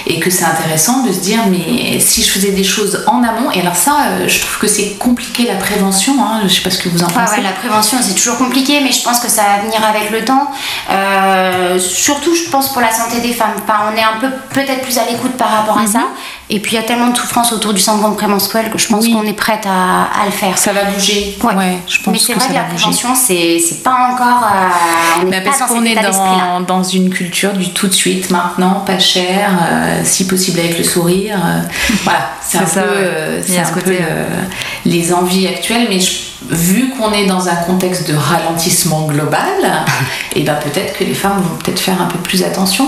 Et 0.07 0.21
que 0.21 0.31
c'est 0.31 0.45
intéressant 0.45 1.03
de 1.03 1.13
se 1.13 1.21
dire, 1.21 1.41
mais 1.51 1.99
si 2.01 2.23
je 2.23 2.31
faisais 2.31 2.51
des 2.51 2.65
choses 2.65 3.05
en 3.07 3.23
amont, 3.23 3.51
et 3.53 3.61
alors 3.61 3.77
ça, 3.77 3.97
euh, 4.09 4.29
je 4.29 4.41
trouve 4.41 4.59
que 4.59 4.67
c'est 4.69 4.97
compliqué 4.99 5.47
la 5.47 5.57
prévention, 5.57 6.15
hein, 6.21 6.43
je 6.45 6.55
sais 6.55 6.63
pas 6.63 6.71
ce 6.71 6.79
que 6.79 6.89
vous 6.89 7.03
en 7.03 7.07
pensez. 7.07 7.37
ouais, 7.37 7.43
la 7.43 7.53
prévention, 7.53 7.99
c'est 8.03 8.15
toujours 8.15 8.39
compliqué, 8.39 8.81
mais 8.83 8.93
je 8.93 9.03
pense 9.03 9.21
que 9.21 9.29
ça 9.29 9.43
va 9.43 9.63
venir 9.63 9.81
avec 9.85 10.11
le 10.11 10.25
temps. 10.25 10.51
Euh, 10.91 11.79
surtout, 11.79 12.35
je 12.35 12.51
pense, 12.51 12.73
pour 12.73 12.81
la 12.81 12.93
santé 12.93 13.21
des 13.21 13.33
femmes. 13.33 13.55
Enfin, 13.63 13.91
on 13.93 13.97
est 13.97 14.03
un 14.03 14.21
peu 14.21 14.29
peut-être 14.51 14.83
plus 14.83 14.99
à 14.99 15.05
l'écoute 15.11 15.37
par 15.37 15.51
rapport 15.51 15.79
à 15.79 15.87
ça. 15.87 16.03
Et 16.51 16.61
puis, 16.61 16.73
il 16.73 16.75
y 16.75 16.79
a 16.79 16.83
tellement 16.83 17.09
de 17.09 17.17
souffrance 17.17 17.53
autour 17.53 17.73
du 17.73 17.81
syndrome 17.81 18.17
prémenstruel 18.17 18.71
que 18.71 18.77
je 18.77 18.87
pense 18.89 19.03
Oui. 19.05 19.13
qu'on 19.15 19.23
est 19.27 19.33
prête 19.33 19.65
à, 19.67 20.03
à 20.23 20.27
le 20.27 20.31
faire. 20.31 20.59
Ça 20.59 20.75
va 20.75 20.85
bouger. 20.85 21.37
Ouais. 21.43 21.79
je 21.89 21.97
pense 22.03 22.13
mais 22.13 22.19
c'est 22.19 22.35
que 22.35 22.39
vrai 22.39 22.49
ça 22.49 22.53
que 22.53 22.55
la 22.59 22.65
prévention, 22.65 23.15
c'est 23.15 23.59
pas 23.83 24.11
encore. 24.13 24.43
euh, 24.45 25.23
on 25.27 25.31
Bah, 25.31 25.39
pas 25.41 25.45
parce 25.51 25.61
dans 25.61 25.67
qu'on 25.69 25.85
est 25.87 25.95
dans, 25.95 26.61
dans 26.61 26.83
une 26.83 27.09
culture 27.09 27.55
du 27.55 27.71
tout 27.71 27.87
de 27.87 27.95
suite, 27.95 28.31
maintenant, 28.31 28.83
pas 28.87 28.99
cher, 28.99 29.51
euh, 29.73 30.01
si 30.05 30.27
possible 30.27 30.61
avec 30.61 30.77
le 30.77 30.85
sourire. 30.85 31.39
euh, 31.45 31.61
voilà, 32.05 32.31
c'est 32.43 32.59
un 32.59 32.67
C'est 32.67 32.75
ça, 32.75 32.83
peu, 32.83 32.89
ouais. 32.91 32.95
euh, 33.01 33.41
un 33.61 33.65
ce 33.65 33.73
peu 33.73 33.81
côté, 33.81 33.99
le- 34.01 34.91
les 34.91 35.15
envies 35.15 35.47
actuelles. 35.47 35.87
Mais 35.89 35.99
je- 35.99 36.35
vu 36.51 36.91
qu'on 36.91 37.11
est 37.13 37.25
dans 37.25 37.49
un 37.49 37.57
contexte 37.57 38.07
de 38.11 38.15
ralentissement 38.15 39.07
global, 39.07 39.49
et 40.37 40.43
ben 40.43 40.57
peut-être 40.57 40.99
que 40.99 41.05
les 41.05 41.15
femmes 41.15 41.41
vont 41.41 41.57
peut-être 41.57 41.81
faire 41.81 42.03
un 42.03 42.07
peu 42.07 42.19
plus 42.19 42.43
attention. 42.43 42.87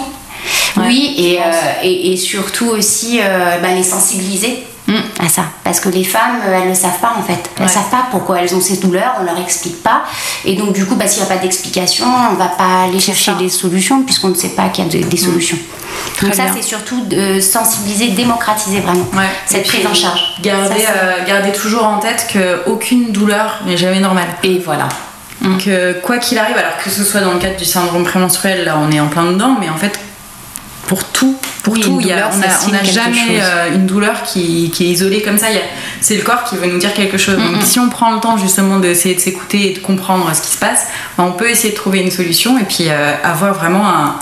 Oui, 0.77 1.15
et, 1.17 1.39
euh, 1.41 1.43
et, 1.83 2.13
et 2.13 2.17
surtout 2.17 2.67
aussi 2.67 3.21
euh, 3.23 3.59
bah, 3.63 3.69
les 3.75 3.83
sensibiliser 3.83 4.63
à 5.19 5.29
ça. 5.29 5.43
Parce 5.65 5.81
que 5.81 5.89
les 5.89 6.05
femmes, 6.05 6.39
euh, 6.47 6.61
elles 6.63 6.69
ne 6.69 6.75
savent 6.75 7.01
pas 7.01 7.15
en 7.19 7.23
fait. 7.23 7.51
Elles 7.57 7.63
ne 7.65 7.69
Ouais. 7.69 7.75
savent 7.75 7.91
pas 7.91 8.07
pourquoi 8.13 8.41
elles 8.41 8.55
ont 8.55 8.61
ces 8.61 8.77
douleurs, 8.77 9.15
on 9.21 9.25
leur 9.25 9.37
explique 9.41 9.83
pas. 9.83 10.03
Et 10.45 10.55
donc, 10.55 10.75
du 10.75 10.87
coup, 10.87 10.95
bah, 10.95 11.09
s'il 11.09 11.23
n'y 11.25 11.29
a 11.29 11.35
pas 11.35 11.41
d'explication, 11.43 12.05
on 12.31 12.35
ne 12.35 12.39
va 12.39 12.47
pas 12.47 12.85
aller 12.85 13.01
chercher 13.01 13.33
des 13.35 13.49
solutions 13.49 14.03
puisqu'on 14.03 14.29
ne 14.29 14.35
sait 14.35 14.51
pas 14.51 14.69
qu'il 14.69 14.85
y 14.85 14.89
a 14.89 14.91
de- 15.03 15.09
des 15.09 15.17
solutions. 15.17 15.59
Très 16.17 16.27
donc, 16.29 16.37
ça, 16.37 16.43
c'est 16.55 16.63
surtout 16.63 17.01
de 17.07 17.41
sensibiliser, 17.41 18.09
démocratiser 18.11 18.79
vraiment 18.81 19.07
Ouais. 19.17 19.25
cette 19.47 19.67
puis, 19.67 19.79
prise 19.79 19.91
en 19.91 19.95
charge. 19.95 20.35
Ça, 20.45 20.51
euh, 20.51 21.25
garder 21.27 21.51
toujours 21.53 21.85
en 21.85 21.99
tête 21.99 22.29
qu'aucune 22.33 23.11
douleur 23.11 23.61
n'est 23.67 23.77
jamais 23.77 23.99
normale. 24.01 24.29
Et 24.45 24.59
voilà. 24.65 24.89
Que 25.65 25.95
quoi 26.01 26.19
qu'il 26.19 26.39
arrive, 26.39 26.57
alors 26.57 26.77
que 26.83 26.91
ce 26.91 27.05
soit 27.05 27.21
dans 27.21 27.33
le 27.33 27.39
cadre 27.39 27.57
du 27.57 27.65
syndrome 27.65 28.05
prémenstruel, 28.05 28.65
là 28.65 28.77
on 28.81 28.91
est 28.91 28.99
en 29.01 29.07
plein 29.07 29.25
dedans, 29.33 29.57
mais 29.61 29.69
en 29.69 29.77
fait, 29.77 29.97
pour 30.87 31.05
tout, 31.05 31.37
pour 31.63 31.75
Oui, 31.75 31.81
tout, 31.81 32.01
une 32.01 32.07
y 32.07 32.13
a- 32.13 32.31
on 32.33 32.69
n'a 32.71 32.83
jamais 32.85 33.15
chose. 33.17 33.27
euh, 33.41 33.75
une 33.75 33.87
douleur 33.87 34.23
qui, 34.23 34.71
qui 34.71 34.87
est 34.87 34.91
isolée 34.91 35.21
comme 35.23 35.39
ça. 35.39 35.47
C'est 36.01 36.17
le 36.17 36.23
corps 36.23 36.45
qui 36.45 36.57
veut 36.57 36.67
nous 36.67 36.79
dire 36.79 36.95
quelque 36.95 37.19
chose. 37.19 37.37
Donc 37.37 37.63
si 37.63 37.79
on 37.81 37.89
prend 37.89 38.13
le 38.15 38.21
temps 38.21 38.37
justement 38.39 38.79
d'essayer 38.79 39.15
de 39.15 39.21
s'écouter 39.21 39.71
et 39.71 39.75
de 39.75 39.81
comprendre 39.81 40.31
ce 40.35 40.41
qui 40.43 40.53
se 40.53 40.59
passe, 40.59 40.87
ben, 41.19 41.25
on 41.25 41.33
peut 41.33 41.51
essayer 41.51 41.71
de 41.71 41.77
trouver 41.77 42.01
une 42.01 42.11
solution 42.11 42.59
et 42.59 42.65
puis 42.65 42.87
euh, 42.89 43.13
avoir 43.25 43.55
vraiment 43.55 43.89
un, 43.89 44.15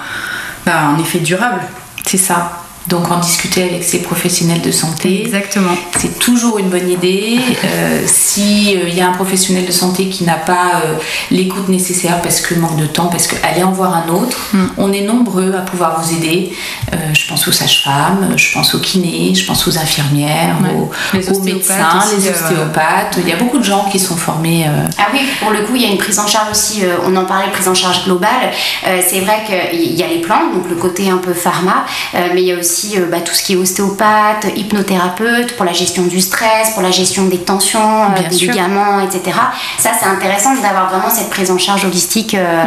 ben, 0.64 0.94
un 0.96 0.98
effet 1.00 1.18
durable. 1.18 1.61
C'est 2.07 2.16
ça. 2.18 2.63
Donc 2.88 3.11
en 3.11 3.18
discuter 3.18 3.62
avec 3.64 3.83
ses 3.83 4.03
professionnels 4.03 4.61
de 4.61 4.70
santé. 4.70 5.23
Exactement. 5.23 5.73
C'est 5.99 6.18
toujours 6.18 6.59
une 6.59 6.68
bonne 6.68 6.88
idée. 6.90 7.38
Euh, 7.64 8.03
si 8.07 8.73
il 8.75 8.94
y 8.94 9.01
a 9.01 9.09
un 9.09 9.12
professionnel 9.12 9.64
de 9.64 9.73
santé 9.73 10.09
qui 10.09 10.25
n'a 10.25 10.35
pas 10.37 10.83
euh, 10.85 10.94
l'écoute 11.31 11.68
nécessaire 11.70 12.20
parce 12.20 12.40
que 12.42 12.55
manque 12.55 12.77
de 12.77 12.87
temps, 12.87 13.07
parce 13.07 13.27
que 13.27 13.37
allez 13.42 13.62
en 13.62 13.73
voir 13.73 13.94
un 13.97 14.09
autre. 14.12 14.37
Mm. 14.53 14.64
On 14.77 14.92
est 14.92 15.01
nombreux 15.01 15.55
à 15.55 15.61
pouvoir 15.62 16.01
vous 16.03 16.14
aider. 16.14 16.53
Euh, 16.92 16.97
je 17.14 17.27
pense 17.27 17.49
aux 17.49 17.53
sages-femmes, 17.53 18.35
je 18.37 18.53
pense 18.53 18.75
aux 18.75 18.81
kinés, 18.81 19.35
je 19.35 19.47
pense 19.47 19.66
aux 19.66 19.79
infirmières, 19.79 20.57
Ouais. 20.62 20.70
aux, 20.77 20.90
Les 21.14 21.27
aux 21.29 21.38
ostéopathes 21.38 21.55
médecins, 21.55 21.99
aussi, 22.05 22.20
les 22.20 22.29
euh, 22.29 22.33
ostéopathes. 22.33 23.18
Il 23.18 23.29
y 23.29 23.33
a 23.33 23.37
beaucoup 23.37 23.59
de 23.59 23.64
gens 23.64 23.87
qui 23.90 23.99
sont 23.99 24.16
formés. 24.16 24.66
euh, 24.68 24.87
Ah 24.99 25.07
oui, 25.12 25.20
pour 25.40 25.51
le 25.53 25.61
coup, 25.61 25.73
il 25.75 25.83
y 25.83 25.87
a 25.87 25.88
une 25.88 25.99
prise 25.99 26.18
en 26.18 26.27
charge 26.27 26.51
aussi, 26.51 26.85
euh, 26.85 26.97
on 27.07 27.16
en 27.16 27.25
parlait, 27.25 27.51
prise 27.51 27.66
en 27.68 27.75
charge 27.75 28.05
globale. 28.05 28.51
Euh, 28.87 29.01
c'est 29.09 29.20
vrai 29.20 29.38
qu'il 29.47 29.94
y 29.99 30.03
a 30.03 30.07
les 30.07 30.20
plantes, 30.20 30.53
donc 30.55 30.68
le 30.68 30.77
côté 30.77 31.09
un 31.09 31.16
peu 31.18 31.33
pharma, 31.33 31.87
euh, 32.14 32.29
mais 32.35 32.42
il 32.42 32.49
y 32.49 32.53
a 32.53 32.59
aussi 32.59 32.74
euh, 32.97 33.07
bah, 33.11 33.21
tout 33.21 33.35
ce 33.35 33.43
qui 33.43 33.55
est 33.55 33.57
ostéopathe, 33.57 34.47
hypnothérapeute, 34.57 35.57
pour 35.57 35.65
la 35.65 35.73
gestion 35.73 36.05
du 36.05 36.21
stress, 36.21 36.71
pour 36.75 36.83
la 36.83 36.91
gestion 36.91 37.27
des 37.27 37.39
tensions, 37.39 38.05
euh, 38.05 38.29
des 38.29 38.37
ligaments, 38.37 39.01
etc. 39.01 39.37
Ça, 39.79 39.91
c'est 39.99 40.07
intéressant 40.07 40.55
d'avoir 40.55 40.91
vraiment 40.91 41.11
cette 41.11 41.31
prise 41.31 41.51
en 41.51 41.59
charge 41.59 41.85
holistique 41.85 42.35
euh, 42.35 42.65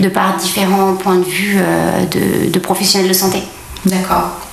de 0.00 0.08
par 0.08 0.36
différents 0.36 0.94
points 0.94 1.16
de 1.16 1.24
vue 1.24 1.58
de, 2.10 2.50
de 2.50 2.58
professionnels 2.58 3.08
de 3.08 3.14
santé. 3.14 3.42
D'accord. 3.84 4.45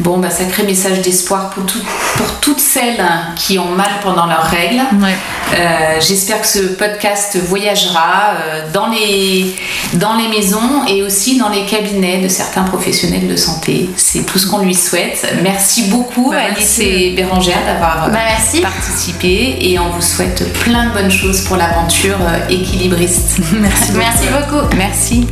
Bon, 0.00 0.18
bah, 0.18 0.30
sacré 0.30 0.62
message 0.62 1.02
d'espoir 1.02 1.50
pour, 1.50 1.66
tout- 1.66 1.82
pour 2.16 2.26
toutes 2.40 2.60
celles 2.60 3.02
qui 3.36 3.58
ont 3.58 3.70
mal 3.70 3.90
pendant 4.02 4.26
leurs 4.26 4.44
règles. 4.44 4.80
Euh, 5.54 6.00
J'espère 6.00 6.40
que 6.40 6.46
ce 6.46 6.58
podcast 6.60 7.36
voyagera 7.48 8.34
euh, 8.40 8.62
dans, 8.72 8.86
les, 8.88 9.56
dans 9.94 10.14
les 10.16 10.28
maisons 10.28 10.84
et 10.86 11.02
aussi 11.02 11.36
dans 11.38 11.48
les 11.48 11.64
cabinets 11.66 12.18
de 12.18 12.28
certains 12.28 12.62
professionnels 12.62 13.26
de 13.26 13.36
santé. 13.36 13.90
C'est 13.96 14.24
tout 14.24 14.38
ce 14.38 14.46
qu'on 14.46 14.58
lui 14.58 14.74
souhaite. 14.74 15.26
Merci 15.42 15.84
beaucoup 15.90 16.30
Bah, 16.30 16.36
Alice 16.54 16.78
et 16.78 17.10
Bérangère 17.16 17.58
d'avoir 17.66 18.04
euh, 18.04 18.10
Bah, 18.10 18.18
merci. 18.28 18.60
participé 18.60 19.56
et 19.60 19.78
on 19.80 19.90
vous 19.90 20.02
souhaite 20.02 20.52
plein 20.60 20.86
de 20.86 20.92
bonnes 20.92 21.10
choses 21.10 21.40
pour 21.42 21.56
l'aventure 21.56 22.18
euh, 22.20 22.48
équilibriste. 22.48 23.38
Merci 23.52 23.92
Merci 23.96 24.26
beaucoup. 24.28 24.64
Merci. 24.76 25.26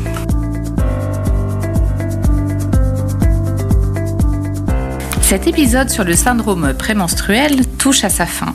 Cet 5.28 5.48
épisode 5.48 5.90
sur 5.90 6.04
le 6.04 6.14
syndrome 6.14 6.72
prémenstruel 6.72 7.66
touche 7.78 8.04
à 8.04 8.08
sa 8.10 8.26
fin. 8.26 8.54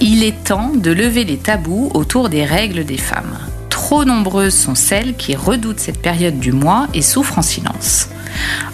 Il 0.00 0.24
est 0.24 0.42
temps 0.42 0.72
de 0.74 0.90
lever 0.90 1.24
les 1.24 1.36
tabous 1.36 1.90
autour 1.92 2.30
des 2.30 2.46
règles 2.46 2.86
des 2.86 2.96
femmes. 2.96 3.36
Trop 3.68 4.06
nombreuses 4.06 4.54
sont 4.54 4.74
celles 4.74 5.16
qui 5.16 5.36
redoutent 5.36 5.78
cette 5.78 6.00
période 6.00 6.38
du 6.38 6.50
mois 6.50 6.86
et 6.94 7.02
souffrent 7.02 7.40
en 7.40 7.42
silence. 7.42 8.08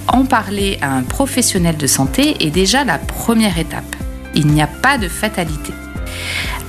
En 0.07 0.25
parler 0.25 0.79
à 0.81 0.93
un 0.93 1.03
professionnel 1.03 1.77
de 1.77 1.89
santé 1.89 2.37
est 2.39 2.51
déjà 2.51 2.85
la 2.85 2.99
première 2.99 3.59
étape. 3.59 3.97
Il 4.37 4.47
n'y 4.47 4.63
a 4.63 4.69
pas 4.69 4.97
de 4.97 5.09
fatalité. 5.09 5.73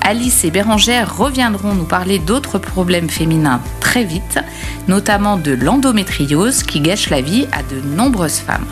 Alice 0.01 0.43
et 0.45 0.49
Bérangère 0.49 1.15
reviendront 1.15 1.75
nous 1.75 1.85
parler 1.85 2.17
d'autres 2.17 2.57
problèmes 2.57 3.11
féminins 3.11 3.61
très 3.79 4.03
vite, 4.03 4.39
notamment 4.87 5.37
de 5.37 5.51
l'endométriose 5.51 6.63
qui 6.63 6.79
gâche 6.79 7.11
la 7.11 7.21
vie 7.21 7.45
à 7.51 7.61
de 7.61 7.79
nombreuses 7.95 8.39
femmes. 8.39 8.65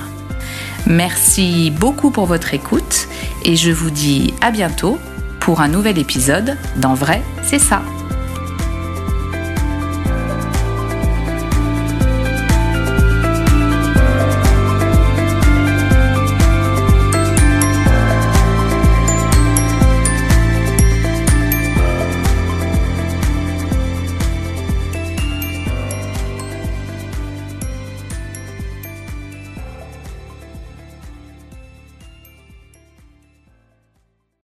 Merci 0.87 1.71
beaucoup 1.71 2.11
pour 2.11 2.25
votre 2.25 2.53
écoute 2.53 3.07
et 3.45 3.55
je 3.55 3.71
vous 3.71 3.91
dis 3.91 4.33
à 4.41 4.51
bientôt 4.51 4.97
pour 5.39 5.61
un 5.61 5.67
nouvel 5.67 5.97
épisode 5.97 6.57
dans 6.77 6.93
Vrai, 6.93 7.21
c'est 7.43 7.59
ça. 7.59 7.81